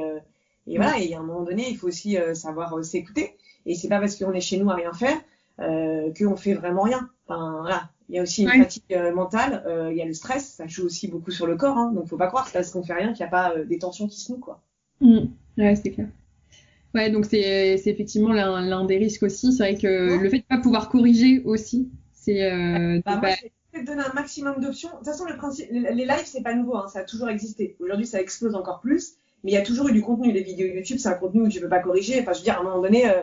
et 0.67 0.78
voilà, 0.78 0.99
et 0.99 1.13
à 1.13 1.19
un 1.19 1.23
moment 1.23 1.43
donné, 1.43 1.69
il 1.69 1.78
faut 1.78 1.88
aussi 1.88 2.17
euh, 2.17 2.34
savoir 2.34 2.73
euh, 2.78 2.84
s'écouter. 2.84 3.36
Et 3.65 3.75
c'est 3.75 3.88
pas 3.89 3.99
parce 3.99 4.15
qu'on 4.15 4.32
est 4.34 4.41
chez 4.41 4.58
nous 4.58 4.69
à 4.69 4.75
rien 4.75 4.93
faire 4.93 5.17
euh, 5.60 6.12
qu'on 6.17 6.36
fait 6.36 6.54
vraiment 6.54 6.84
rien. 6.84 7.10
Enfin, 7.28 7.60
voilà. 7.62 7.89
Il 8.10 8.15
y 8.15 8.19
a 8.19 8.21
aussi 8.21 8.43
une 8.43 8.49
Ouais. 8.49 8.60
fatigue 8.60 8.84
euh, 8.91 9.13
mentale, 9.15 9.63
euh, 9.65 9.91
il 9.91 9.97
y 9.97 10.01
a 10.01 10.06
le 10.06 10.13
stress, 10.13 10.45
ça 10.58 10.67
joue 10.67 10.86
aussi 10.86 11.08
beaucoup 11.08 11.32
sur 11.32 11.47
le 11.47 11.56
corps. 11.56 11.78
Hein, 11.78 11.91
donc 11.93 12.08
faut 12.08 12.17
pas 12.17 12.28
croire 12.28 12.45
que 12.47 12.54
parce 12.54 12.69
qu'on 12.69 12.84
fait 12.84 12.93
rien 12.93 13.13
qu'il 13.13 13.23
n'y 13.23 13.28
a 13.28 13.32
pas 13.32 13.56
des 13.65 13.80
tensions 13.80 14.08
qui 14.08 14.19
se 14.19 14.32
nouent, 14.32 14.39
quoi. 14.39 14.62
Mm. 15.01 15.19
Ouais, 15.58 15.75
c'est 15.75 15.91
clair. 15.91 16.08
Ouais, 16.93 17.10
donc 17.10 17.25
c'est 17.25 17.73
effectivement 17.86 18.32
l'un 18.32 18.86
des 18.86 18.97
risques 18.97 19.23
aussi. 19.23 19.51
C'est 19.54 19.63
vrai 19.63 19.75
que 19.75 20.17
Ouais. 20.17 20.23
le 20.23 20.30
fait 20.30 20.39
de 20.39 20.43
pas 20.43 20.60
pouvoir 20.60 20.89
corriger 20.89 21.41
aussi, 21.43 21.89
c'est 22.13 22.49
Bah, 23.06 23.19
de 23.73 23.80
te 23.82 23.86
donner 23.86 24.04
un 24.04 24.13
maximum 24.13 24.62
d'options. 24.62 24.89
De 24.91 24.95
toute 24.97 25.06
façon, 25.08 25.25
le 25.25 25.36
principe, 25.36 25.67
les 25.71 25.93
les 25.93 26.06
lives, 26.06 26.25
c'est 26.25 26.41
pas 26.43 26.54
nouveau, 26.54 26.78
hein, 26.78 26.88
ça 26.88 26.99
a 26.99 27.04
toujours 27.04 27.30
existé. 27.30 27.75
Aujourd'hui, 27.80 28.06
ça 28.08 28.21
explose 28.21 28.56
encore 28.56 28.80
plus, 28.80 29.15
mais 29.46 29.52
il 29.52 29.54
y 29.54 29.58
a 29.58 29.62
toujours 29.62 29.88
eu 29.90 29.94
du 29.94 30.02
contenu. 30.02 30.32
Les 30.32 30.42
vidéos 30.42 30.66
YouTube, 30.66 30.98
c'est 30.98 31.08
un 31.08 31.14
contenu 31.14 31.44
où 31.44 31.50
tu 31.50 31.62
peux 31.62 31.70
pas 31.70 31.80
corriger. 31.80 32.20
Enfin, 32.20 32.34
je 32.34 32.40
veux 32.40 32.44
dire, 32.44 32.58
à 32.58 32.62
un 32.62 32.64
moment 32.64 32.82
donné, 32.82 33.08
euh, 33.08 33.22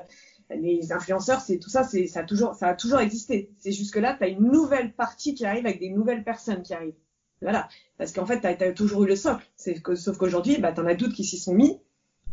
les 0.55 0.93
influenceurs, 0.93 1.41
c'est 1.41 1.59
tout 1.59 1.69
ça, 1.69 1.83
c'est 1.83 2.07
ça 2.07 2.21
a 2.21 2.23
toujours, 2.23 2.55
ça 2.55 2.69
a 2.69 2.75
toujours 2.75 3.01
existé. 3.01 3.51
C'est 3.59 3.73
jusque 3.73 3.97
là, 3.97 4.15
tu 4.17 4.23
as 4.23 4.29
une 4.29 4.41
nouvelle 4.51 4.93
partie 4.93 5.35
qui 5.35 5.45
arrive 5.45 5.67
avec 5.67 5.81
des 5.81 5.91
nouvelles 5.91 6.23
personnes 6.23 6.63
qui 6.63 6.75
arrivent. 6.75 6.95
Voilà, 7.41 7.69
parce 7.99 8.13
qu'en 8.13 8.25
fait, 8.25 8.41
tu 8.41 8.47
as, 8.47 8.73
toujours 8.73 9.03
eu 9.03 9.09
le 9.09 9.17
socle. 9.17 9.45
Que, 9.83 9.97
sauf 9.97 10.17
qu'aujourd'hui, 10.17 10.59
bah, 10.59 10.71
t'en 10.71 10.87
as 10.87 10.95
d'autres 10.95 11.15
qui 11.15 11.25
s'y 11.25 11.39
sont 11.39 11.55
mis 11.55 11.81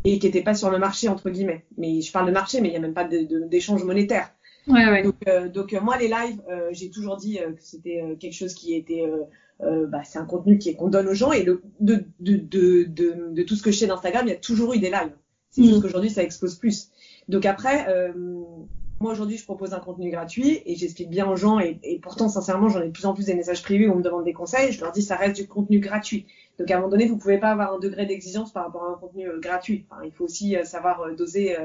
et 0.04 0.20
qui 0.20 0.26
n'étaient 0.26 0.44
pas 0.44 0.54
sur 0.54 0.70
le 0.70 0.78
marché 0.78 1.08
entre 1.08 1.28
guillemets. 1.28 1.66
Mais 1.76 2.00
je 2.00 2.12
parle 2.12 2.28
de 2.28 2.32
marché, 2.32 2.60
mais 2.60 2.68
il 2.68 2.74
y 2.74 2.76
a 2.76 2.80
même 2.80 2.94
pas 2.94 3.08
d'échange 3.08 3.82
monétaire. 3.82 4.32
Ouais, 4.68 4.86
ouais. 4.86 5.02
Donc, 5.02 5.16
euh, 5.26 5.48
donc 5.48 5.72
euh, 5.72 5.80
moi, 5.80 5.98
les 5.98 6.06
lives, 6.06 6.40
euh, 6.48 6.68
j'ai 6.70 6.90
toujours 6.90 7.16
dit 7.16 7.38
que 7.38 7.60
c'était 7.60 8.16
quelque 8.20 8.34
chose 8.34 8.54
qui 8.54 8.76
était, 8.76 9.02
euh, 9.62 9.86
bah, 9.86 10.02
c'est 10.04 10.18
un 10.18 10.24
contenu 10.24 10.58
qui 10.58 10.74
qu'on 10.74 10.88
donne 10.88 11.08
aux 11.08 11.14
gens 11.14 11.32
et 11.32 11.42
le, 11.42 11.62
de, 11.80 12.04
de, 12.18 12.36
de, 12.36 12.84
de, 12.84 13.30
de 13.32 13.42
tout 13.42 13.56
ce 13.56 13.62
que 13.62 13.70
je 13.70 13.78
sais 13.78 13.86
d'Instagram, 13.86 14.26
il 14.26 14.30
y 14.30 14.34
a 14.34 14.36
toujours 14.36 14.72
eu 14.74 14.78
des 14.78 14.90
lives. 14.90 15.16
C'est 15.50 15.64
juste 15.64 15.82
qu'aujourd'hui, 15.82 16.10
ça 16.10 16.22
explose 16.22 16.54
plus. 16.54 16.90
Donc 17.28 17.44
après, 17.44 17.86
euh, 17.88 18.12
moi 19.00 19.12
aujourd'hui, 19.12 19.36
je 19.36 19.44
propose 19.44 19.74
un 19.74 19.80
contenu 19.80 20.10
gratuit 20.10 20.62
et 20.64 20.76
j'explique 20.76 21.10
bien 21.10 21.28
aux 21.28 21.36
gens 21.36 21.58
et, 21.58 21.78
et 21.82 21.98
pourtant, 21.98 22.28
sincèrement, 22.28 22.68
j'en 22.68 22.80
ai 22.82 22.86
de 22.86 22.92
plus 22.92 23.06
en 23.06 23.14
plus 23.14 23.26
des 23.26 23.34
messages 23.34 23.62
privés 23.62 23.88
où 23.88 23.92
on 23.92 23.96
me 23.96 24.02
demande 24.02 24.24
des 24.24 24.32
conseils. 24.32 24.72
Je 24.72 24.80
leur 24.80 24.92
dis, 24.92 25.02
ça 25.02 25.16
reste 25.16 25.36
du 25.36 25.46
contenu 25.46 25.80
gratuit. 25.80 26.26
Donc 26.58 26.70
à 26.70 26.74
un 26.74 26.78
moment 26.78 26.90
donné, 26.90 27.06
vous 27.06 27.16
pouvez 27.16 27.38
pas 27.38 27.50
avoir 27.50 27.74
un 27.74 27.78
degré 27.78 28.06
d'exigence 28.06 28.52
par 28.52 28.64
rapport 28.64 28.84
à 28.84 28.92
un 28.92 28.98
contenu 28.98 29.28
euh, 29.28 29.40
gratuit. 29.40 29.86
Enfin, 29.90 30.02
il 30.04 30.12
faut 30.12 30.24
aussi 30.24 30.56
savoir 30.64 31.14
doser 31.16 31.56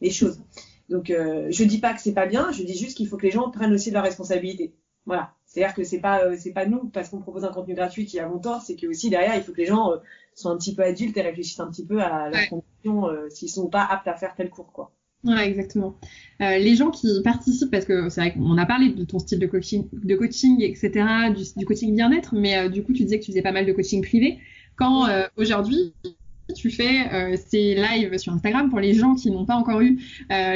les 0.00 0.10
choses. 0.10 0.40
Donc 0.88 1.06
je 1.06 1.64
dis 1.64 1.78
pas 1.78 1.94
que 1.94 2.00
c'est 2.00 2.14
pas 2.14 2.26
bien, 2.26 2.50
je 2.50 2.64
dis 2.64 2.76
juste 2.76 2.96
qu'il 2.96 3.06
faut 3.06 3.16
que 3.16 3.26
les 3.26 3.30
gens 3.30 3.48
prennent 3.50 3.72
aussi 3.72 3.90
de 3.90 3.94
leurs 3.94 4.02
responsabilités. 4.02 4.74
Voilà. 5.06 5.34
C'est-à-dire 5.50 5.74
que 5.74 5.84
c'est 5.84 6.00
pas 6.00 6.24
euh, 6.24 6.36
c'est 6.38 6.52
pas 6.52 6.66
nous 6.66 6.88
parce 6.90 7.08
qu'on 7.10 7.20
propose 7.20 7.44
un 7.44 7.52
contenu 7.52 7.74
gratuit 7.74 8.06
qui 8.06 8.18
a 8.20 8.28
mon 8.28 8.38
tort, 8.38 8.62
c'est 8.62 8.76
que 8.76 8.86
aussi 8.86 9.10
derrière 9.10 9.34
il 9.36 9.42
faut 9.42 9.52
que 9.52 9.58
les 9.58 9.66
gens 9.66 9.92
euh, 9.92 9.96
soient 10.34 10.52
un 10.52 10.56
petit 10.56 10.74
peu 10.74 10.82
adultes 10.84 11.16
et 11.16 11.22
réfléchissent 11.22 11.60
un 11.60 11.70
petit 11.70 11.84
peu 11.86 12.00
à 12.02 12.30
leurs 12.30 12.42
Ouais. 12.42 12.48
conditions 12.48 13.08
euh, 13.08 13.28
s'ils 13.30 13.50
sont 13.50 13.68
pas 13.68 13.84
aptes 13.84 14.08
à 14.08 14.14
faire 14.14 14.34
tel 14.36 14.48
cours 14.50 14.72
quoi. 14.72 14.92
Ouais, 15.22 15.46
exactement. 15.50 15.96
Euh, 16.40 16.56
les 16.56 16.76
gens 16.76 16.90
qui 16.90 17.20
participent, 17.22 17.70
parce 17.70 17.84
que 17.84 18.08
c'est 18.08 18.22
vrai 18.22 18.32
qu'on 18.32 18.56
a 18.56 18.64
parlé 18.64 18.88
de 18.90 19.04
ton 19.04 19.18
style 19.18 19.38
de 19.38 19.46
coaching, 19.46 19.86
de 19.92 20.16
coaching, 20.16 20.62
etc., 20.62 21.04
du, 21.36 21.42
du 21.58 21.66
coaching 21.66 21.94
bien-être, 21.94 22.34
mais 22.34 22.56
euh, 22.56 22.68
du 22.70 22.82
coup, 22.82 22.94
tu 22.94 23.02
disais 23.04 23.18
que 23.18 23.24
tu 23.26 23.30
faisais 23.32 23.42
pas 23.42 23.52
mal 23.52 23.66
de 23.66 23.72
coaching 23.72 24.00
privé. 24.02 24.38
Quand 24.76 25.06
euh, 25.08 25.26
aujourd'hui, 25.36 25.92
tu 26.56 26.70
fais 26.70 27.36
ces 27.36 27.74
lives 27.74 28.16
sur 28.18 28.32
Instagram 28.32 28.70
pour 28.70 28.80
les 28.80 28.94
gens 28.94 29.14
qui 29.14 29.30
n'ont 29.30 29.44
pas 29.44 29.54
encore 29.54 29.82
eu 29.82 30.00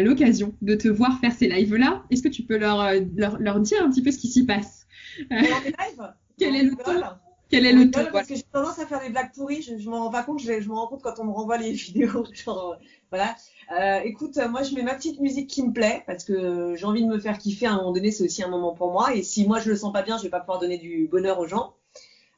l'occasion 0.02 0.54
de 0.62 0.74
te 0.74 0.88
voir 0.88 1.20
faire 1.20 1.32
ces 1.32 1.46
lives-là, 1.48 2.02
est-ce 2.10 2.22
que 2.22 2.28
tu 2.28 2.42
peux 2.42 2.56
leur, 2.56 2.90
leur, 3.16 3.38
leur 3.38 3.60
dire 3.60 3.78
un 3.84 3.90
petit 3.90 4.02
peu 4.02 4.10
ce 4.10 4.18
qui 4.18 4.28
s'y 4.28 4.44
passe? 4.46 4.83
Lives, 5.30 6.14
Quel 6.38 6.56
est 6.56 6.62
le 6.62 6.76
ton 6.76 7.00
Quel 7.48 7.66
est 7.66 7.72
le 7.72 7.90
ton 7.90 8.06
parce 8.12 8.28
que 8.28 8.34
j'ai 8.34 8.42
tendance 8.42 8.78
à 8.78 8.86
faire 8.86 9.00
des 9.00 9.10
blagues 9.10 9.32
pourries, 9.34 9.62
je, 9.62 9.78
je 9.78 9.88
m'en 9.88 10.04
rends 10.04 10.10
pas 10.10 10.22
compte, 10.22 10.40
je, 10.40 10.60
je 10.60 10.68
me 10.68 10.74
rends 10.74 10.86
compte 10.86 11.02
quand 11.02 11.18
on 11.18 11.24
me 11.24 11.32
renvoie 11.32 11.58
les 11.58 11.72
vidéos. 11.72 12.24
Genre, 12.32 12.72
euh, 12.72 12.84
voilà. 13.10 13.34
Euh, 13.78 14.00
écoute, 14.04 14.36
euh, 14.38 14.48
moi 14.48 14.62
je 14.62 14.74
mets 14.74 14.82
ma 14.82 14.94
petite 14.94 15.20
musique 15.20 15.48
qui 15.48 15.62
me 15.62 15.72
plaît 15.72 16.02
parce 16.06 16.24
que 16.24 16.32
euh, 16.32 16.76
j'ai 16.76 16.84
envie 16.84 17.02
de 17.02 17.08
me 17.08 17.18
faire 17.18 17.38
kiffer 17.38 17.66
à 17.66 17.72
un 17.72 17.76
moment 17.76 17.92
donné, 17.92 18.10
c'est 18.10 18.24
aussi 18.24 18.42
un 18.42 18.48
moment 18.48 18.74
pour 18.74 18.92
moi. 18.92 19.14
Et 19.14 19.22
si 19.22 19.46
moi 19.46 19.60
je 19.60 19.70
le 19.70 19.76
sens 19.76 19.92
pas 19.92 20.02
bien, 20.02 20.18
je 20.18 20.24
vais 20.24 20.30
pas 20.30 20.40
pouvoir 20.40 20.58
donner 20.58 20.78
du 20.78 21.08
bonheur 21.10 21.38
aux 21.38 21.46
gens. 21.46 21.74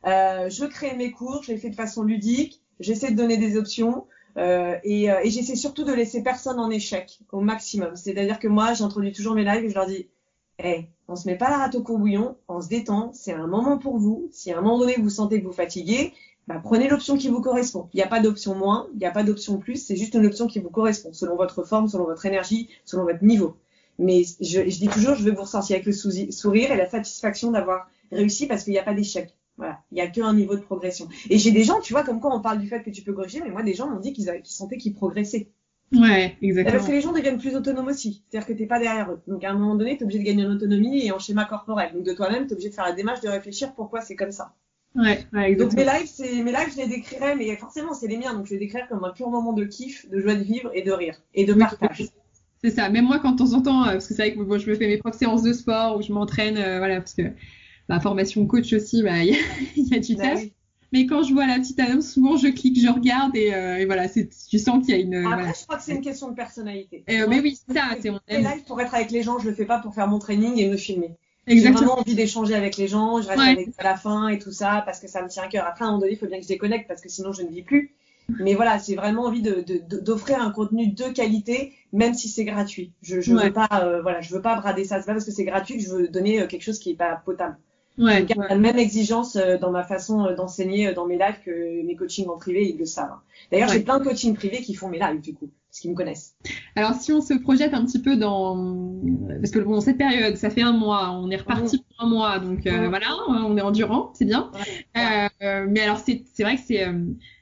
Euh, 0.06 0.48
je 0.48 0.64
crée 0.64 0.94
mes 0.94 1.10
cours, 1.10 1.42
je 1.42 1.52
les 1.52 1.58
fais 1.58 1.70
de 1.70 1.74
façon 1.74 2.02
ludique, 2.02 2.62
j'essaie 2.80 3.10
de 3.10 3.16
donner 3.16 3.36
des 3.36 3.56
options. 3.56 4.06
Euh, 4.36 4.76
et, 4.84 5.10
euh, 5.10 5.20
et 5.24 5.30
j'essaie 5.30 5.56
surtout 5.56 5.84
de 5.84 5.92
laisser 5.92 6.22
personne 6.22 6.60
en 6.60 6.70
échec 6.70 7.20
au 7.32 7.40
maximum. 7.40 7.96
C'est-à-dire 7.96 8.38
que 8.38 8.48
moi, 8.48 8.74
j'introduis 8.74 9.12
toujours 9.12 9.34
mes 9.34 9.44
lives 9.44 9.64
et 9.64 9.70
je 9.70 9.74
leur 9.74 9.86
dis, 9.86 10.08
hey, 10.58 10.90
on 11.08 11.16
se 11.16 11.28
met 11.28 11.36
pas 11.36 11.50
la 11.50 11.58
rate 11.58 11.74
au 11.74 11.82
courbouillon, 11.82 12.36
on 12.48 12.60
se 12.60 12.68
détend, 12.68 13.10
c'est 13.12 13.32
un 13.32 13.46
moment 13.46 13.78
pour 13.78 13.98
vous. 13.98 14.28
Si 14.32 14.50
à 14.52 14.58
un 14.58 14.60
moment 14.60 14.78
donné 14.78 14.96
vous 14.98 15.10
sentez 15.10 15.40
que 15.40 15.46
vous 15.46 15.52
fatiguez, 15.52 16.12
bah, 16.48 16.60
prenez 16.62 16.88
l'option 16.88 17.16
qui 17.16 17.28
vous 17.28 17.40
correspond. 17.40 17.88
Il 17.92 17.96
n'y 17.96 18.02
a 18.02 18.06
pas 18.08 18.20
d'option 18.20 18.54
moins, 18.54 18.86
il 18.94 18.98
n'y 18.98 19.06
a 19.06 19.10
pas 19.10 19.24
d'option 19.24 19.58
plus, 19.58 19.84
c'est 19.84 19.96
juste 19.96 20.14
une 20.14 20.26
option 20.26 20.46
qui 20.46 20.58
vous 20.60 20.70
correspond, 20.70 21.12
selon 21.12 21.36
votre 21.36 21.64
forme, 21.64 21.88
selon 21.88 22.04
votre 22.04 22.24
énergie, 22.26 22.68
selon 22.84 23.04
votre 23.04 23.24
niveau. 23.24 23.56
Mais 23.98 24.22
je, 24.40 24.68
je 24.68 24.78
dis 24.78 24.88
toujours, 24.88 25.14
je 25.14 25.24
vais 25.24 25.30
vous 25.30 25.42
ressortir 25.42 25.74
avec 25.74 25.86
le 25.86 25.92
sou- 25.92 26.10
sourire 26.30 26.70
et 26.70 26.76
la 26.76 26.88
satisfaction 26.88 27.50
d'avoir 27.50 27.88
réussi 28.12 28.46
parce 28.46 28.62
qu'il 28.64 28.72
n'y 28.74 28.78
a 28.78 28.82
pas 28.84 28.94
d'échec. 28.94 29.34
Voilà, 29.56 29.80
il 29.90 29.94
n'y 29.94 30.02
a 30.02 30.06
qu'un 30.06 30.34
niveau 30.34 30.54
de 30.54 30.60
progression. 30.60 31.08
Et 31.30 31.38
j'ai 31.38 31.50
des 31.50 31.64
gens, 31.64 31.80
tu 31.80 31.94
vois, 31.94 32.04
comme 32.04 32.20
quoi 32.20 32.34
on 32.36 32.42
parle 32.42 32.58
du 32.58 32.68
fait 32.68 32.82
que 32.82 32.90
tu 32.90 33.02
peux 33.02 33.14
corriger, 33.14 33.40
mais 33.42 33.50
moi 33.50 33.62
des 33.62 33.72
gens 33.72 33.88
m'ont 33.88 34.00
dit 34.00 34.12
qu'ils 34.12 34.30
sentaient 34.44 34.76
qu'ils 34.76 34.92
progressaient. 34.94 35.48
Ouais, 35.92 36.36
Et 36.64 36.70
Parce 36.70 36.84
exactement. 36.84 36.86
que 36.86 36.92
les 36.92 37.00
gens 37.00 37.12
deviennent 37.12 37.38
plus 37.38 37.54
autonomes 37.56 37.88
aussi. 37.88 38.22
C'est-à-dire 38.28 38.46
que 38.48 38.52
t'es 38.52 38.66
pas 38.66 38.78
derrière 38.80 39.10
eux. 39.12 39.20
Donc 39.26 39.44
à 39.44 39.50
un 39.50 39.54
moment 39.54 39.74
donné, 39.76 39.96
t'es 39.96 40.04
obligé 40.04 40.18
de 40.20 40.24
gagner 40.24 40.44
en 40.46 40.50
autonomie 40.50 41.04
et 41.06 41.12
en 41.12 41.18
schéma 41.18 41.44
corporel. 41.44 41.92
Donc 41.92 42.02
de 42.04 42.12
toi-même, 42.12 42.46
t'es 42.46 42.54
obligé 42.54 42.70
de 42.70 42.74
faire 42.74 42.84
la 42.86 42.92
démarche 42.92 43.20
de 43.20 43.28
réfléchir 43.28 43.74
pourquoi 43.74 44.00
c'est 44.00 44.16
comme 44.16 44.32
ça. 44.32 44.54
Ouais, 44.96 45.26
ouais, 45.32 45.54
Donc 45.56 45.74
exactement. 45.74 45.76
mes 45.76 45.84
lives, 45.84 46.08
c'est 46.08 46.42
mes 46.42 46.52
lives, 46.52 46.72
je 46.72 46.78
les 46.78 46.88
décrirais, 46.88 47.36
mais 47.36 47.56
forcément 47.56 47.94
c'est 47.94 48.08
les 48.08 48.16
miens, 48.16 48.34
donc 48.34 48.46
je 48.46 48.52
les 48.54 48.58
décrirais 48.58 48.86
comme 48.88 49.04
un 49.04 49.12
pur 49.12 49.30
moment 49.30 49.52
de 49.52 49.64
kiff, 49.64 50.08
de 50.10 50.20
joie 50.20 50.34
de 50.34 50.42
vivre 50.42 50.70
et 50.74 50.82
de 50.82 50.92
rire 50.92 51.20
et 51.34 51.44
de 51.44 51.52
Oui, 51.52 51.60
partage. 51.60 52.08
C'est 52.62 52.70
ça. 52.70 52.88
Même 52.88 53.06
moi, 53.06 53.18
quand 53.20 53.32
de 53.32 53.38
temps 53.38 53.52
en 53.54 53.62
temps, 53.62 53.82
euh, 53.86 53.92
parce 53.92 54.08
que 54.08 54.14
c'est 54.14 54.22
vrai 54.22 54.34
que 54.34 54.40
moi, 54.40 54.58
je 54.58 54.68
me 54.70 54.74
fais 54.74 54.86
mes 54.86 54.98
propres 54.98 55.18
séances 55.18 55.42
de 55.42 55.52
sport 55.52 55.96
où 55.96 56.02
je 56.02 56.12
m'entraîne, 56.12 56.56
euh, 56.58 56.78
voilà, 56.78 56.96
parce 57.00 57.14
que 57.14 57.22
ma 57.88 58.00
formation 58.00 58.46
coach 58.46 58.72
aussi, 58.72 59.02
bah, 59.02 59.22
il 59.24 59.36
y, 59.76 59.94
a 59.94 60.00
du 60.00 60.16
Bah 60.16 60.22
test. 60.22 60.52
Mais 60.92 61.06
quand 61.06 61.22
je 61.22 61.32
vois 61.32 61.46
la 61.46 61.58
petite 61.58 61.78
annonce, 61.80 62.12
souvent 62.12 62.36
je 62.36 62.48
clique, 62.48 62.80
je 62.80 62.88
regarde 62.88 63.34
et, 63.36 63.52
euh, 63.54 63.76
et 63.78 63.86
voilà, 63.86 64.08
c'est, 64.08 64.28
tu 64.48 64.58
sens 64.58 64.84
qu'il 64.84 64.94
y 64.96 64.98
a 64.98 65.00
une. 65.02 65.14
Après, 65.16 65.36
voilà. 65.36 65.52
je 65.58 65.64
crois 65.64 65.76
que 65.76 65.82
c'est 65.82 65.94
une 65.94 66.00
question 66.00 66.28
de 66.30 66.34
personnalité. 66.34 67.04
Euh, 67.10 67.18
Moi, 67.18 67.26
mais 67.28 67.40
oui, 67.40 67.58
c'est 67.66 67.74
ça, 67.74 67.84
c'est 68.00 68.10
on 68.10 68.20
fais 68.26 68.34
aime. 68.36 68.44
live 68.44 68.64
pour 68.66 68.80
être 68.80 68.94
avec 68.94 69.10
les 69.10 69.22
gens, 69.22 69.38
je 69.38 69.48
le 69.48 69.54
fais 69.54 69.64
pas 69.66 69.78
pour 69.78 69.94
faire 69.94 70.08
mon 70.08 70.18
training 70.18 70.58
et 70.58 70.68
me 70.70 70.76
filmer. 70.76 71.16
J'ai 71.46 71.52
Exactement. 71.54 71.86
vraiment 71.86 72.00
envie 72.00 72.14
d'échanger 72.14 72.54
avec 72.54 72.76
les 72.76 72.88
gens, 72.88 73.20
je 73.22 73.28
reste 73.28 73.38
Ouais. 73.40 73.50
avec 73.50 73.68
à 73.78 73.84
la 73.84 73.96
fin 73.96 74.28
et 74.28 74.38
tout 74.38 74.50
ça 74.52 74.82
parce 74.84 74.98
que 75.00 75.08
ça 75.08 75.22
me 75.22 75.28
tient 75.28 75.44
à 75.44 75.48
cœur. 75.48 75.64
Après, 75.66 75.84
à 75.84 75.88
un 75.88 75.90
moment 75.92 76.00
donné, 76.00 76.12
il 76.14 76.18
faut 76.18 76.26
bien 76.26 76.38
que 76.38 76.42
je 76.44 76.48
déconnecte 76.48 76.88
parce 76.88 77.00
que 77.00 77.08
sinon 77.08 77.32
je 77.32 77.42
ne 77.42 77.48
vis 77.48 77.62
plus. 77.62 77.92
Mais 78.40 78.54
voilà, 78.54 78.78
j'ai 78.84 78.96
vraiment 78.96 79.22
envie 79.26 79.42
de, 79.42 79.60
de- 79.60 79.80
de- 79.88 80.00
d'offrir 80.00 80.42
un 80.42 80.50
contenu 80.50 80.88
de 80.88 81.04
qualité, 81.04 81.72
même 81.92 82.12
si 82.14 82.28
c'est 82.28 82.44
gratuit. 82.44 82.90
Je, 83.00 83.20
je 83.20 83.32
Ouais. 83.32 83.44
veux 83.44 83.52
pas, 83.52 83.68
euh, 83.84 84.02
voilà, 84.02 84.20
je 84.20 84.34
veux 84.34 84.42
pas 84.42 84.56
brader 84.56 84.84
ça. 84.84 84.98
C'est 84.98 85.06
pas 85.06 85.12
parce 85.12 85.24
que 85.24 85.30
c'est 85.30 85.44
gratuit 85.44 85.76
que 85.76 85.82
je 85.84 85.90
veux 85.90 86.08
donner 86.08 86.40
euh, 86.42 86.48
quelque 86.48 86.62
chose 86.62 86.80
qui 86.80 86.90
est 86.90 86.96
pas 86.96 87.22
potable. 87.24 87.56
Ouais, 87.98 88.20
Je 88.20 88.24
garde 88.24 88.40
ouais. 88.40 88.48
la 88.50 88.56
même 88.56 88.78
exigence 88.78 89.36
euh, 89.36 89.56
dans 89.58 89.70
ma 89.70 89.82
façon 89.82 90.26
euh, 90.26 90.34
d'enseigner 90.34 90.88
euh, 90.88 90.94
dans 90.94 91.06
mes 91.06 91.16
lives 91.18 91.40
que 91.44 91.82
mes 91.82 91.96
coachings 91.96 92.28
en 92.28 92.36
privé, 92.36 92.68
ils 92.68 92.78
le 92.78 92.84
savent. 92.84 93.10
hein. 93.10 93.20
D'ailleurs, 93.50 93.68
Ouais. 93.70 93.74
j'ai 93.78 93.84
plein 93.84 93.98
de 93.98 94.04
coachings 94.04 94.34
privés 94.34 94.60
qui 94.62 94.74
font 94.74 94.88
mes 94.88 94.98
lives 94.98 95.20
du 95.20 95.32
coup, 95.34 95.50
parce 95.70 95.80
qu'ils 95.80 95.90
me 95.90 95.96
connaissent. 95.96 96.36
Alors 96.74 96.94
si 96.94 97.12
on 97.12 97.20
se 97.22 97.34
projette 97.34 97.72
un 97.72 97.84
petit 97.86 98.00
peu 98.02 98.16
dans 98.16 98.54
parce 99.40 99.50
que 99.50 99.58
bon 99.60 99.80
cette 99.80 99.98
période 99.98 100.36
ça 100.36 100.50
fait 100.50 100.62
un 100.62 100.72
mois 100.72 101.10
on 101.12 101.30
est 101.30 101.36
reparti 101.36 101.78
pour 101.78 102.04
un 102.06 102.08
mois 102.08 102.38
donc 102.38 102.66
euh, 102.66 102.88
voilà 102.88 103.06
on 103.28 103.56
est 103.56 103.62
endurant 103.62 104.10
c'est 104.14 104.24
bien. 104.26 104.50
Euh, 104.96 105.66
mais 105.68 105.80
alors 105.80 105.98
c'est 105.98 106.24
c'est 106.32 106.42
vrai 106.42 106.56
que 106.56 106.62
c'est 106.66 106.86
euh, 106.86 106.92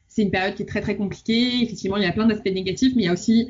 c'est 0.08 0.22
une 0.22 0.30
période 0.30 0.54
qui 0.54 0.62
est 0.62 0.66
très 0.66 0.80
très 0.80 0.96
compliquée 0.96 1.62
effectivement 1.62 1.96
il 1.96 2.02
y 2.04 2.06
a 2.06 2.12
plein 2.12 2.26
d'aspects 2.26 2.46
négatifs 2.46 2.92
mais 2.96 3.02
il 3.02 3.06
y 3.06 3.08
a 3.08 3.12
aussi 3.12 3.48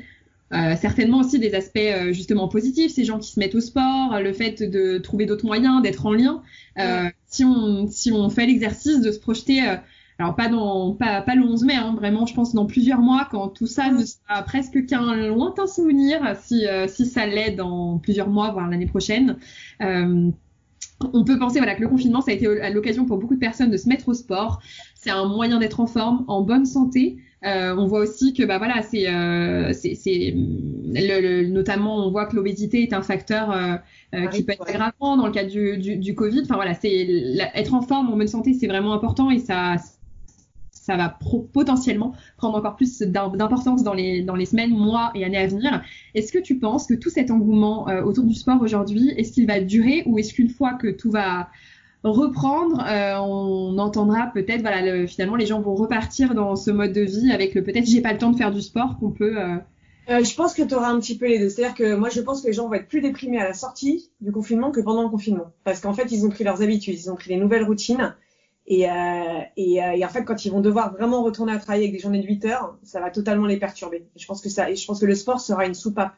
euh, 0.53 0.75
certainement 0.79 1.19
aussi 1.19 1.39
des 1.39 1.55
aspects 1.55 1.77
euh, 1.77 2.13
justement 2.13 2.47
positifs 2.47 2.93
ces 2.93 3.03
gens 3.03 3.17
qui 3.17 3.31
se 3.31 3.39
mettent 3.39 3.55
au 3.55 3.61
sport 3.61 4.19
le 4.19 4.31
fait 4.31 4.61
de 4.61 4.99
trouver 4.99 5.25
d'autres 5.25 5.45
moyens 5.45 5.81
d'être 5.81 6.05
en 6.05 6.13
lien 6.13 6.43
Euh, 6.77 7.09
si 7.27 7.43
on 7.45 7.87
si 7.87 8.11
on 8.11 8.29
fait 8.29 8.45
l'exercice 8.45 9.01
de 9.01 9.11
se 9.11 9.19
projeter 9.19 9.67
euh, 9.67 9.77
alors 10.17 10.35
pas 10.35 10.47
dans 10.47 10.93
pas, 10.93 11.21
pas 11.21 11.35
le 11.35 11.43
11 11.43 11.63
mai, 11.65 11.75
hein, 11.75 11.93
vraiment 11.97 12.25
je 12.25 12.33
pense 12.33 12.53
dans 12.53 12.65
plusieurs 12.65 12.99
mois 12.99 13.27
quand 13.29 13.49
tout 13.49 13.67
ça 13.67 13.91
ne 13.91 14.03
sera 14.05 14.43
presque 14.43 14.85
qu'un 14.85 15.15
lointain 15.27 15.67
souvenir, 15.67 16.35
si, 16.41 16.65
euh, 16.67 16.87
si 16.87 17.05
ça 17.05 17.25
l'est 17.25 17.51
dans 17.51 17.97
plusieurs 17.99 18.29
mois, 18.29 18.51
voire 18.51 18.69
l'année 18.69 18.85
prochaine. 18.85 19.37
Euh, 19.81 20.29
on 21.13 21.25
peut 21.25 21.37
penser 21.37 21.57
voilà, 21.57 21.75
que 21.75 21.81
le 21.81 21.89
confinement, 21.89 22.21
ça 22.21 22.31
a 22.31 22.33
été 22.33 22.47
l'occasion 22.71 23.05
pour 23.05 23.17
beaucoup 23.17 23.35
de 23.35 23.39
personnes 23.39 23.69
de 23.69 23.77
se 23.77 23.89
mettre 23.89 24.07
au 24.07 24.13
sport. 24.13 24.61
C'est 24.95 25.09
un 25.09 25.25
moyen 25.25 25.59
d'être 25.59 25.81
en 25.81 25.87
forme, 25.87 26.23
en 26.27 26.41
bonne 26.41 26.65
santé. 26.65 27.17
Euh, 27.43 27.75
on 27.77 27.85
voit 27.85 27.99
aussi 27.99 28.33
que 28.33 28.43
bah 28.43 28.57
voilà, 28.57 28.81
c'est, 28.81 29.07
euh, 29.07 29.71
c'est, 29.73 29.93
c'est 29.95 30.33
le, 30.35 31.21
le- 31.43 31.47
notamment 31.49 32.05
on 32.07 32.09
voit 32.11 32.25
que 32.25 32.35
l'obésité 32.35 32.81
est 32.83 32.93
un 32.93 33.01
facteur 33.03 33.51
euh, 33.51 33.75
euh, 34.15 34.27
qui 34.27 34.41
Oui, 34.41 34.43
peut 34.43 34.53
être 34.53 34.67
aggravant 34.67 35.17
dans 35.17 35.27
le 35.27 35.31
cadre 35.31 35.49
du, 35.51 35.77
du, 35.77 35.97
du 35.97 36.15
Covid. 36.15 36.41
Enfin 36.43 36.55
voilà, 36.55 36.73
c'est 36.73 36.91
être 37.53 37.73
en 37.73 37.81
forme, 37.81 38.11
en 38.11 38.17
bonne 38.17 38.27
santé, 38.27 38.53
c'est 38.53 38.67
vraiment 38.67 38.93
important 38.93 39.29
et 39.31 39.39
ça 39.39 39.75
ça 40.71 40.97
va 40.97 41.09
pro- 41.09 41.41
potentiellement 41.51 42.13
prendre 42.37 42.57
encore 42.57 42.75
plus 42.75 42.99
d'im- 42.99 43.35
d'importance 43.35 43.81
dans 43.83 43.93
les, 43.93 44.21
dans 44.21 44.35
les 44.35 44.45
semaines, 44.45 44.69
mois 44.71 45.11
et 45.15 45.25
années 45.25 45.37
à 45.37 45.47
venir. 45.47 45.81
Est-ce 46.13 46.31
que 46.31 46.37
tu 46.37 46.59
penses 46.59 46.85
que 46.85 46.93
tout 46.93 47.09
cet 47.09 47.31
engouement 47.31 47.89
euh, 47.89 48.03
autour 48.03 48.23
du 48.25 48.35
sport 48.35 48.61
aujourd'hui, 48.61 49.09
est-ce 49.17 49.31
qu'il 49.31 49.47
va 49.47 49.61
durer 49.61 50.03
ou 50.05 50.19
est-ce 50.19 50.33
qu'une 50.33 50.49
fois 50.49 50.73
que 50.75 50.87
tout 50.87 51.09
va 51.09 51.49
reprendre, 52.11 52.83
euh, 52.87 53.17
on 53.19 53.77
entendra 53.77 54.27
peut-être, 54.33 54.61
voilà, 54.61 54.81
le- 54.81 55.07
finalement 55.07 55.35
les 55.35 55.45
gens 55.45 55.61
vont 55.61 55.75
repartir 55.75 56.33
dans 56.35 56.55
ce 56.55 56.71
mode 56.71 56.93
de 56.93 57.01
vie 57.01 57.31
avec 57.31 57.53
le 57.55 57.63
peut-être 57.63 57.85
j'ai 57.85 58.01
pas 58.01 58.13
le 58.13 58.19
temps 58.19 58.31
de 58.31 58.37
faire 58.37 58.51
du 58.51 58.61
sport 58.61 58.97
qu'on 58.99 59.11
peut. 59.11 59.37
euh, 59.41 59.57
Euh, 60.09 60.23
je 60.23 60.35
pense 60.35 60.53
que 60.53 60.61
tu 60.61 60.75
auras 60.75 60.89
un 60.89 60.99
petit 60.99 61.17
peu 61.17 61.27
les 61.27 61.39
deux. 61.39 61.49
C'est-à-dire 61.49 61.75
que 61.75 61.95
moi, 61.95 62.09
je 62.09 62.21
pense 62.21 62.41
que 62.41 62.47
les 62.47 62.53
gens 62.53 62.67
vont 62.67 62.75
être 62.75 62.87
plus 62.87 63.01
déprimés 63.01 63.39
à 63.39 63.43
la 63.43 63.53
sortie 63.53 64.11
du 64.21 64.31
confinement 64.31 64.71
que 64.71 64.79
pendant 64.79 65.01
le 65.03 65.09
confinement. 65.09 65.51
Parce 65.63 65.79
qu'en 65.81 65.93
fait, 65.93 66.11
ils 66.11 66.25
ont 66.25 66.29
pris 66.29 66.43
leurs 66.43 66.61
habitudes, 66.61 66.93
ils 66.99 67.09
ont 67.11 67.15
pris 67.15 67.29
les 67.31 67.37
nouvelles 67.37 67.63
routines. 67.63 68.15
Et, 68.67 68.89
euh, 68.89 68.93
et, 69.57 69.83
euh, 69.83 69.91
et 69.93 70.05
en 70.05 70.09
fait, 70.09 70.23
quand 70.23 70.45
ils 70.45 70.51
vont 70.51 70.61
devoir 70.61 70.93
vraiment 70.93 71.23
retourner 71.23 71.53
à 71.53 71.57
travailler 71.59 71.85
avec 71.85 71.93
des 71.93 71.99
journées 71.99 72.21
de 72.21 72.27
8 72.27 72.45
heures, 72.45 72.77
ça 72.83 72.99
va 72.99 73.09
totalement 73.11 73.45
les 73.47 73.57
perturber. 73.57 74.07
Je 74.15 74.25
pense 74.27 74.41
que 74.41 74.49
ça, 74.49 74.69
et 74.69 74.75
je 74.75 74.85
pense 74.85 74.99
que 74.99 75.05
le 75.07 75.15
sport 75.15 75.39
sera 75.39 75.65
une 75.65 75.75
soupape 75.75 76.13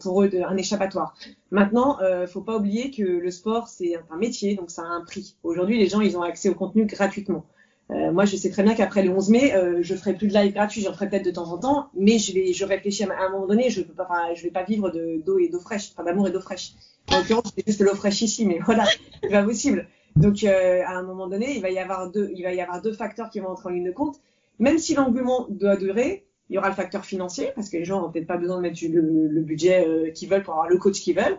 pour 0.00 0.22
eux, 0.22 0.30
un 0.46 0.56
échappatoire. 0.56 1.14
Maintenant, 1.50 2.00
euh, 2.00 2.26
faut 2.26 2.42
pas 2.42 2.56
oublier 2.56 2.90
que 2.90 3.02
le 3.02 3.30
sport 3.30 3.68
c'est 3.68 3.94
un 4.10 4.16
métier, 4.16 4.56
donc 4.56 4.70
ça 4.70 4.82
a 4.82 4.86
un 4.86 5.02
prix. 5.02 5.36
Aujourd'hui, 5.42 5.78
les 5.78 5.88
gens 5.88 6.00
ils 6.00 6.16
ont 6.16 6.22
accès 6.22 6.48
au 6.48 6.54
contenu 6.54 6.84
gratuitement. 6.84 7.46
Euh, 7.90 8.12
moi, 8.12 8.24
je 8.24 8.36
sais 8.36 8.50
très 8.50 8.62
bien 8.62 8.74
qu'après 8.74 9.02
le 9.02 9.10
11 9.10 9.28
mai, 9.30 9.54
euh, 9.54 9.78
je 9.82 9.94
ferai 9.94 10.14
plus 10.14 10.28
de 10.28 10.32
live 10.32 10.54
gratuit, 10.54 10.80
j'en 10.80 10.94
ferai 10.94 11.08
peut-être 11.08 11.24
de 11.24 11.30
temps 11.30 11.52
en 11.52 11.58
temps, 11.58 11.90
mais 11.94 12.18
je 12.18 12.32
vais, 12.32 12.52
je 12.54 12.64
réfléchis 12.64 13.04
à, 13.04 13.08
un 13.26 13.30
moment 13.30 13.46
donné, 13.46 13.68
je 13.68 13.82
peux 13.82 13.92
pas, 13.92 14.06
enfin, 14.08 14.32
vais 14.42 14.50
pas 14.50 14.64
vivre 14.64 14.90
de 14.90 15.20
d'eau 15.24 15.38
et 15.38 15.48
d'eau 15.48 15.60
fraîche, 15.60 15.90
enfin 15.92 16.02
d'amour 16.02 16.28
et 16.28 16.30
d'eau 16.30 16.40
fraîche. 16.40 16.72
En 17.12 17.18
l'occurrence, 17.18 17.52
c'est 17.54 17.66
juste 17.66 17.80
de 17.80 17.84
l'eau 17.84 17.94
fraîche 17.94 18.22
ici, 18.22 18.46
mais 18.46 18.58
voilà, 18.64 18.86
c'est 19.22 19.28
pas 19.28 19.44
possible. 19.44 19.86
Donc, 20.16 20.44
euh, 20.44 20.82
à 20.86 20.96
un 20.96 21.02
moment 21.02 21.26
donné, 21.26 21.56
il 21.56 21.60
va 21.60 21.70
y 21.70 21.78
avoir 21.78 22.10
deux, 22.10 22.30
il 22.34 22.42
va 22.42 22.54
y 22.54 22.60
avoir 22.60 22.80
deux 22.80 22.92
facteurs 22.92 23.28
qui 23.28 23.40
vont 23.40 23.48
entrer 23.48 23.68
en 23.68 23.72
ligne 23.72 23.84
de 23.84 23.92
compte. 23.92 24.16
Même 24.58 24.78
si 24.78 24.94
l'engouement 24.94 25.46
doit 25.50 25.76
durer, 25.76 26.24
il 26.50 26.54
y 26.54 26.58
aura 26.58 26.68
le 26.68 26.74
facteur 26.74 27.04
financier, 27.04 27.52
parce 27.54 27.70
que 27.70 27.76
les 27.76 27.84
gens 27.84 28.00
n'ont 28.02 28.10
peut-être 28.10 28.26
pas 28.26 28.36
besoin 28.36 28.56
de 28.56 28.62
mettre 28.62 28.78
le, 28.86 29.40
budget 29.40 29.86
euh, 29.86 30.10
qu'ils 30.10 30.28
veulent 30.28 30.42
pour 30.42 30.54
avoir 30.54 30.68
le 30.68 30.76
coach 30.76 31.00
qu'ils 31.00 31.16
veulent. 31.16 31.38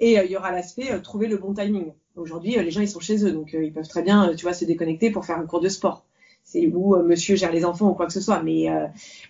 Et 0.00 0.18
euh, 0.18 0.24
il 0.24 0.30
y 0.30 0.36
aura 0.36 0.52
l'aspect 0.52 0.92
euh, 0.92 1.00
trouver 1.00 1.26
le 1.26 1.38
bon 1.38 1.54
timing. 1.54 1.92
Aujourd'hui, 2.16 2.56
les 2.56 2.70
gens 2.70 2.80
ils 2.80 2.88
sont 2.88 3.00
chez 3.00 3.24
eux, 3.24 3.32
donc 3.32 3.54
ils 3.54 3.72
peuvent 3.72 3.88
très 3.88 4.02
bien, 4.02 4.34
tu 4.34 4.42
vois, 4.42 4.52
se 4.52 4.66
déconnecter 4.66 5.10
pour 5.10 5.24
faire 5.24 5.38
un 5.38 5.46
cours 5.46 5.60
de 5.60 5.68
sport. 5.68 6.04
C'est 6.44 6.66
où 6.66 6.96
Monsieur 7.02 7.36
gère 7.36 7.52
les 7.52 7.64
enfants 7.64 7.88
ou 7.88 7.94
quoi 7.94 8.06
que 8.06 8.12
ce 8.12 8.20
soit. 8.20 8.42
Mais 8.42 8.66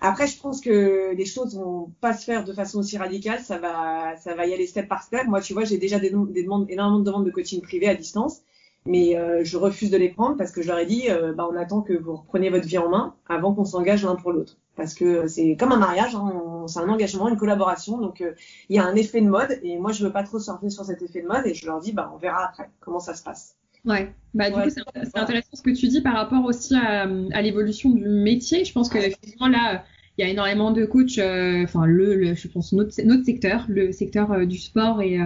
après, 0.00 0.26
je 0.26 0.40
pense 0.40 0.60
que 0.60 1.14
les 1.14 1.24
choses 1.26 1.56
vont 1.56 1.92
pas 2.00 2.12
se 2.14 2.24
faire 2.24 2.42
de 2.42 2.52
façon 2.52 2.80
aussi 2.80 2.96
radicale. 2.96 3.38
Ça 3.38 3.58
va, 3.58 4.16
ça 4.16 4.34
va 4.34 4.46
y 4.46 4.52
aller 4.54 4.66
step 4.66 4.88
par 4.88 5.04
step. 5.04 5.26
Moi, 5.28 5.40
tu 5.40 5.52
vois, 5.52 5.64
j'ai 5.64 5.78
déjà 5.78 6.00
des 6.00 6.10
demandes, 6.10 6.68
énormément 6.68 6.98
de 6.98 7.04
demandes 7.04 7.26
de 7.26 7.30
coaching 7.30 7.60
privé 7.60 7.86
à 7.86 7.94
distance, 7.94 8.40
mais 8.86 9.16
euh, 9.16 9.44
je 9.44 9.56
refuse 9.56 9.90
de 9.90 9.96
les 9.96 10.08
prendre 10.10 10.36
parce 10.36 10.50
que 10.52 10.62
je 10.62 10.68
leur 10.68 10.78
ai 10.78 10.86
dit, 10.86 11.10
euh, 11.10 11.32
bah, 11.32 11.48
on 11.50 11.56
attend 11.56 11.82
que 11.82 11.92
vous 11.92 12.16
repreniez 12.16 12.50
votre 12.50 12.66
vie 12.66 12.78
en 12.78 12.88
main 12.88 13.14
avant 13.28 13.54
qu'on 13.54 13.64
s'engage 13.64 14.04
l'un 14.04 14.16
pour 14.16 14.32
l'autre. 14.32 14.58
Parce 14.76 14.94
que 14.94 15.28
c'est 15.28 15.56
comme 15.56 15.72
un 15.72 15.76
mariage, 15.78 16.14
hein, 16.14 16.64
c'est 16.66 16.80
un 16.80 16.88
engagement, 16.88 17.28
une 17.28 17.36
collaboration. 17.36 17.98
Donc 17.98 18.20
euh, 18.22 18.32
il 18.68 18.76
y 18.76 18.78
a 18.78 18.84
un 18.84 18.94
effet 18.96 19.20
de 19.20 19.28
mode 19.28 19.58
et 19.62 19.78
moi 19.78 19.92
je 19.92 20.04
veux 20.04 20.12
pas 20.12 20.22
trop 20.24 20.38
surfer 20.38 20.70
sur 20.70 20.84
cet 20.84 21.02
effet 21.02 21.22
de 21.22 21.28
mode 21.28 21.46
et 21.46 21.54
je 21.54 21.66
leur 21.66 21.80
dis 21.80 21.92
bah 21.92 22.10
on 22.14 22.18
verra 22.18 22.44
après 22.46 22.70
comment 22.80 23.00
ça 23.00 23.14
se 23.14 23.22
passe. 23.22 23.56
Ouais, 23.84 24.14
bah 24.32 24.50
du 24.50 24.56
Ouais, 24.56 24.62
coup 24.62 24.70
c'est 24.70 24.80
c'est 25.02 25.18
intéressant 25.18 25.50
ce 25.54 25.62
que 25.62 25.70
tu 25.70 25.88
dis 25.88 26.00
par 26.00 26.14
rapport 26.14 26.44
aussi 26.44 26.74
à, 26.76 27.02
à 27.02 27.42
l'évolution 27.42 27.90
du 27.90 28.04
métier. 28.08 28.64
Je 28.64 28.72
pense 28.72 28.88
que 28.88 28.98
effectivement 28.98 29.48
là 29.48 29.84
il 30.18 30.24
y 30.24 30.28
a 30.28 30.30
énormément 30.30 30.70
de 30.72 30.84
coachs, 30.84 31.18
euh, 31.18 31.64
enfin 31.64 31.86
le, 31.86 32.14
le- 32.16 32.34
je 32.34 32.48
pense 32.48 32.72
notre, 32.72 33.00
notre 33.04 33.24
secteur, 33.24 33.66
le 33.68 33.92
secteur 33.92 34.32
euh, 34.32 34.44
du 34.46 34.58
sport 34.58 35.00
et 35.02 35.18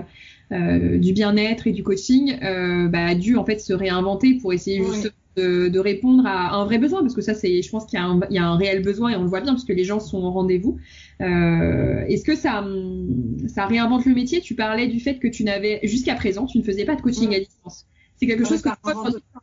euh, 0.52 0.98
du 0.98 1.12
bien-être 1.12 1.66
et 1.66 1.72
du 1.72 1.82
coaching, 1.82 2.38
euh, 2.42 2.88
bah, 2.88 3.06
a 3.06 3.14
dû 3.14 3.36
en 3.36 3.44
fait 3.44 3.58
se 3.58 3.72
réinventer 3.72 4.34
pour 4.40 4.52
essayer 4.52 4.82
Ouais. 4.82 4.84
juste 4.84 5.12
de, 5.36 5.68
de 5.68 5.78
répondre 5.78 6.24
à 6.26 6.54
un 6.56 6.64
vrai 6.64 6.78
besoin 6.78 7.00
parce 7.02 7.14
que 7.14 7.20
ça 7.20 7.34
c'est, 7.34 7.60
je 7.62 7.70
pense 7.70 7.84
qu'il 7.86 7.98
y, 7.98 8.02
a 8.02 8.06
un- 8.06 8.20
il 8.30 8.36
y 8.36 8.38
a 8.38 8.46
un 8.46 8.56
réel 8.56 8.82
besoin 8.82 9.10
et 9.10 9.16
on 9.16 9.22
le 9.22 9.28
voit 9.28 9.40
bien 9.40 9.52
parce 9.52 9.64
que 9.64 9.72
les 9.72 9.84
gens 9.84 10.00
sont 10.00 10.18
au 10.22 10.30
rendez-vous. 10.30 10.78
Euh, 11.20 12.04
Est-ce 12.06 12.24
que 12.24 12.34
ça, 12.36 12.62
hum, 12.62 13.36
ça 13.48 13.66
réinvente 13.66 14.06
le 14.06 14.14
métier? 14.14 14.40
Tu 14.40 14.54
parlais 14.54 14.86
du 14.88 15.00
fait 15.00 15.18
que 15.18 15.28
tu 15.28 15.44
n'avais 15.44 15.80
jusqu'à 15.84 16.14
présent 16.14 16.46
tu 16.46 16.58
ne 16.58 16.62
faisais 16.62 16.84
pas 16.84 16.96
de 16.96 17.02
coaching 17.02 17.34
à 17.34 17.38
distance. 17.40 17.86
C'est 18.16 18.26
quelque 18.26 18.44
Ouais, 18.44 18.50
chose 18.50 18.62
que 18.62 18.68
tu 18.70 18.76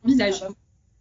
envisages? 0.03 0.43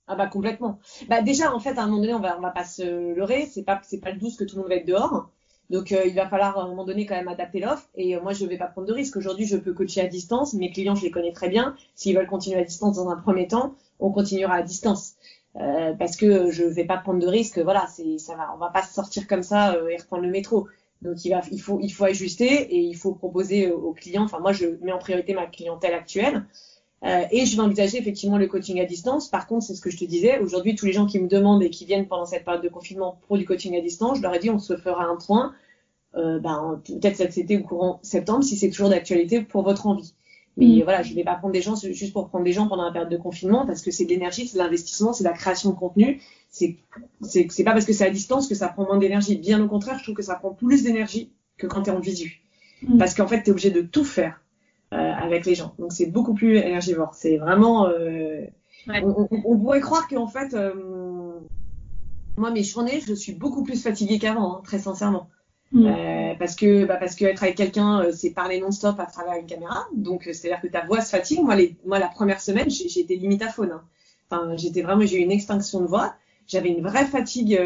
Ah 0.09 0.17
bah 0.17 0.27
complètement. 0.27 0.79
Bah 1.09 1.23
déjà 1.23 1.55
en 1.55 1.61
fait 1.61 1.79
à 1.79 1.85
un 1.85 1.87
moment 1.87 2.01
donné 2.01 2.15
on 2.15 2.21
va 2.21 2.37
on 2.37 2.41
va 2.41 2.51
pas 2.51 2.65
se 2.65 2.83
leurrer, 3.15 3.47
c'est 3.47 3.63
pas 3.63 3.81
c'est 3.85 4.01
pas 4.01 4.11
le 4.11 4.19
12 4.19 4.37
que 4.37 4.45
tout 4.45 4.57
le 4.57 4.63
monde 4.63 4.71
va 4.71 4.77
être 4.77 4.87
dehors. 4.87 5.31
Donc 5.71 5.93
euh, 5.93 6.03
il 6.07 6.15
va 6.15 6.29
falloir 6.29 6.59
à 6.59 6.63
un 6.63 6.69
moment 6.69 6.85
donné 6.85 7.07
quand 7.07 7.15
même 7.15 7.29
adapter 7.29 7.61
l'offre 7.61 7.89
et 7.95 8.17
euh, 8.17 8.21
moi 8.21 8.33
je 8.33 8.45
vais 8.45 8.59
pas 8.59 8.67
prendre 8.67 8.87
de 8.89 8.93
risque. 8.93 9.17
Aujourd'hui 9.17 9.47
je 9.47 9.57
peux 9.57 9.73
coacher 9.73 10.01
à 10.03 10.09
distance, 10.09 10.55
mes 10.55 10.71
clients 10.71 10.95
je 10.95 11.03
les 11.05 11.11
connais 11.11 11.33
très 11.33 11.49
bien. 11.49 11.77
S'ils 11.95 12.17
veulent 12.17 12.27
continuer 12.27 12.61
à 12.61 12.65
distance 12.65 12.97
dans 12.97 13.09
un 13.09 13.17
premier 13.17 13.47
temps, 13.49 13.75
on 14.01 14.11
continuera 14.11 14.55
à 14.55 14.63
distance. 14.63 15.15
Euh, 15.57 15.95
parce 15.95 16.17
que 16.17 16.51
je 16.51 16.65
vais 16.65 16.85
pas 16.85 16.97
prendre 16.99 17.21
de 17.21 17.27
risque, 17.27 17.59
voilà, 17.59 17.87
c'est 17.87 18.19
ça 18.19 18.35
va, 18.37 18.53
on 18.55 18.59
va 18.59 18.71
pas 18.71 18.83
sortir 18.83 19.27
comme 19.27 19.43
ça 19.43 19.77
et 19.91 19.97
reprendre 19.97 20.25
le 20.25 20.31
métro. 20.31 20.69
Donc 21.03 21.25
il 21.25 21.31
va, 21.31 21.43
il 21.51 21.61
faut, 21.61 21.79
il 21.81 21.91
faut 21.91 22.05
ajuster 22.05 22.45
et 22.45 22.79
il 22.79 22.95
faut 22.95 23.15
proposer 23.15 23.71
aux 23.71 23.93
clients. 23.93 24.25
Enfin 24.25 24.41
moi 24.41 24.53
je 24.53 24.67
mets 24.83 24.93
en 24.93 24.99
priorité 24.99 25.35
ma 25.35 25.47
clientèle 25.47 25.95
actuelle 25.95 26.45
euh, 27.05 27.25
et 27.33 27.47
je 27.47 27.57
vais 27.57 27.63
envisager 27.63 27.99
effectivement 27.99 28.39
le 28.39 28.47
coaching 28.47 28.81
à 28.81 28.85
distance. 28.85 29.29
Par 29.29 29.47
contre, 29.47 29.65
c'est 29.65 29.75
ce 29.75 29.81
que 29.81 29.91
je 29.91 29.97
te 29.97 30.05
disais. 30.05 30.39
Aujourd'hui, 30.39 30.77
tous 30.77 30.87
les 30.87 30.93
gens 30.93 31.07
qui 31.07 31.19
me 31.19 31.27
demandent 31.27 31.63
et 31.63 31.71
qui 31.71 31.85
viennent 31.85 32.07
pendant 32.07 32.27
cette 32.27 32.45
période 32.45 32.63
de 32.63 32.69
confinement 32.69 33.19
pour 33.27 33.37
du 33.39 33.45
coaching 33.45 33.77
à 33.77 33.81
distance, 33.81 34.19
je 34.19 34.23
leur 34.23 34.35
ai 34.35 34.39
dit 34.39 34.51
on 34.51 34.61
se 34.61 34.77
fera 34.77 35.05
un 35.05 35.17
point, 35.17 35.53
euh, 36.17 36.39
ben, 36.39 36.81
peut-être 36.87 37.17
cet 37.17 37.37
été 37.39 37.59
ou 37.59 37.63
courant 37.63 37.99
septembre, 38.03 38.45
si 38.45 38.57
c'est 38.57 38.71
toujours 38.71 38.89
d'actualité 38.89 39.41
pour 39.43 39.63
votre 39.63 39.87
envie. 39.87 40.15
Mais 40.57 40.67
Mm. 40.67 40.83
voilà, 40.83 41.03
je 41.03 41.15
vais 41.15 41.25
pas 41.25 41.35
prendre 41.35 41.55
des 41.55 41.63
gens 41.63 41.75
juste 41.77 42.13
pour 42.13 42.29
prendre 42.29 42.45
des 42.45 42.53
gens 42.53 42.69
pendant 42.69 42.85
la 42.85 42.93
période 42.93 43.11
de 43.11 43.17
confinement 43.17 43.67
parce 43.67 43.83
que 43.83 43.91
c'est 43.91 44.05
de 44.05 44.11
l'énergie, 44.11 44.47
c'est 44.47 44.59
de 44.59 44.63
l'investissement, 44.63 45.13
c'est 45.13 45.25
de 45.25 45.29
la 45.29 45.35
création 45.35 45.71
de 45.71 45.77
contenu. 45.77 46.21
C'est 46.51 46.77
c'est 47.23 47.65
pas 47.65 47.73
parce 47.73 47.87
que 47.87 47.95
c'est 47.95 48.05
à 48.05 48.11
distance 48.11 48.49
que 48.49 48.55
ça 48.55 48.69
prend 48.69 48.85
moins 48.85 48.99
d'énergie. 48.99 49.37
Bien 49.37 49.63
au 49.63 49.69
contraire, 49.69 49.99
je 49.99 50.05
trouve 50.05 50.15
que 50.15 50.23
ça 50.23 50.35
prend 50.35 50.51
plus 50.53 50.83
d'énergie 50.83 51.33
que 51.57 51.67
quand 51.67 51.83
tu 51.83 51.91
es 51.91 51.93
en 51.93 52.01
visu. 52.01 52.43
Mm. 52.83 52.99
Parce 52.99 53.15
qu'en 53.15 53.27
fait, 53.27 53.43
tu 53.43 53.49
es 53.49 53.51
obligé 53.51 53.71
de 53.71 53.81
tout 53.81 54.05
faire 54.05 54.42
avec 54.97 55.47
les 55.47 55.55
gens. 55.55 55.75
Donc 55.79 55.93
c'est 55.93 56.07
beaucoup 56.07 56.35
plus 56.35 56.57
énergivore. 56.57 57.15
C'est 57.15 57.37
vraiment. 57.39 57.89
euh, 57.89 58.45
Ouais. 58.89 59.01
on, 59.05 59.29
on- 59.31 59.43
on 59.45 59.59
pourrait 59.59 59.81
croire 59.81 60.09
qu'en 60.09 60.27
fait, 60.27 60.55
euh, 60.55 60.75
moi 62.37 62.51
mes 62.51 62.65
journées, 62.65 63.01
je 63.07 63.15
suis 63.15 63.33
beaucoup 63.33 63.63
plus 63.63 63.81
fatiguée 63.83 64.19
qu'avant, 64.19 64.57
hein, 64.57 64.61
très 64.65 64.79
sincèrement. 64.81 65.29
Mm. 65.71 65.87
Euh, 65.87 66.35
parce 66.39 66.57
que 66.57 66.85
bah, 66.85 66.97
parce 66.97 67.15
que 67.15 67.25
être 67.25 67.43
avec 67.45 67.55
quelqu'un, 67.57 68.01
euh, 68.03 68.13
c'est 68.13 68.31
parler 68.31 68.61
non-stop 68.61 68.99
à 68.99 69.07
travers 69.07 69.35
une 69.39 69.47
caméra. 69.47 69.87
Donc 69.95 70.27
euh, 70.27 70.33
c'est-à-dire 70.33 70.61
que 70.61 70.67
ta 70.67 70.85
voix 70.85 71.01
se 71.01 71.11
fatigue. 71.11 71.43
Moi, 71.43 71.55
les, 71.57 71.77
moi 71.87 71.99
la 71.99 72.09
première 72.09 72.41
semaine, 72.41 72.69
j'étais 72.71 73.15
limite 73.15 73.43
à 73.43 73.49
faune. 73.49 73.71
Hein. 73.73 73.83
Enfin, 74.31 74.57
j'étais 74.57 74.83
vraiment, 74.83 75.07
j'ai 75.07 75.19
eu 75.19 75.23
une 75.25 75.31
extinction 75.33 75.81
de 75.81 75.87
voix. 75.87 76.15
J'avais 76.49 76.71
une 76.71 76.83
vraie 76.83 77.07
fatigue 77.07 77.57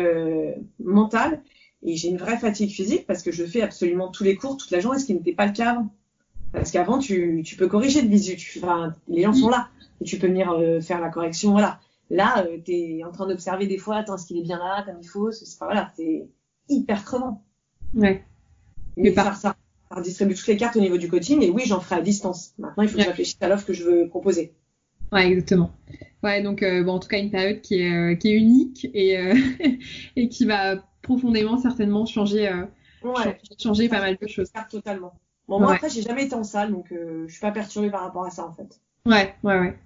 mentale 0.85 1.41
et 1.83 1.97
j'ai 1.97 2.09
une 2.09 2.18
vraie 2.18 2.37
fatigue 2.37 2.70
physique 2.70 3.07
parce 3.07 3.22
que 3.22 3.33
je 3.33 3.45
fais 3.45 3.62
absolument 3.62 4.09
tous 4.09 4.22
les 4.24 4.37
cours 4.37 4.57
toute 4.59 4.70
la 4.70 4.81
journée, 4.81 4.99
ce 4.99 5.07
qui 5.07 5.14
n'était 5.14 5.33
pas 5.33 5.47
le 5.47 5.53
cas 5.53 5.70
avant. 5.70 5.89
Parce 6.53 6.70
qu'avant, 6.70 6.99
tu, 6.99 7.42
tu 7.44 7.57
peux 7.57 7.68
corriger 7.68 8.03
de 8.03 8.09
visu. 8.09 8.36
Tu, 8.36 8.59
enfin, 8.62 8.94
les 9.09 9.22
gens 9.22 9.32
sont 9.32 9.49
là 9.49 9.68
et 10.01 10.05
tu 10.05 10.18
peux 10.18 10.26
venir 10.26 10.55
faire 10.82 11.01
la 11.01 11.11
correction. 11.11 11.53
Voilà. 11.53 11.80
Là, 12.09 12.47
tu 12.64 12.72
es 12.72 13.05
en 13.05 13.12
train 13.12 13.26
d'observer 13.26 13.66
des 13.66 13.78
fois, 13.78 13.97
attends, 13.97 14.16
est-ce 14.16 14.26
qu'il 14.26 14.38
est 14.38 14.42
bien 14.42 14.59
là, 14.59 14.82
comme 14.84 14.97
il 15.01 15.09
faut. 15.09 15.32
C'est 15.32 15.47
voilà, 15.59 15.92
c'est 15.97 16.28
hyper 16.68 17.05
crevant. 17.05 17.44
Ouais. 17.94 18.24
Mais 18.97 19.11
par 19.11 19.36
ça, 19.36 19.57
ça 19.88 19.97
redistribue 19.97 20.34
toutes 20.34 20.47
les 20.47 20.57
cartes 20.57 20.76
au 20.76 20.80
niveau 20.80 20.99
du 20.99 21.09
coaching. 21.09 21.42
Et 21.42 21.51
oui, 21.51 21.64
j'en 21.66 21.80
ferai 21.80 21.97
à 21.97 22.03
distance. 22.03 22.55
Maintenant, 22.59 22.82
il 22.82 22.88
faut 22.88 22.97
que 22.97 23.03
je 23.03 23.09
réfléchisse 23.09 23.38
à 23.40 23.49
l'offre 23.49 23.66
que 23.66 23.72
je 23.72 23.84
veux 23.84 24.09
proposer. 24.09 24.55
Ouais, 25.12 25.28
exactement. 25.28 25.70
Ouais, 26.22 26.42
donc 26.42 26.62
euh, 26.62 26.82
bon, 26.82 26.94
en 26.94 26.99
tout 26.99 27.09
cas 27.09 27.18
une 27.18 27.30
période 27.30 27.61
qui 27.61 27.80
est, 27.80 27.92
euh, 27.92 28.14
qui 28.16 28.30
est 28.30 28.36
unique 28.36 28.88
et, 28.94 29.18
euh, 29.18 29.34
et 30.16 30.28
qui 30.28 30.44
va 30.44 30.76
profondément 31.03 31.59
certainement 31.59 32.05
changer, 32.07 32.51
ouais. 33.05 33.38
changer 33.59 33.88
pas 33.88 34.01
mal 34.01 34.16
de 34.20 34.26
choses. 34.26 34.51
Totalement. 34.70 35.14
Bon, 35.49 35.61
moi 35.61 35.74
après, 35.74 35.88
j'ai 35.88 36.03
jamais 36.03 36.24
été 36.24 36.34
en 36.34 36.44
salle, 36.44 36.72
donc 36.72 36.86
je 36.90 37.30
suis 37.30 37.40
pas 37.40 37.53
perturbée 37.53 37.90
par 37.90 38.03
rapport 38.03 38.24
à 38.24 38.30
ça 38.30 38.47
en 38.47 38.53
fait. 38.53 38.80
Ouais, 39.07 39.34
ouais, 39.44 39.61
ouais. 39.61 39.78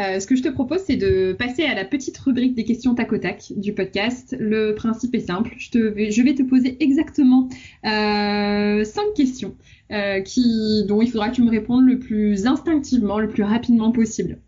Euh, 0.00 0.20
ce 0.20 0.28
que 0.28 0.36
je 0.36 0.42
te 0.42 0.48
propose, 0.48 0.80
c'est 0.86 0.96
de 0.96 1.32
passer 1.32 1.64
à 1.64 1.74
la 1.74 1.84
petite 1.84 2.16
rubrique 2.18 2.54
des 2.54 2.64
questions 2.64 2.94
tac 2.94 3.12
au 3.12 3.18
tac 3.18 3.52
du 3.56 3.74
podcast. 3.74 4.36
Le 4.38 4.74
principe 4.74 5.14
est 5.16 5.26
simple. 5.26 5.54
Je, 5.58 5.70
te 5.70 5.78
vais, 5.78 6.12
je 6.12 6.22
vais 6.22 6.34
te 6.34 6.42
poser 6.42 6.76
exactement 6.82 7.48
euh, 7.84 8.84
cinq 8.84 9.14
questions 9.16 9.56
euh, 9.90 10.20
qui, 10.20 10.84
dont 10.86 11.02
il 11.02 11.10
faudra 11.10 11.30
que 11.30 11.34
tu 11.34 11.42
me 11.42 11.50
répondes 11.50 11.84
le 11.84 11.98
plus 11.98 12.46
instinctivement, 12.46 13.18
le 13.18 13.28
plus 13.28 13.42
rapidement 13.42 13.90
possible. 13.90 14.38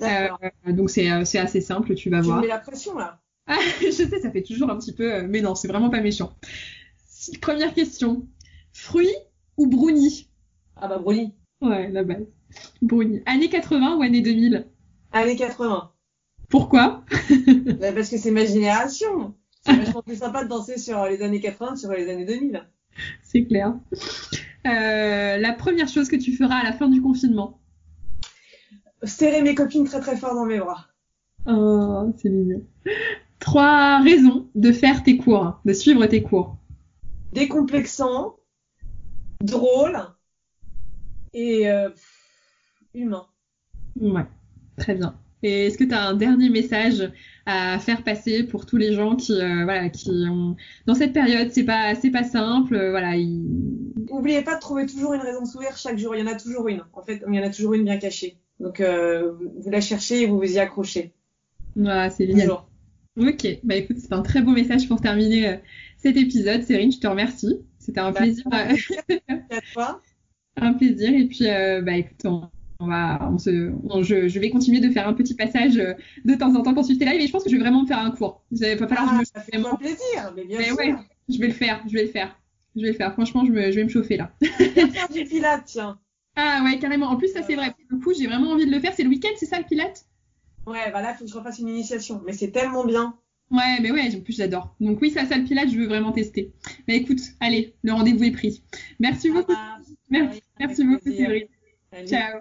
Euh, 0.00 0.28
donc 0.68 0.88
c'est 0.88 1.08
assez 1.08 1.60
simple, 1.60 1.94
tu 1.94 2.08
vas 2.08 2.20
tu 2.20 2.26
voir. 2.26 2.38
Tu 2.38 2.46
mets 2.46 2.52
la 2.52 2.58
pression 2.58 2.96
là. 2.96 3.20
Ah, 3.46 3.58
je 3.82 3.90
sais, 3.90 4.08
ça 4.08 4.30
fait 4.30 4.42
toujours 4.42 4.70
un 4.70 4.78
petit 4.78 4.94
peu, 4.94 5.22
mais 5.26 5.42
non, 5.42 5.54
c'est 5.54 5.68
vraiment 5.68 5.90
pas 5.90 6.00
méchant. 6.00 6.32
Première 7.42 7.74
question. 7.74 8.26
Fruits 8.72 9.14
ou 9.56 9.66
brownie 9.66 10.28
Ah 10.76 10.88
bah 10.88 10.98
brownie. 10.98 11.34
Ouais, 11.60 11.90
la 11.90 12.04
base. 12.04 12.26
Brownie. 12.82 13.22
Année 13.26 13.48
80 13.48 13.96
ou 13.96 14.02
année 14.02 14.20
2000 14.20 14.66
Années 15.12 15.36
80. 15.36 15.90
Pourquoi? 16.48 17.04
Bah, 17.80 17.92
Parce 17.92 18.10
que 18.10 18.18
c'est 18.18 18.30
ma 18.30 18.44
génération. 18.44 19.34
C'est 19.64 19.74
vachement 19.74 20.02
plus 20.02 20.16
sympa 20.16 20.44
de 20.44 20.48
danser 20.48 20.78
sur 20.78 21.04
les 21.06 21.22
années 21.22 21.40
80 21.40 21.72
que 21.72 21.78
sur 21.78 21.92
les 21.92 22.08
années 22.10 22.26
2000. 22.26 22.66
C'est 23.22 23.44
clair. 23.44 23.74
Euh, 24.66 25.36
la 25.36 25.52
première 25.52 25.88
chose 25.88 26.08
que 26.08 26.16
tu 26.16 26.32
feras 26.32 26.56
à 26.56 26.64
la 26.64 26.72
fin 26.72 26.88
du 26.88 27.00
confinement? 27.00 27.58
Serrer 29.02 29.42
mes 29.42 29.54
copines 29.54 29.84
très 29.84 30.00
très 30.00 30.16
fort 30.16 30.34
dans 30.34 30.46
mes 30.46 30.58
bras. 30.58 30.86
Oh, 31.46 32.12
c'est 32.16 32.30
mignon. 32.30 32.62
Trois 33.38 34.00
raisons 34.00 34.48
de 34.54 34.72
faire 34.72 35.02
tes 35.02 35.16
cours, 35.16 35.60
de 35.64 35.72
suivre 35.72 36.06
tes 36.06 36.22
cours. 36.22 36.56
Décomplexant, 37.32 38.36
drôle 39.44 39.98
et 41.32 41.68
euh, 41.68 41.90
humain. 42.94 43.26
Ouais. 44.00 44.26
Très 44.76 44.94
bien. 44.94 45.14
Et 45.42 45.66
est-ce 45.66 45.76
que 45.76 45.84
tu 45.84 45.92
as 45.92 46.06
un 46.06 46.14
dernier 46.14 46.48
message 46.48 47.12
à 47.44 47.78
faire 47.78 48.02
passer 48.02 48.44
pour 48.44 48.64
tous 48.64 48.78
les 48.78 48.94
gens 48.94 49.14
qui, 49.14 49.32
euh, 49.34 49.64
voilà, 49.64 49.90
qui 49.90 50.10
ont 50.10 50.56
dans 50.86 50.94
cette 50.94 51.12
période, 51.12 51.50
c'est 51.52 51.64
pas, 51.64 51.94
c'est 51.94 52.10
pas 52.10 52.24
simple, 52.24 52.74
euh, 52.74 52.90
voilà. 52.90 53.14
N'oubliez 53.18 54.42
pas 54.42 54.54
de 54.54 54.60
trouver 54.60 54.86
toujours 54.86 55.12
une 55.12 55.20
raison 55.20 55.42
de 55.42 55.46
sourire 55.46 55.76
chaque 55.76 55.98
jour. 55.98 56.16
Il 56.16 56.20
y 56.20 56.22
en 56.22 56.32
a 56.32 56.34
toujours 56.34 56.68
une. 56.68 56.82
En 56.94 57.02
fait, 57.02 57.22
il 57.28 57.34
y 57.34 57.38
en 57.38 57.42
a 57.42 57.50
toujours 57.50 57.74
une 57.74 57.84
bien 57.84 57.98
cachée. 57.98 58.38
Donc, 58.58 58.80
euh, 58.80 59.32
vous 59.58 59.70
la 59.70 59.82
cherchez 59.82 60.22
et 60.22 60.26
vous 60.26 60.38
vous 60.38 60.54
y 60.54 60.58
accrochez. 60.58 61.12
Voilà, 61.76 62.08
c'est 62.08 62.26
génial. 62.26 62.50
Ok, 63.16 63.46
bah 63.62 63.76
écoute, 63.76 63.98
c'est 63.98 64.12
un 64.12 64.22
très 64.22 64.40
beau 64.40 64.52
message 64.52 64.88
pour 64.88 65.00
terminer 65.00 65.60
cet 65.98 66.16
épisode. 66.16 66.62
Cérine, 66.62 66.90
je 66.90 66.98
te 66.98 67.06
remercie. 67.06 67.60
C'était 67.84 68.00
un 68.00 68.12
bah, 68.12 68.20
plaisir. 68.20 68.44
à 68.50 69.60
toi. 69.72 70.00
un 70.56 70.72
plaisir. 70.72 71.12
Et 71.14 71.26
puis, 71.26 71.46
bah 71.84 71.96
écoute, 71.96 72.24
on 72.24 72.48
on 72.80 72.86
va, 72.86 73.28
on 73.30 73.38
se, 73.38 73.72
je, 74.02 74.38
vais 74.38 74.50
continuer 74.50 74.80
de 74.80 74.90
faire 74.90 75.08
un 75.08 75.14
petit 75.14 75.34
passage 75.34 75.76
euh, 75.78 75.94
de 76.24 76.34
temps 76.34 76.54
en 76.54 76.62
temps 76.62 76.74
pour 76.74 76.84
suivre 76.84 76.98
tes 76.98 77.04
lives 77.04 77.20
et 77.20 77.26
je 77.26 77.32
pense 77.32 77.44
que 77.44 77.50
je 77.50 77.56
vais 77.56 77.62
vraiment 77.62 77.86
faire 77.86 77.98
un 77.98 78.10
cours. 78.10 78.42
Ça 78.52 78.74
va 78.74 78.88
falloir 78.88 79.14
ah, 79.14 79.20
je 79.20 79.24
ça 79.24 79.40
fait 79.40 79.58
vraiment 79.58 79.76
plaisir, 79.76 80.32
mais 80.34 80.44
bien 80.44 80.60
sûr. 80.62 80.76
Ouais, 80.76 80.94
je 81.28 81.38
vais 81.38 81.46
le 81.46 81.52
faire, 81.52 81.82
je 81.86 81.92
vais 81.92 82.04
le 82.04 82.10
faire. 82.10 82.36
Je 82.76 82.82
vais 82.82 82.88
le 82.88 82.94
faire. 82.94 83.12
Franchement, 83.12 83.44
je, 83.44 83.52
me, 83.52 83.70
je 83.70 83.76
vais 83.76 83.84
me 83.84 83.88
chauffer 83.88 84.16
là. 84.16 84.32
faire 84.40 85.08
du 85.08 85.24
pilate, 85.24 85.64
tiens. 85.66 85.98
Ah 86.36 86.62
ouais, 86.64 86.78
carrément. 86.78 87.06
En 87.06 87.16
plus, 87.16 87.28
ça 87.28 87.42
c'est 87.42 87.54
vrai. 87.54 87.72
Du 87.90 88.00
coup, 88.00 88.12
j'ai 88.12 88.26
vraiment 88.26 88.50
envie 88.50 88.66
de 88.66 88.72
le 88.72 88.80
faire. 88.80 88.92
C'est 88.94 89.04
le 89.04 89.10
week-end, 89.10 89.30
c'est 89.36 89.46
ça 89.46 89.58
le 89.58 89.64
pilate 89.64 90.06
Ouais, 90.66 90.90
bah 90.90 91.00
là, 91.00 91.12
il 91.12 91.18
faut 91.18 91.24
que 91.24 91.30
je 91.30 91.36
refasse 91.36 91.60
une 91.60 91.68
initiation. 91.68 92.20
Mais 92.26 92.32
c'est 92.32 92.50
tellement 92.50 92.84
bien. 92.84 93.16
Ouais, 93.50 93.78
mais 93.80 93.90
ouais, 93.90 94.14
en 94.14 94.20
plus 94.20 94.36
j'adore. 94.36 94.74
Donc 94.80 95.00
oui, 95.00 95.10
ça, 95.10 95.26
ça 95.26 95.36
le 95.36 95.44
pilate, 95.44 95.70
je 95.70 95.78
veux 95.78 95.86
vraiment 95.86 96.12
tester. 96.12 96.52
Mais 96.88 96.96
écoute, 96.96 97.20
allez, 97.40 97.74
le 97.82 97.92
rendez-vous 97.92 98.24
est 98.24 98.32
pris. 98.32 98.62
Merci 98.98 99.30
beaucoup. 99.30 99.54
merci, 100.10 100.42
merci 100.58 100.84
beaucoup, 100.84 101.10
Cédric. 101.10 101.50
Ciao. 102.06 102.40